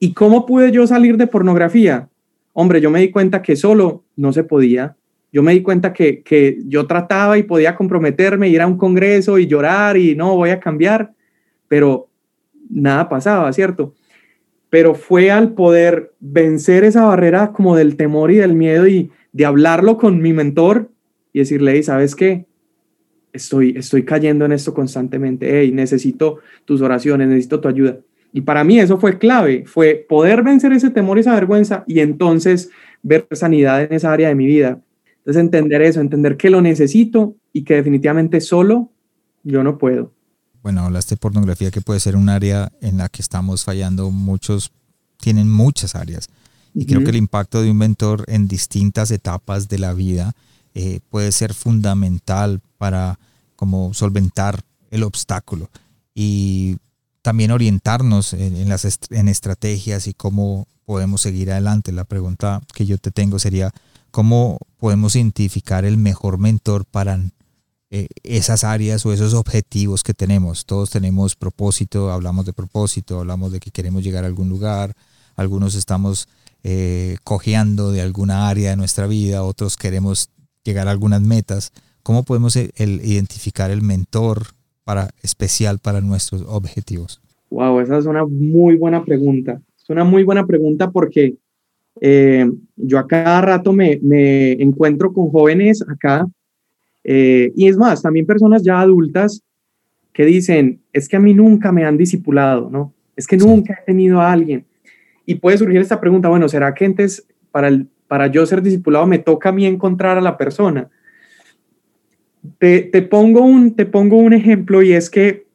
¿Y 0.04 0.12
cómo 0.12 0.44
pude 0.44 0.70
yo 0.70 0.86
salir 0.86 1.16
de 1.16 1.26
pornografía? 1.26 2.10
Hombre, 2.52 2.80
yo 2.80 2.90
me 2.90 3.00
di 3.00 3.10
cuenta 3.10 3.40
que 3.40 3.56
solo 3.56 4.04
no 4.16 4.34
se 4.34 4.44
podía. 4.44 4.96
Yo 5.32 5.42
me 5.42 5.52
di 5.52 5.62
cuenta 5.62 5.94
que, 5.94 6.22
que 6.22 6.58
yo 6.66 6.86
trataba 6.86 7.38
y 7.38 7.42
podía 7.42 7.74
comprometerme, 7.74 8.48
ir 8.48 8.60
a 8.60 8.66
un 8.66 8.76
congreso 8.76 9.38
y 9.38 9.46
llorar 9.46 9.96
y 9.96 10.14
no, 10.14 10.36
voy 10.36 10.50
a 10.50 10.60
cambiar, 10.60 11.12
pero 11.68 12.08
nada 12.68 13.08
pasaba, 13.08 13.50
¿cierto? 13.54 13.94
Pero 14.74 14.96
fue 14.96 15.30
al 15.30 15.52
poder 15.52 16.14
vencer 16.18 16.82
esa 16.82 17.04
barrera 17.04 17.52
como 17.52 17.76
del 17.76 17.94
temor 17.94 18.32
y 18.32 18.38
del 18.38 18.54
miedo 18.54 18.88
y 18.88 19.12
de 19.30 19.44
hablarlo 19.44 19.96
con 19.98 20.20
mi 20.20 20.32
mentor 20.32 20.90
y 21.32 21.38
decirle, 21.38 21.80
¿sabes 21.84 22.16
qué? 22.16 22.46
Estoy, 23.32 23.74
estoy 23.76 24.04
cayendo 24.04 24.44
en 24.44 24.50
esto 24.50 24.74
constantemente, 24.74 25.60
hey, 25.60 25.70
necesito 25.70 26.40
tus 26.64 26.80
oraciones, 26.82 27.28
necesito 27.28 27.60
tu 27.60 27.68
ayuda. 27.68 28.00
Y 28.32 28.40
para 28.40 28.64
mí 28.64 28.80
eso 28.80 28.98
fue 28.98 29.16
clave, 29.16 29.62
fue 29.64 30.04
poder 30.08 30.42
vencer 30.42 30.72
ese 30.72 30.90
temor 30.90 31.18
y 31.18 31.20
esa 31.20 31.36
vergüenza 31.36 31.84
y 31.86 32.00
entonces 32.00 32.68
ver 33.00 33.28
sanidad 33.30 33.80
en 33.84 33.92
esa 33.92 34.12
área 34.12 34.26
de 34.26 34.34
mi 34.34 34.46
vida. 34.46 34.82
Entonces 35.18 35.40
entender 35.40 35.82
eso, 35.82 36.00
entender 36.00 36.36
que 36.36 36.50
lo 36.50 36.60
necesito 36.60 37.36
y 37.52 37.62
que 37.62 37.74
definitivamente 37.76 38.40
solo 38.40 38.90
yo 39.44 39.62
no 39.62 39.78
puedo. 39.78 40.10
Bueno, 40.64 40.80
hablaste 40.80 41.16
de 41.16 41.18
pornografía 41.18 41.70
que 41.70 41.82
puede 41.82 42.00
ser 42.00 42.16
un 42.16 42.30
área 42.30 42.72
en 42.80 42.96
la 42.96 43.10
que 43.10 43.20
estamos 43.20 43.64
fallando. 43.64 44.10
Muchos 44.10 44.72
tienen 45.18 45.52
muchas 45.52 45.94
áreas. 45.94 46.30
Y 46.72 46.86
creo 46.86 47.04
que 47.04 47.10
el 47.10 47.16
impacto 47.16 47.60
de 47.60 47.70
un 47.70 47.76
mentor 47.76 48.24
en 48.28 48.48
distintas 48.48 49.10
etapas 49.10 49.68
de 49.68 49.78
la 49.78 49.92
vida 49.92 50.32
eh, 50.74 51.00
puede 51.10 51.32
ser 51.32 51.52
fundamental 51.52 52.62
para 52.78 53.18
como 53.56 53.92
solventar 53.92 54.62
el 54.90 55.02
obstáculo. 55.02 55.68
Y 56.14 56.78
también 57.20 57.50
orientarnos 57.50 58.32
en, 58.32 58.66
las 58.66 58.98
en 59.10 59.28
estrategias 59.28 60.06
y 60.06 60.14
cómo 60.14 60.66
podemos 60.86 61.20
seguir 61.20 61.52
adelante. 61.52 61.92
La 61.92 62.04
pregunta 62.04 62.62
que 62.74 62.86
yo 62.86 62.96
te 62.96 63.10
tengo 63.10 63.38
sería, 63.38 63.70
¿cómo 64.10 64.56
podemos 64.78 65.14
identificar 65.14 65.84
el 65.84 65.98
mejor 65.98 66.38
mentor 66.38 66.86
para 66.86 67.20
eh, 67.96 68.08
esas 68.24 68.64
áreas 68.64 69.06
o 69.06 69.12
esos 69.12 69.34
objetivos 69.34 70.02
que 70.02 70.14
tenemos? 70.14 70.66
Todos 70.66 70.90
tenemos 70.90 71.36
propósito, 71.36 72.10
hablamos 72.10 72.44
de 72.44 72.52
propósito, 72.52 73.20
hablamos 73.20 73.52
de 73.52 73.60
que 73.60 73.70
queremos 73.70 74.02
llegar 74.02 74.24
a 74.24 74.26
algún 74.26 74.48
lugar, 74.48 74.96
algunos 75.36 75.76
estamos 75.76 76.26
eh, 76.64 77.18
cojeando 77.22 77.92
de 77.92 78.00
alguna 78.00 78.48
área 78.48 78.70
de 78.70 78.76
nuestra 78.76 79.06
vida, 79.06 79.44
otros 79.44 79.76
queremos 79.76 80.28
llegar 80.64 80.88
a 80.88 80.90
algunas 80.90 81.22
metas. 81.22 81.72
¿Cómo 82.02 82.24
podemos 82.24 82.56
eh, 82.56 82.72
identificar 82.76 83.70
el 83.70 83.80
mentor 83.80 84.42
para, 84.82 85.10
especial 85.22 85.78
para 85.78 86.00
nuestros 86.00 86.42
objetivos? 86.48 87.20
Wow, 87.50 87.78
esa 87.78 87.96
es 87.96 88.06
una 88.06 88.26
muy 88.26 88.74
buena 88.74 89.04
pregunta. 89.04 89.62
Es 89.78 89.88
una 89.88 90.02
muy 90.02 90.24
buena 90.24 90.44
pregunta 90.44 90.90
porque 90.90 91.36
yo 92.74 92.98
a 92.98 93.06
cada 93.06 93.40
rato 93.40 93.72
me 93.72 94.50
encuentro 94.60 95.12
con 95.12 95.30
jóvenes 95.30 95.80
acá 95.88 96.26
eh, 97.04 97.52
y 97.54 97.68
es 97.68 97.76
más, 97.76 98.02
también 98.02 98.26
personas 98.26 98.62
ya 98.62 98.80
adultas 98.80 99.42
que 100.12 100.24
dicen, 100.24 100.80
es 100.92 101.08
que 101.08 101.16
a 101.16 101.20
mí 101.20 101.34
nunca 101.34 101.70
me 101.70 101.84
han 101.84 101.98
discipulado, 101.98 102.70
¿no? 102.70 102.94
Es 103.16 103.26
que 103.26 103.36
nunca 103.36 103.74
he 103.74 103.84
tenido 103.84 104.20
a 104.20 104.32
alguien. 104.32 104.64
Y 105.26 105.36
puede 105.36 105.58
surgir 105.58 105.80
esta 105.80 106.00
pregunta, 106.00 106.28
bueno, 106.28 106.48
¿será 106.48 106.72
que 106.74 106.84
antes 106.84 107.26
para, 107.50 107.68
el, 107.68 107.88
para 108.08 108.28
yo 108.28 108.46
ser 108.46 108.62
discipulado 108.62 109.06
me 109.06 109.18
toca 109.18 109.50
a 109.50 109.52
mí 109.52 109.66
encontrar 109.66 110.16
a 110.16 110.20
la 110.20 110.36
persona? 110.36 110.88
Te, 112.58 113.02
pongo 113.02 113.40
un, 113.40 113.74
te 113.74 113.86
pongo 113.86 114.18
un 114.18 114.32
ejemplo 114.32 114.82
y 114.82 114.92
es 114.92 115.08
que 115.08 115.46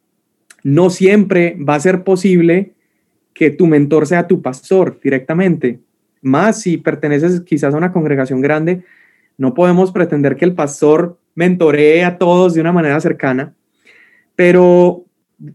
no 0.62 0.90
siempre 0.90 1.56
va 1.56 1.76
a 1.76 1.80
ser 1.80 2.04
posible 2.04 2.74
que 3.32 3.50
tu 3.50 3.66
mentor 3.66 4.06
sea 4.06 4.26
tu 4.26 4.42
pastor 4.42 4.98
directamente. 5.02 5.80
Más 6.20 6.60
si 6.60 6.76
perteneces 6.76 7.40
quizás 7.42 7.74
a 7.74 7.78
una 7.78 7.92
congregación 7.92 8.40
grande, 8.40 8.82
no 9.38 9.54
podemos 9.54 9.92
pretender 9.92 10.36
que 10.36 10.44
el 10.44 10.54
pastor 10.54 11.19
mentoree 11.34 12.04
a 12.04 12.18
todos 12.18 12.54
de 12.54 12.60
una 12.60 12.72
manera 12.72 13.00
cercana, 13.00 13.54
pero 14.34 15.04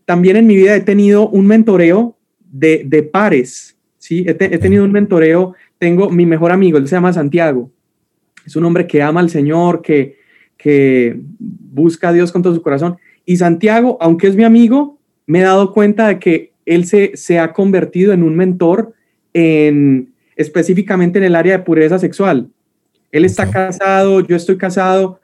también 0.06 0.38
en 0.38 0.48
mi 0.48 0.56
vida 0.56 0.76
he 0.76 0.82
tenido 0.82 1.30
un 1.30 1.48
mentoreo 1.48 2.18
de, 2.40 3.10
pares, 3.12 3.78
¿sí? 3.98 4.26
He, 4.28 4.32
he, 4.32 4.58
tenido 4.58 4.84
un 4.84 4.92
mentoreo, 4.92 5.54
tengo 5.78 6.10
mi 6.10 6.26
mejor 6.26 6.52
amigo, 6.52 6.78
él 6.78 6.88
se 6.88 6.96
llama 6.96 7.14
Santiago, 7.14 7.70
es 8.46 8.56
un 8.56 8.66
hombre 8.66 8.88
que 8.88 9.02
ama 9.02 9.20
al 9.20 9.30
Señor, 9.30 9.82
que, 9.82 10.18
que 10.58 11.20
busca 11.40 12.10
a 12.10 12.14
Dios 12.14 12.32
con 12.32 12.42
todo 12.42 12.54
su 12.54 12.62
corazón. 12.62 12.98
Y 13.26 13.38
Santiago, 13.38 13.98
aunque 14.00 14.28
es 14.28 14.36
mi 14.36 14.44
amigo, 14.44 15.00
me 15.26 15.40
he 15.40 15.44
dado 15.44 15.74
cuenta 15.74 16.08
de 16.08 16.20
que 16.20 16.54
él 16.66 16.86
se, 16.86 17.12
se 17.16 17.40
ha 17.40 17.54
convertido 17.54 18.14
en 18.14 18.24
un 18.24 18.36
mentor 18.36 18.94
en, 19.34 20.14
específicamente 20.36 21.18
en 21.18 21.26
el 21.26 21.36
área 21.36 21.58
de 21.58 21.64
pureza 21.64 22.00
sexual. 22.00 22.50
Él 23.12 23.26
está 23.26 23.50
casado, 23.50 24.20
yo 24.22 24.36
estoy 24.36 24.58
casado 24.58 25.20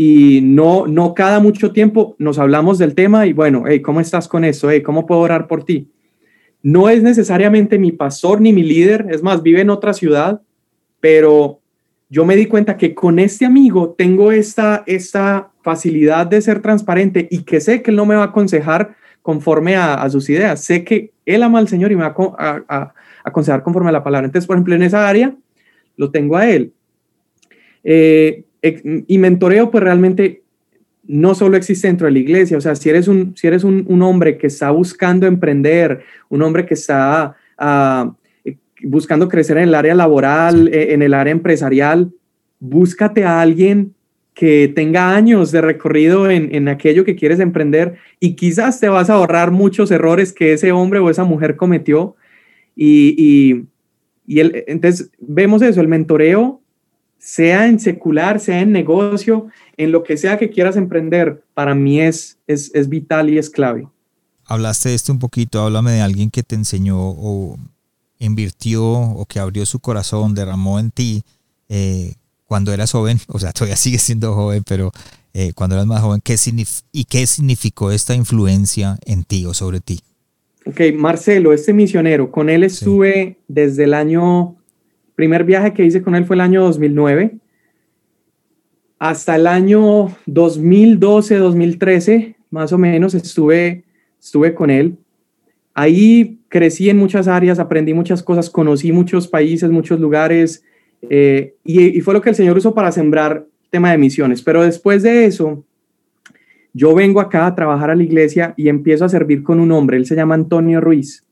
y 0.00 0.42
no, 0.42 0.86
no 0.86 1.12
cada 1.12 1.40
mucho 1.40 1.72
tiempo 1.72 2.14
nos 2.20 2.38
hablamos 2.38 2.78
del 2.78 2.94
tema 2.94 3.26
y 3.26 3.32
bueno, 3.32 3.64
hey, 3.66 3.82
¿cómo 3.82 4.00
estás 4.00 4.28
con 4.28 4.44
eso? 4.44 4.70
Hey, 4.70 4.80
¿Cómo 4.80 5.06
puedo 5.06 5.22
orar 5.22 5.48
por 5.48 5.64
ti? 5.64 5.90
No 6.62 6.88
es 6.88 7.02
necesariamente 7.02 7.80
mi 7.80 7.90
pastor 7.90 8.40
ni 8.40 8.52
mi 8.52 8.62
líder, 8.62 9.06
es 9.10 9.24
más, 9.24 9.42
vive 9.42 9.60
en 9.60 9.70
otra 9.70 9.92
ciudad, 9.92 10.40
pero 11.00 11.58
yo 12.08 12.24
me 12.24 12.36
di 12.36 12.46
cuenta 12.46 12.76
que 12.76 12.94
con 12.94 13.18
este 13.18 13.44
amigo 13.44 13.96
tengo 13.98 14.30
esta, 14.30 14.84
esta 14.86 15.50
facilidad 15.62 16.28
de 16.28 16.42
ser 16.42 16.62
transparente 16.62 17.26
y 17.28 17.42
que 17.42 17.60
sé 17.60 17.82
que 17.82 17.90
él 17.90 17.96
no 17.96 18.06
me 18.06 18.14
va 18.14 18.22
a 18.22 18.26
aconsejar 18.26 18.94
conforme 19.20 19.74
a, 19.74 20.08
sus 20.10 20.30
ideas. 20.30 20.62
Sé 20.62 20.84
que 20.84 21.10
él 21.26 21.42
ama 21.42 21.58
al 21.58 21.66
Señor 21.66 21.90
y 21.90 21.96
me 21.96 22.08
va 22.08 22.14
a, 22.38 22.94
aconsejar 23.24 23.64
conforme 23.64 23.88
a 23.88 23.92
la 23.92 24.04
palabra. 24.04 24.26
Entonces, 24.26 24.46
por 24.46 24.54
ejemplo, 24.54 24.76
en 24.76 24.84
esa 24.84 25.08
área 25.08 25.34
lo 25.96 26.12
tengo 26.12 26.36
a 26.36 26.48
él. 26.48 26.72
Eh, 27.82 28.44
y 28.62 29.18
mentoreo, 29.18 29.70
pues 29.70 29.82
realmente 29.82 30.42
no 31.04 31.34
solo 31.34 31.56
existe 31.56 31.86
dentro 31.86 32.06
de 32.06 32.12
la 32.12 32.18
iglesia. 32.18 32.56
O 32.58 32.60
sea, 32.60 32.74
si 32.74 32.90
eres 32.90 33.08
un, 33.08 33.34
si 33.36 33.46
eres 33.46 33.64
un, 33.64 34.02
hombre 34.02 34.36
que 34.36 34.48
está 34.48 34.70
buscando 34.70 35.26
emprender, 35.26 36.02
un 36.28 36.42
hombre 36.42 36.66
que 36.66 36.74
está... 36.74 37.36
Uh, 37.60 38.12
buscando 38.82 39.28
crecer 39.28 39.56
en 39.58 39.64
el 39.64 39.74
área 39.74 39.94
laboral, 39.94 40.68
eh, 40.68 40.92
en 40.92 41.02
el 41.02 41.14
área 41.14 41.32
empresarial, 41.32 42.12
búscate 42.60 43.24
a 43.24 43.40
alguien 43.40 43.94
que 44.34 44.68
tenga 44.68 45.16
años 45.16 45.50
de 45.50 45.60
recorrido 45.60 46.30
en, 46.30 46.68
aquello 46.68 47.04
que 47.04 47.16
quieres 47.16 47.40
emprender 47.40 47.96
y 48.20 48.36
quizás 48.36 48.78
te 48.78 48.88
vas 48.88 49.10
a 49.10 49.14
ahorrar 49.14 49.50
muchos 49.50 49.90
errores 49.90 50.32
que 50.32 50.52
ese 50.52 50.70
hombre 50.70 51.00
o 51.00 51.10
esa 51.10 51.24
mujer 51.24 51.56
cometió 51.56 52.14
y, 52.76 53.64
Y 54.24 54.38
el, 54.38 54.64
entonces 54.68 55.10
vemos 55.18 55.60
eso, 55.62 55.80
el 55.80 55.88
mentoreo, 55.88 56.60
sea 57.18 57.66
en 57.66 57.80
secular, 57.80 58.40
sea 58.40 58.60
en 58.60 58.72
negocio, 58.72 59.48
en 59.76 59.92
lo 59.92 60.02
que 60.02 60.16
sea 60.16 60.38
que 60.38 60.50
quieras 60.50 60.76
emprender, 60.76 61.42
para 61.54 61.74
mí 61.74 62.00
es, 62.00 62.38
es, 62.46 62.70
es 62.74 62.88
vital 62.88 63.30
y 63.30 63.38
es 63.38 63.50
clave. 63.50 63.88
Hablaste 64.46 64.90
de 64.90 64.94
esto 64.94 65.12
un 65.12 65.18
poquito, 65.18 65.60
háblame 65.60 65.92
de 65.92 66.00
alguien 66.00 66.30
que 66.30 66.42
te 66.42 66.54
enseñó 66.54 66.96
o 66.98 67.58
invirtió 68.18 68.84
o 68.84 69.26
que 69.26 69.38
abrió 69.38 69.66
su 69.66 69.80
corazón, 69.80 70.34
derramó 70.34 70.78
en 70.80 70.90
ti 70.90 71.22
eh, 71.68 72.14
cuando 72.46 72.72
eras 72.72 72.92
joven, 72.92 73.18
o 73.28 73.38
sea, 73.38 73.52
todavía 73.52 73.76
sigues 73.76 74.02
siendo 74.02 74.34
joven, 74.34 74.64
pero 74.66 74.90
eh, 75.34 75.52
cuando 75.54 75.76
eras 75.76 75.86
más 75.86 76.00
joven, 76.00 76.20
¿qué 76.22 76.36
¿y 76.92 77.04
qué 77.04 77.26
significó 77.26 77.92
esta 77.92 78.14
influencia 78.14 78.98
en 79.04 79.24
ti 79.24 79.44
o 79.46 79.54
sobre 79.54 79.80
ti? 79.80 80.00
Ok, 80.66 80.80
Marcelo, 80.94 81.52
este 81.52 81.72
misionero, 81.72 82.30
con 82.30 82.50
él 82.50 82.62
estuve 82.62 83.38
desde 83.48 83.84
el 83.84 83.94
año, 83.94 84.56
primer 85.18 85.42
viaje 85.42 85.72
que 85.72 85.84
hice 85.84 86.00
con 86.00 86.14
él 86.14 86.26
fue 86.26 86.36
el 86.36 86.40
año 86.40 86.62
2009, 86.62 87.38
hasta 89.00 89.34
el 89.34 89.48
año 89.48 90.16
2012, 90.26 91.38
2013, 91.38 92.36
más 92.52 92.72
o 92.72 92.78
menos, 92.78 93.14
estuve, 93.14 93.82
estuve 94.20 94.54
con 94.54 94.70
él. 94.70 94.96
Ahí 95.74 96.38
crecí 96.48 96.88
en 96.88 96.98
muchas 96.98 97.26
áreas, 97.26 97.58
aprendí 97.58 97.94
muchas 97.94 98.22
cosas, 98.22 98.48
conocí 98.48 98.92
muchos 98.92 99.26
países, 99.26 99.72
muchos 99.72 99.98
lugares, 99.98 100.62
eh, 101.10 101.56
y, 101.64 102.00
fue 102.00 102.14
lo 102.14 102.20
que 102.20 102.28
el 102.28 102.36
Señor 102.36 102.56
usó 102.56 102.72
para 102.72 102.92
sembrar 102.92 103.44
tema 103.70 103.90
de 103.90 103.98
misiones. 103.98 104.40
Pero 104.40 104.62
después 104.62 105.02
de 105.02 105.24
eso, 105.24 105.64
yo 106.72 106.94
vengo 106.94 107.20
acá 107.20 107.46
a 107.46 107.56
trabajar 107.56 107.90
a 107.90 107.96
la 107.96 108.04
iglesia 108.04 108.54
y 108.56 108.68
empiezo 108.68 109.04
a 109.04 109.08
servir 109.08 109.42
con 109.42 109.58
un 109.58 109.72
hombre, 109.72 109.96
él 109.96 110.06
se 110.06 110.14
llama 110.14 110.36
Antonio 110.36 110.80
Ruiz. 110.80 111.24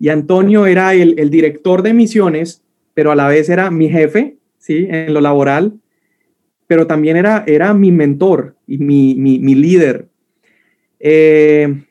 Y 0.00 0.08
Antonio 0.08 0.66
era 0.66 0.92
el, 0.94 1.14
el 1.20 1.30
director 1.30 1.82
de 1.82 1.94
misiones, 1.94 2.64
pero 2.94 3.10
a 3.10 3.16
la 3.16 3.28
vez 3.28 3.48
era 3.48 3.70
mi 3.70 3.88
jefe, 3.88 4.36
¿sí? 4.58 4.86
En 4.90 5.14
lo 5.14 5.20
laboral, 5.20 5.74
pero 6.66 6.86
también 6.86 7.16
era, 7.16 7.44
era 7.46 7.74
mi 7.74 7.92
mentor 7.92 8.56
y 8.66 8.78
mi, 8.78 9.14
mi, 9.14 9.38
mi 9.38 9.54
líder. 9.54 10.08
Eh, 11.00 11.84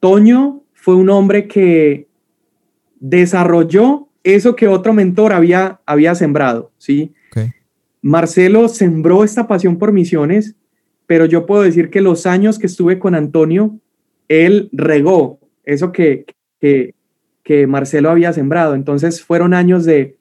Toño 0.00 0.62
fue 0.72 0.96
un 0.96 1.10
hombre 1.10 1.46
que 1.46 2.08
desarrolló 2.98 4.08
eso 4.22 4.56
que 4.56 4.66
otro 4.66 4.94
mentor 4.94 5.32
había, 5.32 5.80
había 5.86 6.14
sembrado, 6.14 6.72
¿sí? 6.78 7.12
Marcelo 8.00 8.68
sembró 8.68 9.24
esta 9.24 9.46
pasión 9.46 9.78
por 9.78 9.90
misiones, 9.90 10.56
pero 11.06 11.24
yo 11.24 11.46
puedo 11.46 11.62
decir 11.62 11.88
que 11.88 12.02
los 12.02 12.26
años 12.26 12.58
que 12.58 12.66
estuve 12.66 12.98
con 12.98 13.14
Antonio, 13.14 13.78
él 14.28 14.68
regó 14.72 15.40
eso 15.64 15.90
que, 15.90 16.26
que, 16.60 16.94
que 17.42 17.66
Marcelo 17.66 18.10
había 18.10 18.34
sembrado. 18.34 18.74
Entonces 18.74 19.22
fueron 19.22 19.54
años 19.54 19.86
de 19.86 20.18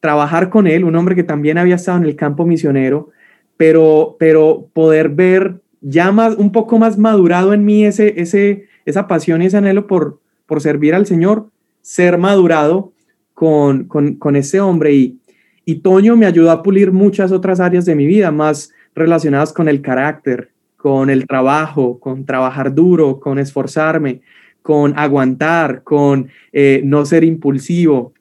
trabajar 0.00 0.50
con 0.50 0.66
él, 0.66 0.84
un 0.84 0.96
hombre 0.96 1.14
que 1.14 1.24
también 1.24 1.58
había 1.58 1.76
estado 1.76 1.98
en 1.98 2.04
el 2.04 2.16
campo 2.16 2.46
misionero, 2.46 3.10
pero, 3.56 4.16
pero 4.18 4.68
poder 4.72 5.08
ver 5.08 5.60
ya 5.80 6.12
más, 6.12 6.36
un 6.36 6.52
poco 6.52 6.78
más 6.78 6.98
madurado 6.98 7.52
en 7.52 7.64
mí 7.64 7.84
ese, 7.84 8.20
ese, 8.20 8.66
esa 8.84 9.06
pasión 9.06 9.42
y 9.42 9.46
ese 9.46 9.56
anhelo 9.56 9.86
por, 9.86 10.20
por 10.46 10.60
servir 10.60 10.94
al 10.94 11.06
Señor, 11.06 11.48
ser 11.80 12.18
madurado 12.18 12.92
con, 13.34 13.84
con, 13.84 14.14
con 14.14 14.36
este 14.36 14.60
hombre 14.60 14.94
y, 14.94 15.18
y 15.64 15.76
Toño 15.76 16.16
me 16.16 16.26
ayudó 16.26 16.50
a 16.50 16.62
pulir 16.62 16.92
muchas 16.92 17.32
otras 17.32 17.60
áreas 17.60 17.84
de 17.84 17.96
mi 17.96 18.06
vida, 18.06 18.30
más 18.30 18.72
relacionadas 18.94 19.52
con 19.52 19.68
el 19.68 19.82
carácter, 19.82 20.50
con 20.76 21.10
el 21.10 21.26
trabajo, 21.26 21.98
con 21.98 22.24
trabajar 22.24 22.72
duro, 22.72 23.18
con 23.18 23.40
esforzarme, 23.40 24.20
con 24.62 24.96
aguantar, 24.96 25.82
con 25.82 26.28
eh, 26.52 26.82
no 26.84 27.04
ser 27.04 27.24
impulsivo. 27.24 28.14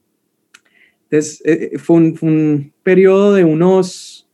Eh, 1.18 1.72
eh, 1.74 1.78
fue, 1.78 1.98
un, 1.98 2.16
fue, 2.16 2.72
periodo 2.84 3.34
de 3.34 3.44
unos 3.44 4.28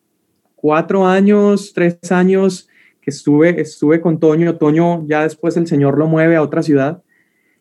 cuatro 0.56 1.06
años, 1.06 1.72
tres 1.74 1.98
años 2.12 2.68
que 3.02 3.10
estuve, 3.10 3.62
estuve 3.62 4.02
con 4.02 4.20
Toño. 4.20 4.58
Toño 4.58 5.06
ya 5.08 5.24
después 5.24 5.58
el 5.58 5.68
Señor 5.68 5.98
lo 5.98 6.08
mueve 6.08 6.36
a 6.36 6.42
otra 6.42 6.64
ciudad. 6.64 7.02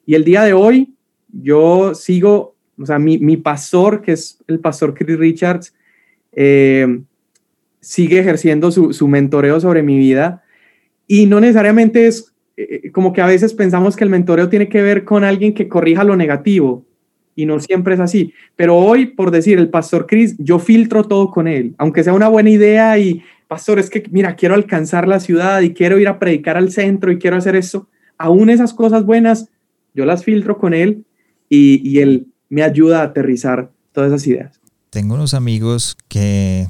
Y 0.07 0.15
el 0.15 0.25
día 0.25 0.43
de 0.43 0.53
hoy 0.53 0.95
yo 1.33 1.95
sigo 1.95 2.57
o 2.81 2.87
sea, 2.87 2.99
mi, 2.99 3.19
mi 3.19 3.37
pastor, 3.37 4.01
que 4.01 4.13
es 4.13 4.39
el 4.47 4.59
pastor 4.59 4.95
Chris 4.95 5.19
Richards, 5.19 5.75
eh, 6.33 7.01
sigue 7.81 8.21
ejerciendo 8.21 8.71
su, 8.71 8.93
su, 8.93 9.07
mentoreo 9.07 9.61
sobre 9.61 9.83
mi 9.83 9.99
vida 9.99 10.43
y 11.07 11.27
no 11.27 11.41
necesariamente 11.41 12.07
es 12.07 12.33
como 12.93 13.13
que 13.13 13.21
a 13.21 13.27
veces 13.27 13.55
pensamos 13.55 13.97
que 13.97 14.05
el 14.05 14.11
mentoreo 14.11 14.49
tiene 14.49 14.69
que 14.69 14.83
ver 14.83 15.05
con 15.05 15.25
alguien 15.25 15.55
que 15.55 15.67
corrija 15.69 16.05
lo 16.05 16.15
negativo 16.15 16.85
y 17.35 17.47
no 17.47 17.61
siempre 17.61 17.95
es 17.95 18.01
así. 18.01 18.33
Pero 18.57 18.77
hoy, 18.77 19.07
por 19.07 19.31
decir, 19.31 19.59
el 19.59 19.69
pastor 19.69 20.07
Chris, 20.07 20.37
yo 20.39 20.59
filtro 20.59 21.05
todo 21.05 21.31
con 21.31 21.49
él, 21.49 21.75
aunque 21.79 22.05
sea 22.05 22.13
una 22.13 22.29
buena 22.29 22.51
idea 22.51 22.99
y, 22.99 23.23
pastor, 23.49 23.79
es 23.79 23.91
que, 23.91 24.03
mira, 24.11 24.37
quiero 24.37 24.55
alcanzar 24.55 25.09
la 25.09 25.21
ciudad 25.21 25.61
y 25.61 25.73
quiero 25.73 25.99
ir 25.99 26.09
a 26.09 26.19
predicar 26.19 26.57
al 26.57 26.71
centro 26.71 27.13
y 27.13 27.19
quiero 27.19 27.37
hacer 27.37 27.57
eso. 27.57 27.89
Aún 28.19 28.51
esas 28.51 28.75
cosas 28.75 29.05
buenas, 29.05 29.49
yo 29.95 30.05
las 30.05 30.25
filtro 30.25 30.59
con 30.59 30.75
él 30.75 31.05
y, 31.49 31.81
y 31.89 32.01
él 32.01 32.27
me 32.49 32.63
ayuda 32.63 33.01
a 33.01 33.05
aterrizar 33.05 33.71
todas 33.93 34.13
esas 34.13 34.27
ideas. 34.27 34.61
Tengo 34.91 35.15
unos 35.15 35.35
amigos 35.35 35.97
que 36.09 36.67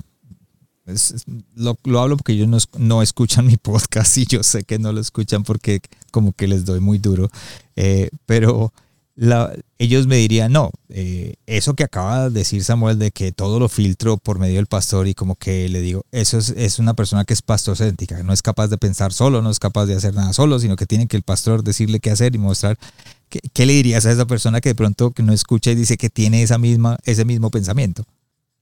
lo, 1.54 1.76
hablo 2.00 2.16
porque 2.16 2.32
ellos 2.32 2.48
no, 2.48 2.58
no, 2.78 3.02
escuchan 3.02 3.46
mi 3.46 3.56
podcast 3.56 4.16
y 4.18 4.26
yo 4.26 4.42
sé 4.42 4.64
que 4.64 4.78
no 4.78 4.92
lo 4.92 5.00
escuchan 5.00 5.42
porque 5.42 5.80
como 6.10 6.32
que 6.32 6.48
les 6.48 6.64
doy 6.64 6.80
muy 6.80 6.98
duro, 6.98 7.30
eh, 7.76 8.10
pero 8.26 8.72
ellos 9.78 10.06
me 10.06 10.16
dirían, 10.16 10.52
no, 10.52 10.70
eh, 10.88 11.34
eso 11.46 11.74
que 11.74 11.84
acaba 11.84 12.30
de 12.30 12.38
decir 12.38 12.64
Samuel 12.64 12.98
de 12.98 13.10
que 13.10 13.32
todo 13.32 13.60
lo 13.60 13.68
filtro 13.68 14.16
por 14.16 14.38
medio 14.38 14.56
del 14.56 14.66
pastor 14.66 15.08
y 15.08 15.14
como 15.14 15.34
que 15.34 15.68
le 15.68 15.80
digo, 15.80 16.04
eso 16.10 16.38
es, 16.38 16.50
es 16.50 16.78
una 16.78 16.94
persona 16.94 17.24
que 17.24 17.34
es 17.34 17.42
pastorcéntrica, 17.42 18.22
no 18.22 18.32
es 18.32 18.40
capaz 18.40 18.68
de 18.68 18.78
pensar 18.78 19.12
solo, 19.12 19.42
no 19.42 19.50
es 19.50 19.58
capaz 19.58 19.86
de 19.86 19.94
hacer 19.94 20.14
nada 20.14 20.32
solo, 20.32 20.58
sino 20.58 20.76
que 20.76 20.86
tiene 20.86 21.06
que 21.06 21.16
el 21.16 21.22
pastor 21.22 21.62
decirle 21.62 22.00
qué 22.00 22.10
hacer 22.10 22.34
y 22.34 22.38
mostrar 22.38 22.78
¿Qué, 23.30 23.64
le 23.64 23.74
dirías 23.74 24.06
a 24.06 24.12
esa 24.12 24.26
persona 24.26 24.60
que 24.60 24.70
de 24.70 24.74
pronto 24.74 25.12
que 25.12 25.22
no 25.22 25.32
escucha 25.32 25.70
y 25.70 25.76
dice 25.76 25.96
que 25.96 26.10
tiene 26.10 26.42
esa 26.42 26.58
misma, 26.58 26.98
ese 27.04 27.24
mismo 27.24 27.50
pensamiento? 27.50 28.02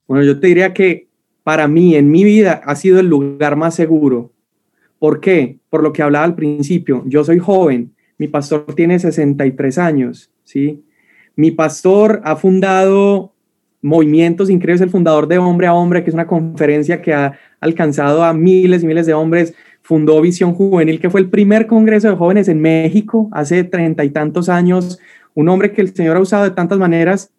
Bueno, 0.06 0.24
yo 0.24 0.38
te 0.38 0.48
diría 0.48 0.74
que 0.74 1.08
para 1.42 1.66
mí, 1.68 1.94
en 1.94 2.10
mi 2.10 2.22
vida, 2.22 2.60
ha 2.66 2.76
sido 2.76 3.00
el 3.00 3.06
lugar 3.06 3.56
más 3.56 3.74
seguro. 3.74 4.30
¿Por 4.98 5.20
qué? 5.20 5.58
Por 5.70 5.82
lo 5.82 5.94
que 5.94 6.02
hablaba 6.02 6.26
al 6.26 6.34
principio. 6.34 7.02
Yo 7.06 7.24
soy 7.24 7.38
joven, 7.38 7.94
mi 8.18 8.28
pastor 8.28 8.66
tiene 8.74 8.98
63 8.98 9.78
años, 9.78 10.30
¿sí? 10.48 10.82
Mi 11.36 11.50
pastor 11.50 12.20
ha 12.24 12.36
fundado 12.36 13.32
movimientos 13.82 14.50
increíbles, 14.50 14.80
el 14.80 14.90
fundador 14.90 15.28
de 15.28 15.38
Hombre 15.38 15.66
a 15.66 15.74
Hombre, 15.74 16.02
que 16.02 16.10
es 16.10 16.14
una 16.14 16.26
conferencia 16.26 17.00
que 17.00 17.12
ha 17.12 17.38
alcanzado 17.60 18.24
a 18.24 18.32
miles 18.32 18.82
y 18.82 18.86
miles 18.86 19.06
de 19.06 19.14
hombres 19.14 19.54
fundó 19.82 20.20
Visión 20.20 20.52
Juvenil, 20.52 21.00
que 21.00 21.10
fue 21.10 21.20
el 21.20 21.30
primer 21.30 21.66
congreso 21.66 22.08
de 22.08 22.16
jóvenes 22.16 22.48
en 22.48 22.60
México 22.60 23.30
hace 23.32 23.64
treinta 23.64 24.04
y 24.04 24.10
tantos 24.10 24.48
años, 24.48 24.98
un 25.34 25.48
hombre 25.48 25.72
que 25.72 25.80
el 25.80 25.94
Señor 25.94 26.16
ha 26.16 26.20
usado 26.20 26.44
de 26.44 26.50
tantas 26.50 26.78
maneras, 26.78 27.30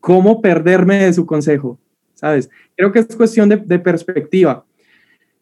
¿cómo 0.00 0.40
perderme 0.40 1.04
de 1.04 1.12
su 1.12 1.26
consejo? 1.26 1.78
¿Sabes? 2.14 2.50
Creo 2.76 2.90
que 2.90 3.00
es 3.00 3.14
cuestión 3.14 3.48
de, 3.48 3.78
perspectiva. 3.78 4.64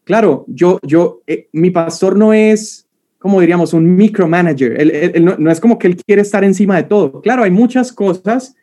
Claro, 0.03 0.45
yo, 0.47 0.79
yo, 0.83 1.21
eh, 1.25 1.47
mi 1.53 1.71
pastor 1.71 2.17
no 2.17 2.33
es, 2.33 2.86
como 3.27 3.41
diríamos, 3.41 3.73
un 3.73 3.97
micromanager, 3.97 4.79
él, 4.79 5.25
no, 5.25 5.35
no 5.37 5.51
es 5.51 5.59
como 5.59 5.77
que 5.77 5.87
él 5.87 5.97
quiere 5.97 6.21
estar 6.21 6.45
encima 6.45 6.77
de 6.77 6.83
todo. 6.83 7.19
Claro, 7.19 7.43
hay 7.43 7.51
muchas 7.51 7.91
cosas 7.91 8.55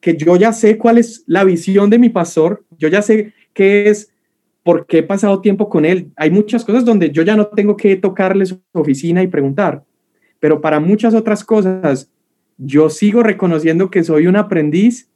que 0.00 0.16
yo 0.16 0.36
ya 0.36 0.52
sé 0.52 0.78
cuál 0.78 0.98
es 0.98 1.24
la 1.26 1.42
visión 1.42 1.90
de 1.90 1.98
mi 1.98 2.08
pastor, 2.08 2.62
yo 2.78 2.86
ya 2.86 3.02
sé 3.02 3.32
qué 3.52 3.90
es 3.90 4.12
porque 4.62 4.98
he 4.98 5.02
pasado 5.02 5.40
tiempo 5.40 5.68
con 5.68 5.84
él. 5.84 6.12
Hay 6.14 6.30
muchas 6.30 6.64
cosas 6.64 6.84
donde 6.84 7.10
yo 7.10 7.24
ya 7.24 7.34
no 7.34 7.48
tengo 7.48 7.76
que 7.76 7.96
tocarle 7.96 8.46
su 8.46 8.60
oficina 8.70 9.24
y 9.24 9.26
preguntar, 9.26 9.82
pero 10.38 10.60
para 10.60 10.78
muchas 10.78 11.14
otras 11.14 11.42
cosas 11.42 12.08
yo 12.56 12.90
sigo 12.90 13.24
reconociendo 13.24 13.90
que 13.90 14.04
soy 14.04 14.28
un 14.28 14.36
aprendiz 14.36 15.10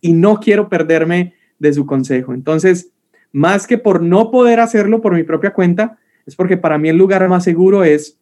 y 0.00 0.14
no 0.14 0.40
quiero 0.40 0.68
perderme 0.68 1.34
de 1.60 1.72
su 1.72 1.86
consejo. 1.86 2.34
Entonces, 2.34 2.90
más 3.30 3.68
que 3.68 3.78
por 3.78 4.02
no 4.02 4.32
poder 4.32 4.58
hacerlo 4.58 5.00
por 5.00 5.14
mi 5.14 5.22
propia 5.22 5.52
cuenta, 5.52 5.96
es 6.26 6.34
porque 6.34 6.56
para 6.56 6.76
mí 6.76 6.88
el 6.88 6.96
lugar 6.96 7.28
más 7.28 7.44
seguro 7.44 7.84
es 7.84 8.17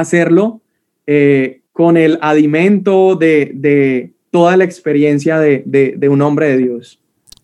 hacerlo 0.00 0.60
eh, 1.06 1.60
con 1.72 1.96
el 1.96 2.18
adimento 2.22 3.16
de, 3.16 4.12
toda 4.30 4.56
la 4.56 4.64
experiencia 4.64 5.38
de 5.38 6.08
un 6.08 6.22
hombre 6.22 6.48
de 6.48 6.58
Dios. 6.58 7.00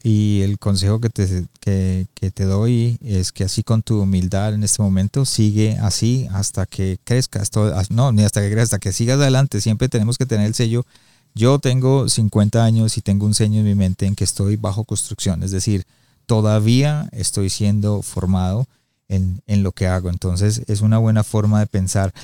Y 0.09 0.43
el 0.43 0.61
consejo 0.61 1.01
que 1.01 1.09
te, 1.09 1.27
que, 1.59 2.07
que 2.15 2.31
te 2.31 2.45
doy 2.45 2.97
es 3.03 3.33
que 3.33 3.43
así 3.43 3.65
con 3.65 3.83
tu 3.83 4.01
humildad 4.01 4.55
en 4.55 4.63
este 4.63 4.81
momento, 4.81 5.25
sigue 5.25 5.79
así 5.81 6.29
hasta 6.31 6.65
que 6.65 6.99
crezcas. 7.03 7.51
no, 7.91 8.13
ni 8.13 8.23
hasta 8.23 8.41
que 8.41 8.47
crezcas, 8.47 8.75
hasta 8.75 8.79
que 8.79 8.93
sigas 8.93 9.19
adelante. 9.19 9.61
Siempre 9.61 9.89
tenemos 9.89 10.17
que 10.17 10.25
tener 10.25 10.47
el 10.47 10.55
sello. 10.55 10.87
Yo 11.35 11.59
tengo 11.59 12.09
50 12.09 12.65
años 12.65 12.97
y 12.97 13.01
tengo 13.01 13.27
un 13.27 13.35
sello 13.35 13.59
en 13.59 13.65
mi 13.65 13.75
mente 13.75 14.07
en 14.07 14.15
que 14.15 14.23
estoy 14.23 14.55
bajo 14.55 14.85
construcción. 14.85 15.43
Es 15.43 15.51
decir, 15.51 15.83
todavía 16.27 17.09
estoy 17.11 17.51
siendo 17.51 18.01
formado 18.03 18.69
en, 19.09 19.43
en 19.49 19.65
lo 19.65 19.73
que 19.73 19.89
hago. 19.89 20.09
Entonces 20.09 20.63
es 20.69 20.83
una 20.83 20.99
buena 20.99 21.25
forma 21.25 21.59
de 21.59 21.67
pensar. 21.67 22.15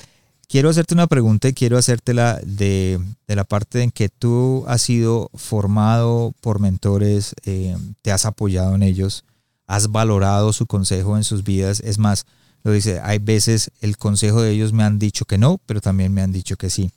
Quiero 0.52 0.68
hacerte 0.68 0.92
una 0.92 1.06
pregunta 1.06 1.48
y 1.48 1.54
quiero 1.54 1.78
hacértela 1.78 2.38
de, 2.44 3.00
de 3.26 3.36
la 3.36 3.44
parte 3.44 3.82
en 3.82 3.90
que 3.90 4.10
tú 4.10 4.66
has 4.68 4.82
sido 4.82 5.30
formado 5.32 6.34
por 6.42 6.60
mentores, 6.60 7.34
eh, 7.46 7.74
te 8.02 8.12
has 8.12 8.26
apoyado 8.26 8.74
en 8.74 8.82
ellos, 8.82 9.24
has 9.66 9.90
valorado 9.90 10.52
su 10.52 10.66
consejo 10.66 11.16
en 11.16 11.24
sus 11.24 11.42
vidas. 11.42 11.80
Es 11.80 11.96
más, 11.96 12.26
lo 12.64 12.72
dice, 12.72 13.00
hay 13.02 13.18
veces 13.18 13.70
el 13.80 13.96
consejo 13.96 14.42
de 14.42 14.50
ellos 14.50 14.74
me 14.74 14.82
han 14.82 14.98
dicho 14.98 15.24
que 15.24 15.38
no, 15.38 15.58
pero 15.64 15.80
también 15.80 16.12
me 16.12 16.20
han 16.20 16.32
dicho 16.32 16.56
que 16.56 16.68
sí. 16.68 16.90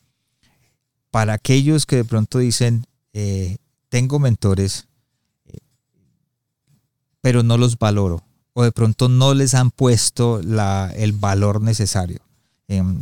Para 1.09 1.31
aquellos 1.31 1.85
que 1.85 1.95
de 1.95 2.03
pronto 2.03 2.39
dicen, 2.39 2.85
eh, 3.13 3.55
tengo 3.87 4.19
mentores, 4.19 4.85
eh, 5.45 5.59
pero 7.21 7.41
no 7.41 7.57
los 7.57 7.79
valoro, 7.79 8.21
o 8.51 8.63
de 8.63 8.73
pronto 8.73 9.07
no 9.07 9.33
les 9.33 9.53
han 9.53 9.71
puesto 9.71 10.41
la, 10.43 10.91
el 10.93 11.13
valor 11.13 11.61
necesario. 11.61 12.19
Em, 12.67 12.99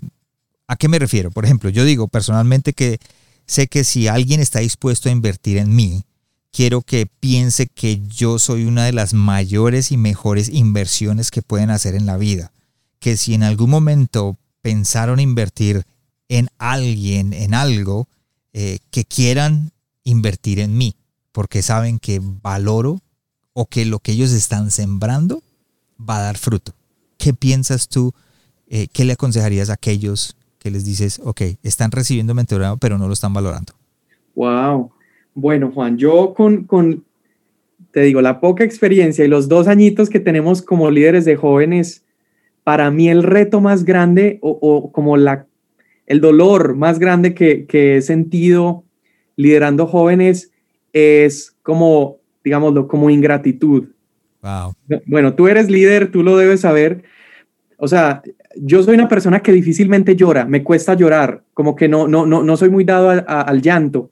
¿A 0.68 0.76
qué 0.76 0.88
me 0.88 1.00
refiero? 1.00 1.32
Por 1.32 1.46
ejemplo, 1.46 1.70
yo 1.70 1.86
digo 1.86 2.08
personalmente 2.08 2.74
que 2.74 3.00
sé 3.46 3.68
que 3.68 3.84
si 3.84 4.08
alguien 4.08 4.40
está 4.40 4.60
dispuesto 4.60 5.10
a 5.10 5.12
invertir 5.12 5.58
en 5.58 5.76
mí, 5.76 6.06
quiero 6.52 6.82
que 6.82 7.08
piense 7.08 7.68
que 7.68 8.02
yo 8.08 8.40
soy 8.40 8.66
una 8.66 8.86
de 8.86 8.94
las 8.94 9.14
mayores 9.14 9.92
y 9.92 9.98
mejores 9.98 10.50
inversiones 10.50 11.32
que 11.32 11.42
pueden 11.42 11.70
hacer 11.70 11.96
en 11.96 12.06
la 12.06 12.18
vida. 12.18 12.52
Que 13.00 13.18
si 13.18 13.34
en 13.34 13.44
algún 13.44 13.70
momento 13.70 14.38
pensaron 14.62 15.20
invertir 15.20 15.86
en 16.30 16.50
alguien, 16.58 17.34
en 17.34 17.54
algo, 17.54 18.08
eh, 18.54 18.80
que 18.92 19.04
quieran 19.04 19.72
invertir 20.04 20.60
en 20.60 20.78
mí, 20.78 20.96
porque 21.32 21.62
saben 21.62 22.00
que 22.00 22.22
valoro 22.22 23.02
o 23.54 23.66
que 23.66 23.86
lo 23.86 24.00
que 24.00 24.14
ellos 24.14 24.32
están 24.32 24.72
sembrando 24.72 25.44
va 26.00 26.18
a 26.18 26.22
dar 26.22 26.38
fruto. 26.38 26.74
¿Qué 27.18 27.34
piensas 27.34 27.88
tú? 27.88 28.14
Eh, 28.68 28.88
¿Qué 28.92 29.06
le 29.06 29.14
aconsejarías 29.14 29.70
a 29.70 29.74
aquellos 29.74 30.36
que 30.64 30.72
les 30.72 30.86
dices, 30.86 31.20
ok, 31.24 31.42
están 31.62 31.92
recibiendo 31.92 32.34
mentorado, 32.34 32.78
pero 32.78 32.98
no 32.98 33.08
lo 33.08 33.14
están 33.14 33.34
valorando? 33.34 33.74
Wow. 34.34 34.92
Bueno, 35.36 35.72
Juan, 35.74 35.98
yo 35.98 36.34
con, 36.34 36.64
con, 36.64 37.04
te 37.92 38.02
digo, 38.02 38.22
la 38.22 38.40
poca 38.40 38.64
experiencia 38.64 39.26
y 39.26 39.28
los 39.28 39.50
dos 39.50 39.68
añitos 39.68 40.10
que 40.10 40.22
tenemos 40.22 40.62
como 40.62 40.90
líderes 40.90 41.26
de 41.26 41.36
jóvenes, 41.36 42.06
para 42.64 42.90
mí 42.92 43.10
el 43.10 43.24
reto 43.24 43.60
más 43.60 43.84
grande 43.84 44.40
o, 44.42 44.58
o 44.62 44.92
como 44.94 45.18
la, 45.18 45.46
el 46.08 46.22
dolor 46.22 46.76
más 46.76 46.98
grande 46.98 47.34
que, 47.34 47.66
que 47.66 47.98
he 47.98 48.02
sentido 48.02 48.86
liderando 49.36 49.86
jóvenes 49.86 50.52
es 50.94 51.56
como, 51.62 52.20
digámoslo, 52.44 52.88
como 52.88 53.10
ingratitud. 53.10 53.90
Wow. 54.42 54.76
Bueno, 55.06 55.34
tú 55.34 55.48
eres 55.48 55.70
líder, 55.70 56.12
tú 56.12 56.24
lo 56.24 56.38
debes 56.38 56.62
saber. 56.62 57.04
O 57.78 57.88
sea, 57.88 58.22
yo 58.56 58.84
soy 58.84 58.96
una 58.96 59.08
persona 59.08 59.42
que 59.42 59.52
difícilmente 59.52 60.16
llora, 60.16 60.46
me 60.46 60.64
cuesta 60.64 60.94
llorar, 60.94 61.44
como 61.54 61.76
que 61.76 61.88
no, 61.88 62.08
no, 62.08 62.26
no, 62.26 62.44
no 62.44 62.58
soy 62.58 62.70
muy 62.70 62.84
dado 62.84 63.10
a, 63.10 63.24
a, 63.28 63.42
al 63.42 63.62
llanto. 63.62 64.12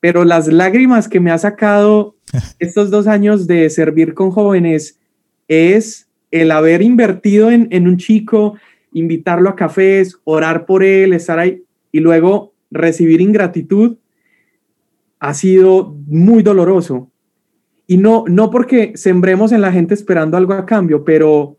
Pero 0.00 0.24
las 0.24 0.48
lágrimas 0.48 1.08
que 1.08 1.20
me 1.20 1.30
ha 1.30 1.38
sacado 1.38 2.16
estos 2.58 2.90
dos 2.90 3.06
años 3.06 3.46
de 3.46 3.68
servir 3.70 4.14
con 4.14 4.30
jóvenes 4.30 4.98
es 5.48 6.08
el 6.30 6.50
haber 6.50 6.82
invertido 6.82 7.50
en, 7.50 7.68
en 7.70 7.88
un 7.88 7.96
chico, 7.96 8.58
invitarlo 8.92 9.48
a 9.48 9.56
cafés, 9.56 10.18
orar 10.24 10.66
por 10.66 10.82
él, 10.82 11.12
estar 11.12 11.38
ahí 11.38 11.62
y 11.92 12.00
luego 12.00 12.52
recibir 12.70 13.20
ingratitud 13.20 13.96
ha 15.18 15.34
sido 15.34 15.96
muy 16.06 16.42
doloroso. 16.42 17.10
Y 17.86 17.96
no, 17.98 18.24
no 18.26 18.50
porque 18.50 18.92
sembremos 18.96 19.52
en 19.52 19.60
la 19.60 19.72
gente 19.72 19.94
esperando 19.94 20.36
algo 20.36 20.54
a 20.54 20.66
cambio, 20.66 21.04
pero 21.04 21.56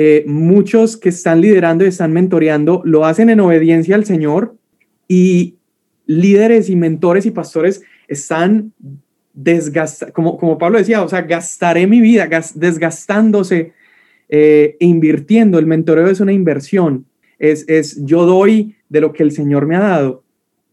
eh, 0.00 0.22
muchos 0.28 0.96
que 0.96 1.08
están 1.08 1.40
liderando 1.40 1.84
y 1.84 1.88
están 1.88 2.12
mentoreando 2.12 2.82
lo 2.84 3.04
hacen 3.04 3.30
en 3.30 3.40
obediencia 3.40 3.96
al 3.96 4.04
Señor 4.04 4.54
y 5.08 5.56
líderes 6.06 6.70
y 6.70 6.76
mentores 6.76 7.26
y 7.26 7.32
pastores 7.32 7.82
están 8.06 8.72
desgastando, 9.34 10.14
como, 10.14 10.38
como 10.38 10.56
Pablo 10.56 10.78
decía, 10.78 11.02
o 11.02 11.08
sea, 11.08 11.22
gastaré 11.22 11.88
mi 11.88 12.00
vida 12.00 12.26
gas, 12.26 12.56
desgastándose 12.56 13.72
eh, 14.28 14.76
e 14.78 14.86
invirtiendo. 14.86 15.58
El 15.58 15.66
mentoreo 15.66 16.06
es 16.06 16.20
una 16.20 16.32
inversión, 16.32 17.04
es, 17.40 17.68
es 17.68 18.00
yo 18.06 18.24
doy 18.24 18.76
de 18.88 19.00
lo 19.00 19.12
que 19.12 19.24
el 19.24 19.32
Señor 19.32 19.66
me 19.66 19.74
ha 19.74 19.80
dado. 19.80 20.22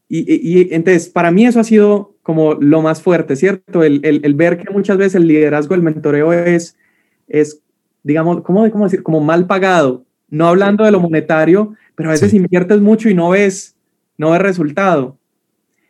Y, 0.08 0.72
entonces, 0.72 1.10
para 1.10 1.32
mí 1.32 1.48
eso 1.48 1.60
ha 1.60 1.64
sido 1.64 2.14
como 2.22 2.54
lo 2.54 2.84
más 2.84 3.02
fuerte, 3.02 3.36
¿cierto? 3.36 3.84
El, 3.84 4.02
el, 4.04 4.22
el, 4.24 4.36
ver 4.36 4.60
que 4.60 4.72
muchas 4.72 5.00
veces 5.00 5.16
el 5.16 5.28
liderazgo, 5.28 5.74
el 5.74 5.82
mentoreo 5.82 6.32
es, 6.32 6.78
es 7.28 7.64
digamos, 8.06 8.42
¿cómo, 8.44 8.70
cómo 8.70 8.84
decir? 8.84 9.02
Como 9.02 9.20
mal 9.20 9.48
pagado. 9.48 10.06
No 10.30 10.48
hablando 10.48 10.84
de 10.84 10.92
lo 10.92 11.00
monetario, 11.00 11.74
pero 11.96 12.10
a 12.10 12.12
veces 12.12 12.32
sí. 12.32 12.38
inviertes 12.38 12.80
mucho 12.80 13.10
y 13.10 13.16
no 13.16 13.30
ves, 13.30 13.76
no 14.18 14.32
ves 14.32 14.42
resultado. 14.42 15.18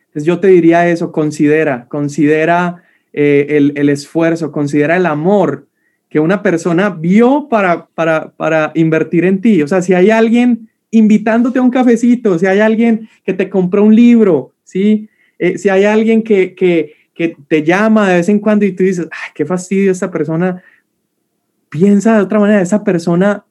Entonces 0.06 0.24
yo 0.24 0.40
te 0.40 0.48
diría 0.48 0.88
eso, 0.88 1.12
considera, 1.12 1.86
considera 1.88 2.82
eh, 3.12 3.46
el, 3.50 3.74
el, 3.76 3.90
esfuerzo, 3.90 4.50
considera 4.50 4.96
el 4.96 5.04
amor 5.04 5.66
que 6.08 6.18
una 6.18 6.42
persona 6.42 6.88
vio 6.88 7.48
para, 7.50 7.86
para, 7.88 8.30
para 8.30 8.72
invertir 8.74 9.26
en 9.26 9.42
ti. 9.42 9.62
O 9.62 9.68
sea, 9.68 9.82
si 9.82 9.92
hay 9.92 10.10
alguien 10.10 10.70
invitándote 10.90 11.58
a 11.58 11.62
un 11.62 11.70
cafecito, 11.70 12.38
si 12.38 12.46
hay 12.46 12.60
alguien 12.60 13.10
que 13.24 13.34
te 13.34 13.50
compró 13.50 13.84
un 13.84 13.94
libro, 13.94 14.54
¿sí? 14.64 15.10
Eh, 15.38 15.58
si 15.58 15.68
hay 15.68 15.84
alguien 15.84 16.22
que, 16.22 16.54
que, 16.54 16.94
que, 17.14 17.36
te 17.48 17.62
llama 17.62 18.08
de 18.08 18.16
vez 18.16 18.28
en 18.30 18.38
cuando 18.38 18.64
y 18.64 18.72
tú 18.72 18.84
dices, 18.84 19.06
ay, 19.10 19.32
qué 19.34 19.44
fastidio 19.44 19.92
esta 19.92 20.10
persona, 20.10 20.62
piensa 21.68 22.16
de 22.16 22.22
otra 22.22 22.38
manera, 22.38 22.60
esa 22.60 22.84
persona 22.84 23.44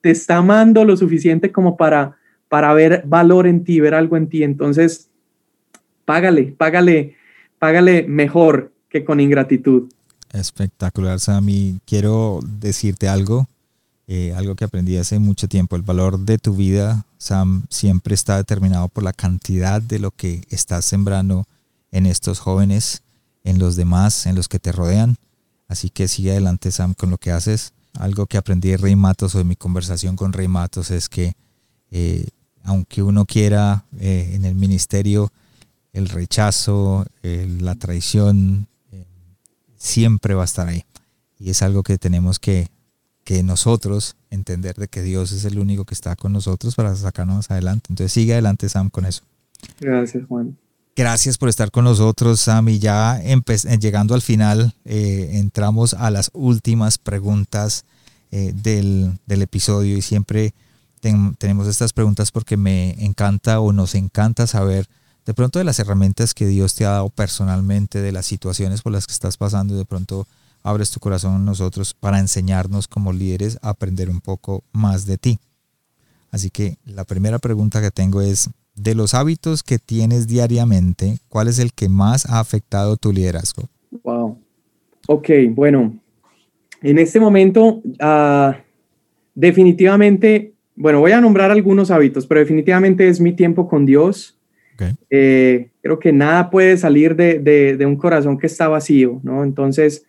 te 0.00 0.10
está 0.10 0.38
amando 0.38 0.84
lo 0.84 0.96
suficiente 0.96 1.52
como 1.52 1.76
para, 1.76 2.16
para 2.48 2.72
ver 2.74 3.02
valor 3.06 3.46
en 3.46 3.64
ti, 3.64 3.80
ver 3.80 3.94
algo 3.94 4.16
en 4.16 4.28
ti. 4.28 4.42
Entonces, 4.42 5.08
págale, 6.04 6.54
págale, 6.56 7.16
págale 7.58 8.04
mejor 8.08 8.72
que 8.88 9.04
con 9.04 9.20
ingratitud. 9.20 9.90
Espectacular, 10.32 11.20
Sammy. 11.20 11.78
Quiero 11.84 12.40
decirte 12.60 13.08
algo 13.08 13.46
eh, 14.08 14.34
algo 14.36 14.56
que 14.56 14.64
aprendí 14.64 14.96
hace 14.96 15.18
mucho 15.18 15.48
tiempo, 15.48 15.76
el 15.76 15.82
valor 15.82 16.18
de 16.18 16.36
tu 16.36 16.54
vida, 16.54 17.06
Sam, 17.18 17.64
siempre 17.70 18.14
está 18.14 18.36
determinado 18.36 18.88
por 18.88 19.04
la 19.04 19.12
cantidad 19.12 19.80
de 19.80 20.00
lo 20.00 20.10
que 20.10 20.42
estás 20.50 20.84
sembrando 20.84 21.46
en 21.92 22.06
estos 22.06 22.40
jóvenes, 22.40 23.02
en 23.44 23.58
los 23.58 23.76
demás, 23.76 24.26
en 24.26 24.34
los 24.34 24.48
que 24.48 24.58
te 24.58 24.72
rodean. 24.72 25.16
Así 25.72 25.90
que 25.90 26.06
sigue 26.06 26.30
adelante, 26.30 26.70
Sam, 26.70 26.94
con 26.94 27.10
lo 27.10 27.18
que 27.18 27.30
haces. 27.32 27.72
Algo 27.98 28.26
que 28.26 28.36
aprendí 28.36 28.70
de 28.70 28.76
Rey 28.76 28.94
Matos 28.94 29.34
o 29.34 29.38
de 29.38 29.44
mi 29.44 29.56
conversación 29.56 30.16
con 30.16 30.32
Rey 30.32 30.48
Matos 30.48 30.90
es 30.90 31.08
que 31.08 31.34
eh, 31.90 32.26
aunque 32.62 33.02
uno 33.02 33.26
quiera 33.26 33.84
eh, 33.98 34.32
en 34.34 34.44
el 34.44 34.54
ministerio 34.54 35.32
el 35.92 36.08
rechazo, 36.08 37.04
la 37.22 37.74
traición, 37.74 38.66
eh, 38.92 39.04
siempre 39.76 40.34
va 40.34 40.42
a 40.42 40.44
estar 40.46 40.68
ahí. 40.68 40.84
Y 41.38 41.50
es 41.50 41.60
algo 41.62 41.82
que 41.82 41.98
tenemos 41.98 42.38
que 42.38 42.68
que 43.24 43.42
nosotros 43.42 44.16
entender 44.30 44.74
de 44.76 44.88
que 44.88 45.02
Dios 45.02 45.32
es 45.32 45.44
el 45.44 45.58
único 45.58 45.84
que 45.84 45.94
está 45.94 46.16
con 46.16 46.32
nosotros 46.32 46.74
para 46.74 46.94
sacarnos 46.94 47.50
adelante. 47.50 47.86
Entonces 47.90 48.12
sigue 48.12 48.32
adelante 48.32 48.68
Sam 48.68 48.90
con 48.90 49.06
eso. 49.06 49.22
Gracias 49.80 50.24
Juan. 50.26 50.56
Gracias 50.94 51.38
por 51.38 51.48
estar 51.48 51.70
con 51.70 51.84
nosotros 51.84 52.40
Sam 52.40 52.68
y 52.68 52.78
ya 52.78 53.18
llegando 53.20 54.14
al 54.14 54.20
final 54.20 54.74
eh, 54.84 55.30
entramos 55.34 55.94
a 55.94 56.10
las 56.10 56.30
últimas 56.34 56.98
preguntas 56.98 57.86
eh, 58.30 58.52
del, 58.54 59.18
del, 59.24 59.40
episodio 59.40 59.96
y 59.96 60.02
siempre 60.02 60.52
ten, 61.00 61.34
tenemos 61.36 61.66
estas 61.66 61.94
preguntas 61.94 62.30
porque 62.30 62.58
me 62.58 62.90
encanta 63.02 63.60
o 63.60 63.72
nos 63.72 63.94
encanta 63.94 64.46
saber 64.46 64.86
de 65.24 65.32
pronto 65.32 65.58
de 65.58 65.64
las 65.64 65.78
herramientas 65.78 66.34
que 66.34 66.46
Dios 66.46 66.74
te 66.74 66.84
ha 66.84 66.90
dado 66.90 67.08
personalmente, 67.08 68.02
de 68.02 68.12
las 68.12 68.26
situaciones 68.26 68.82
por 68.82 68.92
las 68.92 69.06
que 69.06 69.14
estás 69.14 69.38
pasando 69.38 69.74
y 69.74 69.78
de 69.78 69.84
pronto 69.86 70.26
abres 70.62 70.90
tu 70.90 71.00
corazón 71.00 71.36
a 71.36 71.38
nosotros 71.38 71.94
para 71.94 72.18
enseñarnos 72.18 72.86
como 72.86 73.14
líderes 73.14 73.58
a 73.62 73.70
aprender 73.70 74.10
un 74.10 74.20
poco 74.20 74.62
más 74.72 75.06
de 75.06 75.16
ti. 75.16 75.38
Así 76.30 76.50
que 76.50 76.76
la 76.84 77.04
primera 77.04 77.38
pregunta 77.38 77.80
que 77.80 77.90
tengo 77.90 78.20
es, 78.20 78.50
de 78.74 78.94
los 78.94 79.14
hábitos 79.14 79.62
que 79.62 79.78
tienes 79.78 80.26
diariamente, 80.26 81.18
¿cuál 81.28 81.48
es 81.48 81.58
el 81.58 81.72
que 81.72 81.88
más 81.88 82.26
ha 82.26 82.40
afectado 82.40 82.96
tu 82.96 83.12
liderazgo? 83.12 83.68
Wow. 84.02 84.38
Ok, 85.08 85.28
bueno, 85.50 85.98
en 86.80 86.98
este 86.98 87.20
momento 87.20 87.82
uh, 87.84 88.52
definitivamente, 89.34 90.54
bueno, 90.74 91.00
voy 91.00 91.12
a 91.12 91.20
nombrar 91.20 91.50
algunos 91.50 91.90
hábitos, 91.90 92.26
pero 92.26 92.40
definitivamente 92.40 93.08
es 93.08 93.20
mi 93.20 93.32
tiempo 93.32 93.68
con 93.68 93.84
Dios. 93.84 94.38
Okay. 94.74 94.92
Eh, 95.10 95.70
creo 95.82 95.98
que 95.98 96.12
nada 96.12 96.50
puede 96.50 96.76
salir 96.76 97.14
de, 97.14 97.38
de, 97.38 97.76
de 97.76 97.86
un 97.86 97.96
corazón 97.96 98.38
que 98.38 98.46
está 98.46 98.68
vacío, 98.68 99.20
¿no? 99.22 99.44
Entonces, 99.44 100.06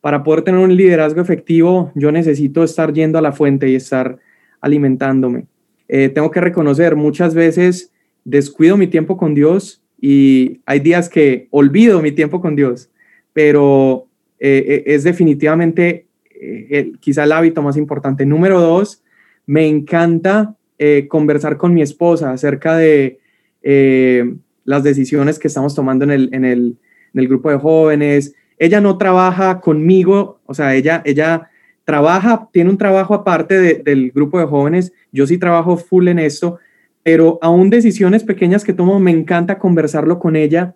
para 0.00 0.22
poder 0.22 0.42
tener 0.42 0.60
un 0.60 0.76
liderazgo 0.76 1.22
efectivo, 1.22 1.90
yo 1.94 2.12
necesito 2.12 2.62
estar 2.62 2.92
yendo 2.92 3.18
a 3.18 3.22
la 3.22 3.32
fuente 3.32 3.70
y 3.70 3.74
estar 3.74 4.18
alimentándome. 4.60 5.46
Eh, 5.88 6.10
tengo 6.10 6.30
que 6.30 6.42
reconocer, 6.42 6.96
muchas 6.96 7.34
veces 7.34 7.90
descuido 8.24 8.76
mi 8.76 8.86
tiempo 8.86 9.16
con 9.16 9.34
Dios 9.34 9.82
y 10.00 10.60
hay 10.66 10.80
días 10.80 11.08
que 11.08 11.48
olvido 11.50 12.02
mi 12.02 12.12
tiempo 12.12 12.40
con 12.40 12.56
Dios, 12.56 12.90
pero 13.32 14.06
eh, 14.38 14.84
es 14.86 15.04
definitivamente 15.04 16.06
eh, 16.30 16.66
el, 16.70 16.98
quizá 16.98 17.24
el 17.24 17.32
hábito 17.32 17.62
más 17.62 17.76
importante. 17.76 18.26
Número 18.26 18.60
dos, 18.60 19.02
me 19.46 19.66
encanta 19.66 20.56
eh, 20.78 21.06
conversar 21.08 21.56
con 21.56 21.72
mi 21.72 21.82
esposa 21.82 22.32
acerca 22.32 22.76
de 22.76 23.18
eh, 23.62 24.34
las 24.64 24.82
decisiones 24.82 25.38
que 25.38 25.48
estamos 25.48 25.74
tomando 25.74 26.04
en 26.04 26.10
el, 26.10 26.30
en, 26.32 26.44
el, 26.44 26.76
en 27.12 27.20
el, 27.20 27.28
grupo 27.28 27.50
de 27.50 27.58
jóvenes. 27.58 28.34
Ella 28.58 28.80
no 28.80 28.98
trabaja 28.98 29.60
conmigo, 29.60 30.40
o 30.46 30.54
sea, 30.54 30.74
ella, 30.74 31.02
ella 31.04 31.48
trabaja, 31.84 32.48
tiene 32.52 32.70
un 32.70 32.78
trabajo 32.78 33.14
aparte 33.14 33.82
del 33.82 34.10
grupo 34.10 34.38
de 34.38 34.46
jóvenes. 34.46 34.92
Yo 35.12 35.26
sí 35.26 35.38
trabajo 35.38 35.76
full 35.76 36.08
en 36.08 36.18
esto, 36.18 36.58
pero 37.04 37.38
aún 37.42 37.70
decisiones 37.70 38.24
pequeñas 38.24 38.64
que 38.64 38.72
tomo, 38.72 38.98
me 38.98 39.12
encanta 39.12 39.58
conversarlo 39.58 40.18
con 40.18 40.34
ella 40.34 40.74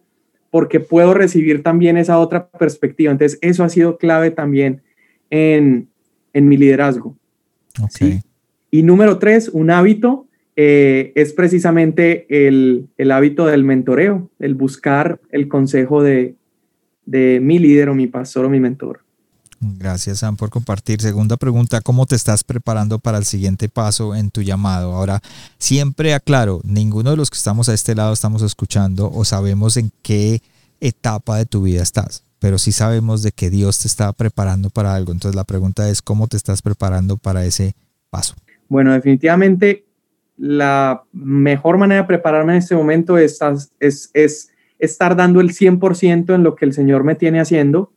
porque 0.51 0.79
puedo 0.79 1.15
recibir 1.15 1.63
también 1.63 1.97
esa 1.97 2.19
otra 2.19 2.49
perspectiva. 2.49 3.11
Entonces, 3.11 3.39
eso 3.43 3.65
ha 3.65 3.69
sido 3.69 3.99
clave 3.99 4.31
también 4.31 4.83
en, 5.31 5.89
en 6.33 6.49
mi 6.49 6.57
liderazgo. 6.57 7.17
Okay. 7.83 8.21
Y 8.71 8.83
número 8.83 9.19
tres, 9.19 9.49
un 9.49 9.71
hábito 9.71 10.27
eh, 10.55 11.13
es 11.15 11.33
precisamente 11.33 12.27
el, 12.29 12.89
el, 12.99 13.11
hábito 13.11 13.47
del 13.47 13.65
mentoreo, 13.65 14.31
el 14.39 14.55
buscar 14.55 15.21
el 15.31 15.49
consejo 15.49 16.03
de, 16.03 16.35
de 17.07 17.41
mi 17.41 17.59
líder 17.59 17.89
o 17.89 17.95
mi 17.95 18.07
pastor 18.07 18.45
o 18.45 18.51
mi 18.51 18.61
mentor. 18.61 19.01
Gracias, 19.61 20.21
Sam, 20.21 20.37
por 20.37 20.51
compartir. 20.51 21.01
Segunda 21.01 21.37
pregunta, 21.37 21.81
¿cómo 21.81 22.07
te 22.07 22.15
estás 22.15 22.45
preparando 22.45 23.01
para 23.01 23.19
el 23.19 23.25
siguiente 23.25 23.69
paso 23.69 24.15
en 24.15 24.31
tu 24.31 24.43
llamado? 24.43 24.95
Ahora, 24.95 25.21
siempre 25.59 26.15
aclaro, 26.15 26.61
ninguno 26.63 27.11
de 27.11 27.17
los 27.17 27.29
que 27.29 27.37
estamos 27.37 27.69
a 27.69 27.75
este 27.75 27.97
lado 27.97 28.13
estamos 28.13 28.43
escuchando 28.43 29.11
o 29.13 29.25
sabemos 29.25 29.77
en 29.77 29.91
qué 30.03 30.43
etapa 30.81 31.39
de 31.39 31.47
tu 31.47 31.63
vida 31.63 31.83
estás, 31.83 32.23
pero 32.39 32.59
sí 32.59 32.71
sabemos 32.71 33.23
de 33.23 33.33
que 33.33 33.51
Dios 33.51 33.81
te 33.81 33.89
está 33.89 34.13
preparando 34.13 34.71
para 34.71 34.95
algo. 34.95 35.11
Entonces, 35.11 35.35
la 35.35 35.45
pregunta 35.45 35.89
es, 35.89 36.03
¿cómo 36.03 36.29
te 36.29 36.37
estás 36.37 36.63
preparando 36.63 37.17
para 37.17 37.45
ese 37.45 37.75
paso? 38.11 38.37
Bueno, 38.69 38.93
definitivamente 38.93 39.87
la 40.37 41.03
mejor 41.13 41.79
manera 41.79 42.03
de 42.03 42.07
prepararme 42.07 42.53
en 42.53 42.59
este 42.59 42.77
momento 42.77 43.19
es, 43.19 43.41
es, 43.81 44.11
es 44.15 44.51
estar 44.79 45.17
dando 45.17 45.41
el 45.41 45.51
100% 45.51 46.33
en 46.33 46.45
lo 46.45 46.55
que 46.55 46.65
el 46.65 46.73
Señor 46.73 47.03
me 47.03 47.17
tiene 47.17 47.41
haciendo. 47.41 47.93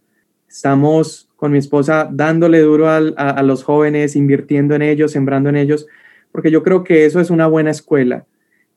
Estamos 0.50 1.30
con 1.42 1.52
mi 1.52 1.58
esposa 1.58 2.08
dándole 2.12 2.60
duro 2.60 2.88
a, 2.88 3.42
los 3.42 3.64
jóvenes, 3.64 4.16
invirtiendo 4.16 4.76
en 4.76 4.84
ellos, 4.84 5.12
sembrando 5.12 5.50
en 5.50 5.56
ellos, 5.56 5.88
porque 6.32 6.52
yo 6.52 6.62
creo 6.62 6.84
que 6.84 7.06
eso 7.06 7.20
es 7.20 7.32
una 7.32 7.48
buena 7.48 7.72
escuela. 7.72 8.26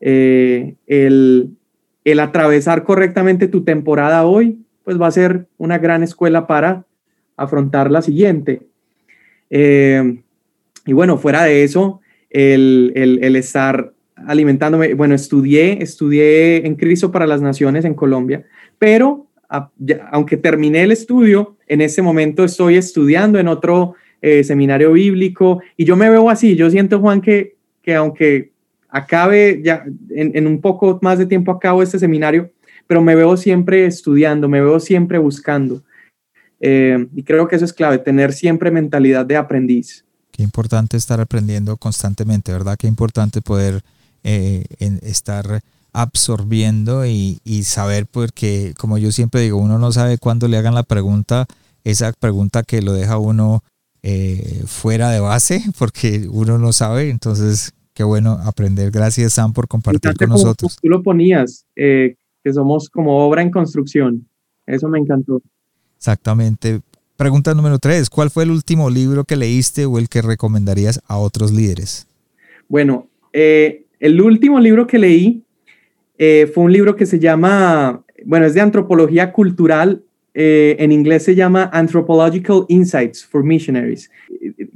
Eh, 0.01 0.75
el, 0.87 1.51
el, 2.05 2.21
atravesar 2.21 2.85
correctamente 2.85 3.49
tu 3.49 3.65
temporada 3.65 4.25
hoy, 4.25 4.61
pues 4.83 4.99
va 4.99 5.09
a 5.09 5.11
ser 5.11 5.45
una 5.59 5.77
gran 5.77 6.03
escuela 6.03 6.47
para 6.47 6.87
afrontar 7.37 7.91
la 7.91 8.01
siguiente. 8.01 8.63
Eh, 9.51 10.23
y 10.87 10.95
bueno, 10.95 11.19
fuera 11.19 11.45
de 11.45 11.65
eso, 11.65 12.01
el, 12.31 12.95
el, 12.97 13.23
el, 13.23 13.37
estar 13.37 13.93
alimentándome, 14.27 14.95
bueno, 14.95 15.15
estudié, 15.15 15.83
estudié 15.83 16.67
en 16.67 16.77
Cristo 16.77 17.13
para 17.13 17.27
las 17.27 17.43
Naciones 17.43 17.85
en 17.85 17.93
Colombia, 17.93 18.47
pero 18.79 19.27
aunque 20.11 20.37
terminé 20.37 20.83
el 20.83 20.93
estudio, 20.93 21.57
en 21.67 21.81
ese 21.81 22.03
momento 22.03 22.45
estoy 22.45 22.77
estudiando 22.77 23.39
en 23.39 23.49
otro 23.49 23.95
eh, 24.23 24.43
seminario 24.45 24.93
bíblico 24.93 25.61
y 25.77 25.85
yo 25.85 25.97
me 25.97 26.11
veo 26.11 26.31
así, 26.31 26.57
yo 26.57 26.71
siento, 26.71 27.01
Juan, 27.01 27.21
que, 27.21 27.57
que 27.83 27.95
aunque 27.95 28.53
acabe 28.89 29.61
ya 29.63 29.85
en, 30.11 30.47
un 30.47 30.61
poco 30.61 30.99
más 31.03 31.19
de 31.19 31.27
tiempo 31.27 31.51
acabo 31.51 31.83
este 31.83 31.99
seminario, 31.99 32.51
pero 32.87 33.03
me 33.03 33.15
veo 33.15 33.37
siempre 33.37 33.87
estudiando, 33.87 34.49
me 34.49 34.61
veo 34.61 34.79
siempre 34.79 35.19
buscando. 35.19 35.83
Eh, 36.61 37.07
y 37.15 37.23
creo 37.25 37.49
que 37.49 37.57
eso 37.57 37.65
es 37.65 37.73
clave, 37.73 37.99
tener 37.99 38.33
siempre 38.33 38.71
mentalidad 38.71 39.27
de 39.27 39.37
aprendiz. 39.37 40.05
Qué 40.31 40.43
importante 40.43 40.97
estar 40.97 41.21
aprendiendo 41.21 41.77
constantemente, 41.77 42.53
¿verdad? 42.53 42.77
Qué 42.79 42.87
importante 42.87 43.43
poder 43.43 43.83
eh, 44.23 44.65
estar 45.03 45.61
absorbiendo 45.95 47.07
y, 47.07 47.39
saber 47.63 48.07
porque, 48.07 48.75
como 48.77 48.99
yo 48.99 49.13
siempre 49.13 49.41
digo, 49.41 49.59
uno 49.59 49.79
no 49.79 49.93
sabe 49.93 50.19
cuándo 50.19 50.49
le 50.49 50.59
hagan 50.59 50.75
la 50.75 50.83
pregunta, 50.83 51.47
esa 51.85 52.13
pregunta 52.13 52.65
que 52.65 52.83
lo 52.83 52.93
deja 52.93 53.17
uno 53.17 53.63
eh, 54.03 54.65
fuera 54.67 55.11
de 55.11 55.21
base, 55.21 55.63
porque 55.79 56.27
uno 56.31 56.59
no 56.59 56.73
sabe, 56.73 57.09
entonces 57.09 57.73
qué 57.95 58.03
bueno 58.03 58.33
aprender. 58.45 58.91
Gracias 58.91 59.35
Sam 59.35 59.53
por 59.53 59.69
compartir 59.69 60.15
con 60.17 60.29
nosotros. 60.31 60.77
Tú 60.83 60.89
lo 60.89 61.03
ponías, 61.03 61.65
eh, 61.77 62.17
que 62.43 62.53
somos 62.53 62.91
como 62.91 63.25
obra 63.25 63.41
en 63.41 63.51
construcción, 63.51 64.27
eso 64.67 64.89
me 64.89 64.99
encantó. 64.99 65.41
Exactamente. 65.97 66.81
Pregunta 67.17 67.55
número 67.55 67.79
tres, 67.79 68.11
¿cuál 68.11 68.31
fue 68.31 68.43
el 68.43 68.51
último 68.51 68.91
libro 68.91 69.23
que 69.23 69.37
leíste 69.37 69.87
o 69.87 70.01
el 70.01 70.09
que 70.09 70.23
recomendarías 70.23 71.01
a 71.07 71.19
otros 71.19 71.53
líderes? 71.53 72.09
Bueno, 72.69 73.07
eh, 73.33 73.85
el 74.01 74.21
último 74.21 74.59
libro 74.59 74.89
que 74.89 74.99
leí 74.99 75.45
eh, 76.19 76.51
fue 76.53 76.65
un 76.65 76.73
libro 76.73 76.97
que 76.97 77.07
se 77.07 77.19
llama, 77.19 78.05
bueno, 78.25 78.47
es 78.47 78.55
de 78.55 78.61
antropología 78.61 79.33
cultural, 79.33 80.03
eh, 80.33 80.77
en 80.79 80.93
inglés 80.93 81.25
se 81.25 81.35
llama 81.35 81.71
Anthropological 81.73 82.67
Insights 82.69 83.25
for 83.25 83.45
Missionaries. 83.45 84.11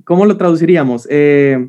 ¿Cómo 0.05 0.25
lo 0.25 0.37
traduciríamos? 0.37 1.07
Eh, 1.11 1.69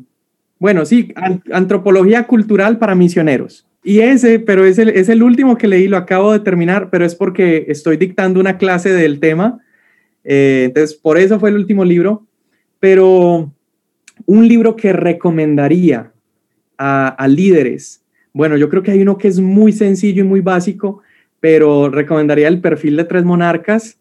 bueno, 0.58 0.84
sí, 0.84 1.12
antropología 1.52 2.26
cultural 2.26 2.78
para 2.78 2.94
misioneros. 2.94 3.66
Y 3.82 4.00
ese, 4.00 4.38
pero 4.38 4.64
es 4.64 4.78
el, 4.78 4.90
es 4.90 5.08
el 5.08 5.22
último 5.22 5.56
que 5.56 5.66
leí, 5.66 5.88
lo 5.88 5.96
acabo 5.96 6.32
de 6.32 6.40
terminar, 6.40 6.90
pero 6.90 7.04
es 7.04 7.14
porque 7.14 7.64
estoy 7.68 7.96
dictando 7.96 8.38
una 8.38 8.58
clase 8.58 8.92
del 8.92 9.20
tema. 9.20 9.60
entonces, 10.22 10.94
por 10.94 11.16
eso 11.16 11.40
fue 11.40 11.48
el 11.48 11.56
último 11.56 11.84
libro. 11.84 12.26
Pero 12.78 13.52
un 14.26 14.48
libro 14.48 14.76
que 14.76 14.92
recomendaría 14.92 16.12
a, 16.76 17.08
a 17.08 17.28
líderes 17.28 17.99
bueno, 18.32 18.56
yo 18.56 18.68
creo 18.68 18.82
que 18.82 18.92
hay 18.92 19.02
uno 19.02 19.18
que 19.18 19.28
es 19.28 19.40
muy 19.40 19.72
sencillo 19.72 20.22
y 20.22 20.26
muy 20.26 20.40
básico, 20.40 21.02
pero 21.40 21.88
recomendaría 21.88 22.48
el 22.48 22.60
perfil 22.60 22.96
de 22.96 23.04
tres 23.04 23.24
monarcas, 23.24 23.98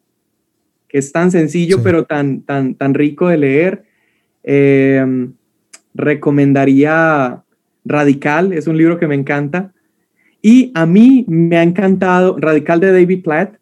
que 0.88 0.98
es 0.98 1.12
tan 1.12 1.32
sencillo, 1.32 1.82
pero 1.84 2.06
tan, 2.06 2.42
tan, 2.42 2.76
tan 2.76 2.94
rico 2.94 3.28
de 3.28 3.38
leer. 3.38 3.84
Em, 4.44 5.34
recomendaría 5.94 7.44
Radical, 7.86 8.54
es 8.54 8.68
un 8.68 8.78
libro 8.78 8.98
que 8.98 9.08
me 9.08 9.16
encanta. 9.16 9.74
Y 10.42 10.72
a 10.74 10.86
mí 10.86 11.26
me 11.28 11.58
ha 11.58 11.64
encantado, 11.64 12.38
Radical 12.40 12.80
de 12.80 12.92
David 12.92 13.24
Platt, 13.24 13.56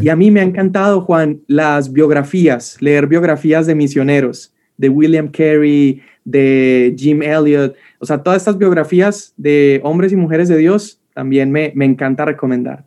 y 0.00 0.08
a 0.08 0.16
mí 0.16 0.30
me 0.30 0.40
ha 0.40 0.44
encantado, 0.44 1.00
Juan, 1.00 1.40
las 1.48 1.92
biografías, 1.92 2.80
leer 2.80 3.06
biografías 3.06 3.66
de 3.66 3.74
misioneros, 3.74 4.54
de 4.76 4.88
William 4.88 5.28
Carey, 5.28 6.02
de 6.24 6.94
Jim 6.98 7.22
Elliot, 7.22 7.74
o 7.98 8.06
sea, 8.06 8.22
todas 8.22 8.38
estas 8.38 8.58
biografías 8.58 9.32
de 9.36 9.80
hombres 9.84 10.12
y 10.12 10.16
mujeres 10.16 10.48
de 10.48 10.56
Dios 10.56 10.98
también 11.14 11.50
me, 11.50 11.72
me 11.74 11.84
encanta 11.84 12.24
recomendar. 12.24 12.84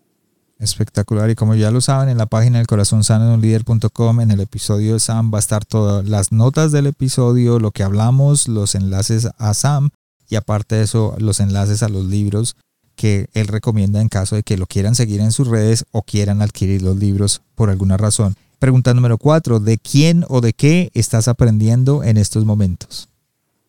Espectacular. 0.58 1.30
Y 1.30 1.36
como 1.36 1.56
ya 1.56 1.70
lo 1.70 1.82
saben, 1.82 2.10
en 2.10 2.18
la 2.18 2.28
página 2.28 2.60
del 2.60 2.68
corazón 2.68 3.04
sano 3.04 3.28
de 3.28 3.34
un 3.36 3.42
líder.com, 3.42 4.22
en 4.22 4.32
el 4.32 4.40
episodio 4.40 4.94
de 4.94 5.00
Sam 5.00 5.32
va 5.34 5.38
a 5.38 5.40
estar 5.40 5.66
todas 5.66 6.08
las 6.08 6.32
notas 6.32 6.72
del 6.72 6.88
episodio, 6.88 7.60
lo 7.60 7.72
que 7.72 7.84
hablamos, 7.84 8.48
los 8.48 8.74
enlaces 8.74 9.28
a 9.38 9.54
Sam 9.54 9.90
y 10.30 10.36
aparte 10.36 10.76
de 10.76 10.84
eso, 10.84 11.16
los 11.20 11.40
enlaces 11.40 11.84
a 11.84 11.90
los 11.90 12.06
libros 12.06 12.56
que 12.96 13.28
él 13.34 13.48
recomienda 13.48 14.02
en 14.02 14.08
caso 14.08 14.36
de 14.36 14.44
que 14.44 14.58
lo 14.58 14.68
quieran 14.68 14.96
seguir 14.96 15.20
en 15.20 15.34
sus 15.34 15.48
redes 15.48 15.86
o 15.92 16.02
quieran 16.02 16.42
adquirir 16.42 16.82
los 16.82 16.96
libros 16.96 17.42
por 17.56 17.70
alguna 17.70 17.98
razón. 17.98 18.36
Pregunta 18.60 18.94
número 18.94 19.18
cuatro, 19.18 19.60
¿de 19.60 19.78
quién 19.78 20.24
o 20.30 20.40
de 20.40 20.54
qué 20.54 20.90
estás 20.94 21.28
aprendiendo 21.28 22.04
en 22.04 22.16
estos 22.16 22.46
momentos? 22.46 23.10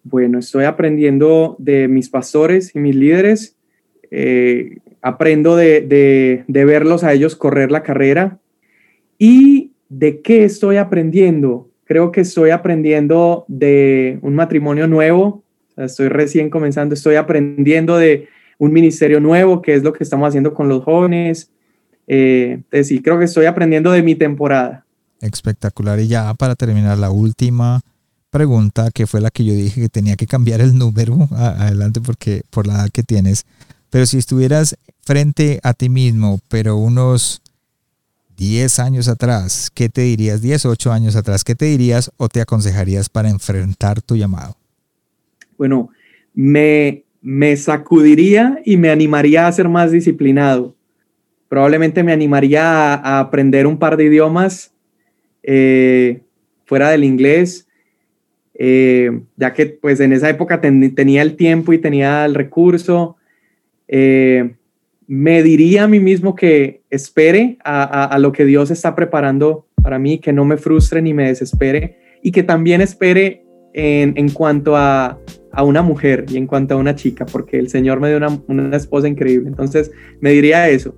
Bueno, 0.08 0.38
estoy 0.38 0.66
aprendiendo 0.66 1.56
de 1.58 1.88
mis 1.88 2.08
pastores 2.08 2.76
y 2.76 2.78
mis 2.78 2.94
líderes. 2.94 3.56
Eh, 4.12 4.78
aprendo 5.02 5.56
de, 5.56 6.44
verlos 6.46 7.02
a 7.02 7.12
ellos 7.12 7.34
correr 7.34 7.72
la 7.72 7.82
carrera. 7.82 8.38
¿Y 9.18 9.72
de 9.88 10.20
qué 10.20 10.44
estoy 10.44 10.76
aprendiendo? 10.76 11.70
Creo 11.86 12.12
que 12.12 12.20
estoy 12.20 12.50
aprendiendo 12.50 13.46
de 13.48 14.20
un 14.22 14.36
matrimonio 14.36 14.86
nuevo. 14.86 15.42
estoy 15.76 16.06
recién 16.06 16.50
comenzando. 16.50 16.94
Estoy 16.94 17.16
aprendiendo 17.16 17.96
de 17.96 18.28
un 18.58 18.72
ministerio 18.72 19.18
nuevo, 19.18 19.60
que 19.60 19.74
es 19.74 19.82
lo 19.82 19.92
que 19.92 20.04
estamos 20.04 20.28
haciendo 20.28 20.54
con 20.54 20.68
los 20.68 20.84
jóvenes. 20.84 21.50
Eh, 22.06 22.52
entonces, 22.52 22.86
sí, 22.86 23.02
creo 23.02 23.18
que 23.18 23.24
estoy 23.24 23.46
aprendiendo 23.46 23.90
de 23.90 24.04
mi 24.04 24.14
temporada. 24.14 24.86
Espectacular. 25.20 25.98
Y 25.98 26.06
ya 26.06 26.32
para 26.34 26.54
terminar, 26.54 26.96
la 26.96 27.10
última 27.10 27.80
pregunta, 28.36 28.90
que 28.92 29.06
fue 29.06 29.22
la 29.22 29.30
que 29.30 29.46
yo 29.46 29.54
dije 29.54 29.80
que 29.80 29.88
tenía 29.88 30.14
que 30.14 30.26
cambiar 30.26 30.60
el 30.60 30.76
número 30.76 31.16
adelante 31.30 32.02
porque 32.02 32.42
por 32.50 32.66
la 32.66 32.74
edad 32.74 32.90
que 32.90 33.02
tienes. 33.02 33.46
Pero 33.88 34.04
si 34.04 34.18
estuvieras 34.18 34.76
frente 35.00 35.58
a 35.62 35.72
ti 35.72 35.88
mismo, 35.88 36.38
pero 36.48 36.76
unos 36.76 37.40
10 38.36 38.78
años 38.80 39.08
atrás, 39.08 39.70
¿qué 39.72 39.88
te 39.88 40.02
dirías? 40.02 40.42
10 40.42 40.66
o 40.66 40.70
8 40.70 40.92
años 40.92 41.16
atrás, 41.16 41.44
¿qué 41.44 41.54
te 41.54 41.64
dirías 41.64 42.10
o 42.18 42.28
te 42.28 42.42
aconsejarías 42.42 43.08
para 43.08 43.30
enfrentar 43.30 44.02
tu 44.02 44.16
llamado? 44.16 44.54
Bueno, 45.56 45.88
me, 46.34 47.04
me 47.22 47.56
sacudiría 47.56 48.60
y 48.66 48.76
me 48.76 48.90
animaría 48.90 49.46
a 49.46 49.52
ser 49.52 49.70
más 49.70 49.92
disciplinado. 49.92 50.74
Probablemente 51.48 52.02
me 52.02 52.12
animaría 52.12 52.92
a, 52.92 53.18
aprender 53.18 53.66
un 53.66 53.78
par 53.78 53.96
de 53.96 54.04
idiomas 54.04 54.72
eh, 55.42 56.20
fuera 56.66 56.90
del 56.90 57.04
inglés 57.04 57.65
eh, 58.58 59.20
ya 59.36 59.52
que 59.52 59.66
pues 59.66 60.00
en 60.00 60.12
esa 60.12 60.30
época 60.30 60.60
tenía 60.60 61.22
el 61.22 61.36
tiempo 61.36 61.72
y 61.72 61.78
tenía 61.78 62.24
el 62.24 62.34
recurso. 62.34 63.16
Eh, 63.88 64.54
me 65.06 65.42
diría 65.42 65.84
a 65.84 65.88
mí 65.88 66.00
mismo 66.00 66.34
que 66.34 66.82
espere 66.90 67.58
a, 67.62 68.16
lo 68.18 68.32
que 68.32 68.44
Dios 68.44 68.70
está 68.70 68.94
preparando 68.96 69.66
para 69.82 69.98
mí, 69.98 70.18
que 70.18 70.32
no 70.32 70.44
me 70.44 70.56
frustre 70.56 71.00
ni 71.00 71.14
me 71.14 71.28
desespere 71.28 71.98
y 72.22 72.32
que 72.32 72.42
también 72.42 72.80
espere 72.80 73.44
en, 73.72 74.30
cuanto 74.30 74.74
a, 74.76 75.18
una 75.62 75.82
mujer 75.82 76.26
y 76.28 76.38
en 76.38 76.46
cuanto 76.46 76.74
a 76.74 76.76
una 76.78 76.96
chica, 76.96 77.24
porque 77.24 77.58
el 77.58 77.68
Señor 77.68 78.00
me 78.00 78.08
dio 78.08 78.16
una, 78.16 78.40
una 78.48 78.76
esposa 78.76 79.06
increíble. 79.06 79.48
Entonces 79.48 79.92
me 80.20 80.30
diría 80.30 80.68
eso. 80.68 80.94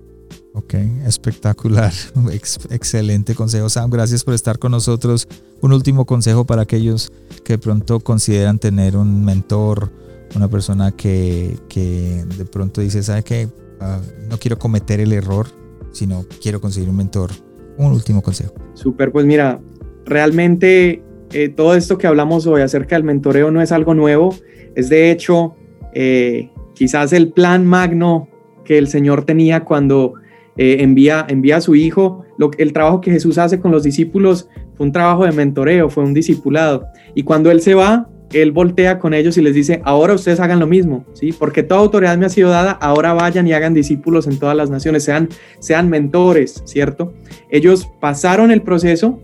Ok, 0.53 0.73
espectacular. 1.05 1.91
excelente 2.69 3.35
consejo, 3.35 3.69
Sam. 3.69 3.89
Gracias 3.89 4.23
por 4.23 4.33
estar 4.33 4.57
con 4.59 4.71
nosotros. 4.71 5.27
Un 5.61 5.73
último 5.73 6.05
consejo 6.05 6.45
para 6.45 6.63
aquellos 6.63 7.11
que 7.43 7.53
de 7.53 7.59
pronto 7.59 7.99
consideran 7.99 8.59
tener 8.59 8.97
un 8.97 9.23
mentor, 9.23 9.91
una 10.35 10.47
persona 10.47 10.91
que, 10.91 11.57
que 11.69 12.23
de 12.37 12.45
pronto 12.45 12.81
dice, 12.81 13.03
¿sabe 13.03 13.23
qué? 13.23 13.47
Ah, 13.79 13.99
no 14.29 14.37
quiero 14.37 14.57
cometer 14.57 14.99
el 14.99 15.13
error, 15.13 15.47
sino 15.91 16.25
quiero 16.41 16.59
conseguir 16.59 16.89
un 16.89 16.97
mentor. 16.97 17.31
Un 17.77 17.93
último 17.93 18.21
consejo. 18.21 18.53
Súper, 18.73 19.11
pues 19.11 19.25
mira, 19.25 19.61
realmente 20.05 21.01
eh, 21.31 21.49
todo 21.49 21.75
esto 21.75 21.97
que 21.97 22.07
hablamos 22.07 22.45
hoy 22.47 22.61
acerca 22.61 22.95
del 22.95 23.03
mentoreo 23.03 23.51
no 23.51 23.61
es 23.61 23.71
algo 23.71 23.93
nuevo. 23.93 24.35
Es 24.75 24.89
de 24.89 25.11
hecho 25.11 25.55
eh, 25.93 26.49
quizás 26.73 27.13
el 27.13 27.31
plan 27.31 27.65
magno 27.65 28.27
que 28.65 28.77
el 28.77 28.87
Señor 28.87 29.25
tenía 29.25 29.63
cuando 29.63 30.15
eh, 30.61 30.83
envía, 30.83 31.25
envía 31.29 31.55
a 31.55 31.61
su 31.61 31.73
hijo. 31.73 32.25
El 32.57 32.73
trabajo 32.73 32.99
que 32.99 33.11
Jesús 33.11 33.37
hace 33.37 33.61
con 33.61 33.71
los 33.71 33.83
discípulos 33.83 34.49
fue 34.75 34.85
un 34.87 34.91
trabajo 34.91 35.23
de 35.23 35.31
mentoreo, 35.31 35.89
fue 35.89 36.03
un 36.03 36.13
discipulado. 36.13 36.85
Y 37.15 37.23
cuando 37.23 37.49
Él 37.49 37.61
se 37.61 37.75
va, 37.75 38.09
Él 38.33 38.51
voltea 38.51 38.99
con 38.99 39.13
ellos 39.13 39.37
y 39.37 39.41
les 39.41 39.55
dice, 39.55 39.81
ahora 39.85 40.13
ustedes 40.13 40.41
hagan 40.41 40.59
lo 40.59 40.67
mismo, 40.67 41.05
¿sí? 41.13 41.31
Porque 41.31 41.63
toda 41.63 41.79
autoridad 41.79 42.17
me 42.17 42.25
ha 42.25 42.29
sido 42.29 42.49
dada, 42.49 42.71
ahora 42.71 43.13
vayan 43.13 43.47
y 43.47 43.53
hagan 43.53 43.73
discípulos 43.73 44.27
en 44.27 44.37
todas 44.37 44.57
las 44.57 44.69
naciones, 44.69 45.05
sean, 45.05 45.29
sean 45.59 45.89
mentores, 45.89 46.61
¿cierto? 46.65 47.13
Ellos 47.49 47.87
pasaron 48.01 48.51
el 48.51 48.61
proceso 48.61 49.21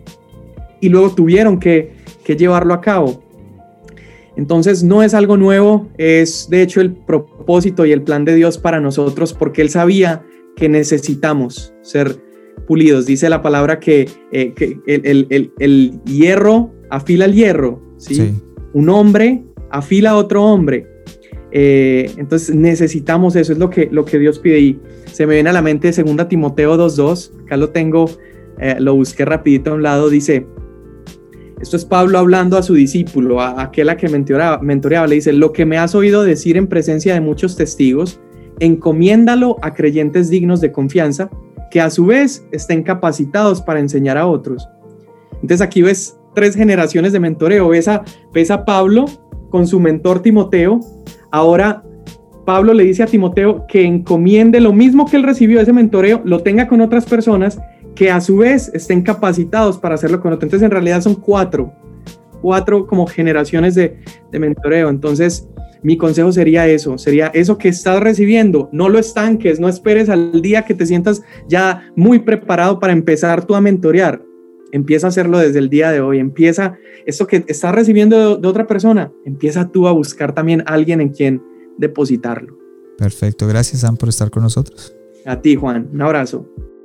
y 0.79 0.87
luego 0.87 1.15
tuvieron 1.15 1.59
que, 1.59 1.95
que 2.23 2.37
llevarlo 2.37 2.73
a 2.73 2.79
cabo. 2.79 3.21
Entonces 4.37 4.83
no 4.83 5.03
es 5.03 5.13
algo 5.13 5.35
nuevo, 5.35 5.89
es 5.97 6.47
de 6.49 6.61
hecho 6.61 6.79
el 6.79 6.93
propósito 6.93 7.85
y 7.85 7.91
el 7.91 8.03
plan 8.03 8.23
de 8.23 8.35
Dios 8.35 8.57
para 8.57 8.79
nosotros 8.79 9.33
porque 9.33 9.61
Él 9.61 9.69
sabía 9.69 10.23
que 10.55 10.69
necesitamos 10.69 11.73
ser 11.81 12.17
pulidos. 12.67 13.05
Dice 13.05 13.29
la 13.29 13.41
palabra 13.41 13.79
que, 13.79 14.09
eh, 14.31 14.53
el, 14.87 16.01
hierro 16.05 16.73
afila 16.89 17.25
el 17.25 17.33
hierro, 17.33 17.81
¿sí? 17.97 18.33
Un 18.73 18.89
hombre 18.89 19.43
afila 19.69 20.11
a 20.11 20.17
otro 20.17 20.43
hombre. 20.43 20.87
Eh, 21.51 22.11
entonces 22.17 22.53
necesitamos 22.53 23.35
eso, 23.35 23.53
es 23.53 23.59
lo 23.59 23.69
que, 23.69 23.87
lo 23.91 24.05
que 24.05 24.19
Dios 24.19 24.39
pide. 24.39 24.59
Y 24.59 24.79
se 25.11 25.25
me 25.25 25.35
viene 25.35 25.49
a 25.49 25.53
la 25.53 25.61
mente 25.61 25.91
2 25.91 26.27
Timoteo 26.27 26.77
2.2, 26.77 27.43
acá 27.45 27.57
lo 27.57 27.69
tengo, 27.69 28.09
eh, 28.59 28.75
lo 28.79 28.95
busqué 28.95 29.23
rapidito 29.23 29.71
a 29.71 29.75
un 29.75 29.83
lado, 29.83 30.09
dice, 30.09 30.45
esto 31.61 31.77
es 31.77 31.85
Pablo 31.85 32.19
hablando 32.19 32.57
a 32.57 32.63
su 32.63 32.73
discípulo, 32.73 33.39
a 33.39 33.61
aquel 33.61 33.89
a 33.89 33.95
que 33.95 34.09
mentoreaba, 34.09 34.59
mentoreaba, 34.59 35.07
le 35.07 35.15
dice, 35.15 35.31
lo 35.31 35.53
que 35.53 35.65
me 35.65 35.77
has 35.77 35.95
oído 35.95 36.23
decir 36.23 36.57
en 36.57 36.67
presencia 36.67 37.13
de 37.13 37.21
muchos 37.21 37.55
testigos, 37.55 38.19
encomiéndalo 38.59 39.57
a 39.61 39.73
creyentes 39.73 40.29
dignos 40.29 40.61
de 40.61 40.71
confianza, 40.71 41.29
que 41.71 41.81
a 41.81 41.89
su 41.89 42.05
vez 42.05 42.45
estén 42.51 42.83
capacitados 42.83 43.61
para 43.61 43.79
enseñar 43.79 44.17
a 44.17 44.27
otros. 44.27 44.67
Entonces 45.41 45.61
aquí 45.61 45.81
ves 45.81 46.17
tres 46.35 46.55
generaciones 46.55 47.13
de 47.13 47.19
mentoreo. 47.19 47.69
Ves 47.69 47.87
a, 47.87 48.03
ves 48.33 48.51
a 48.51 48.65
Pablo 48.65 49.05
con 49.49 49.65
su 49.65 49.79
mentor 49.79 50.21
Timoteo. 50.21 50.79
Ahora 51.31 51.83
Pablo 52.45 52.73
le 52.73 52.83
dice 52.83 53.01
a 53.01 53.07
Timoteo 53.07 53.65
que 53.67 53.83
encomiende 53.83 54.59
lo 54.59 54.71
mismo 54.71 55.07
que 55.07 55.17
él 55.17 55.23
recibió 55.23 55.59
ese 55.59 55.73
mentoreo, 55.73 56.21
lo 56.23 56.43
tenga 56.43 56.67
con 56.67 56.81
otras 56.81 57.05
personas 57.05 57.59
que 57.95 58.11
a 58.11 58.21
su 58.21 58.37
vez 58.37 58.69
estén 58.73 59.01
capacitados 59.01 59.79
para 59.79 59.95
hacerlo 59.95 60.21
con 60.21 60.33
otros. 60.33 60.43
Entonces 60.43 60.65
en 60.65 60.71
realidad 60.71 61.01
son 61.01 61.15
cuatro, 61.15 61.73
cuatro 62.41 62.85
como 62.85 63.07
generaciones 63.07 63.73
de, 63.73 63.97
de 64.31 64.39
mentoreo. 64.39 64.89
Entonces 64.89 65.47
mi 65.85 65.97
consejo 65.97 66.31
sería 66.31 66.67
eso, 66.67 66.97
sería 66.97 67.27
eso 67.27 67.59
que 67.59 67.69
estás 67.69 67.99
recibiendo, 67.99 68.69
no 68.71 68.89
lo 68.89 68.97
estanques, 68.97 69.59
no 69.59 69.69
esperes 69.69 70.09
al 70.09 70.41
día 70.41 70.63
que 70.63 70.73
te 70.73 70.87
sientas 70.87 71.21
ya 71.47 71.91
muy 71.95 72.17
preparado 72.17 72.79
para 72.79 72.91
empezar 72.91 73.45
tú 73.45 73.53
a 73.53 73.61
mentorear. 73.61 74.23
Empieza 74.71 75.05
a 75.05 75.09
hacerlo 75.09 75.37
desde 75.37 75.59
el 75.59 75.69
día 75.69 75.91
de 75.91 76.01
hoy, 76.01 76.17
empieza 76.17 76.75
eso 77.05 77.27
que 77.27 77.45
estás 77.47 77.75
recibiendo 77.75 78.35
de, 78.37 78.47
otra 78.47 78.65
persona, 78.65 79.11
empieza 79.25 79.69
tú 79.69 79.87
a 79.87 79.91
buscar 79.91 80.33
también 80.33 80.61
a 80.61 80.73
alguien 80.73 81.01
en 81.01 81.09
quien 81.09 81.43
depositarlo. 81.77 82.57
Perfecto, 82.97 83.45
gracias 83.45 83.81
Sam 83.81 83.95
por 83.95 84.09
estar 84.09 84.31
con 84.31 84.41
nosotros. 84.41 84.91
A 85.23 85.39
ti 85.39 85.55
Juan, 85.55 85.89
un 85.93 86.01
abrazo. 86.01 86.49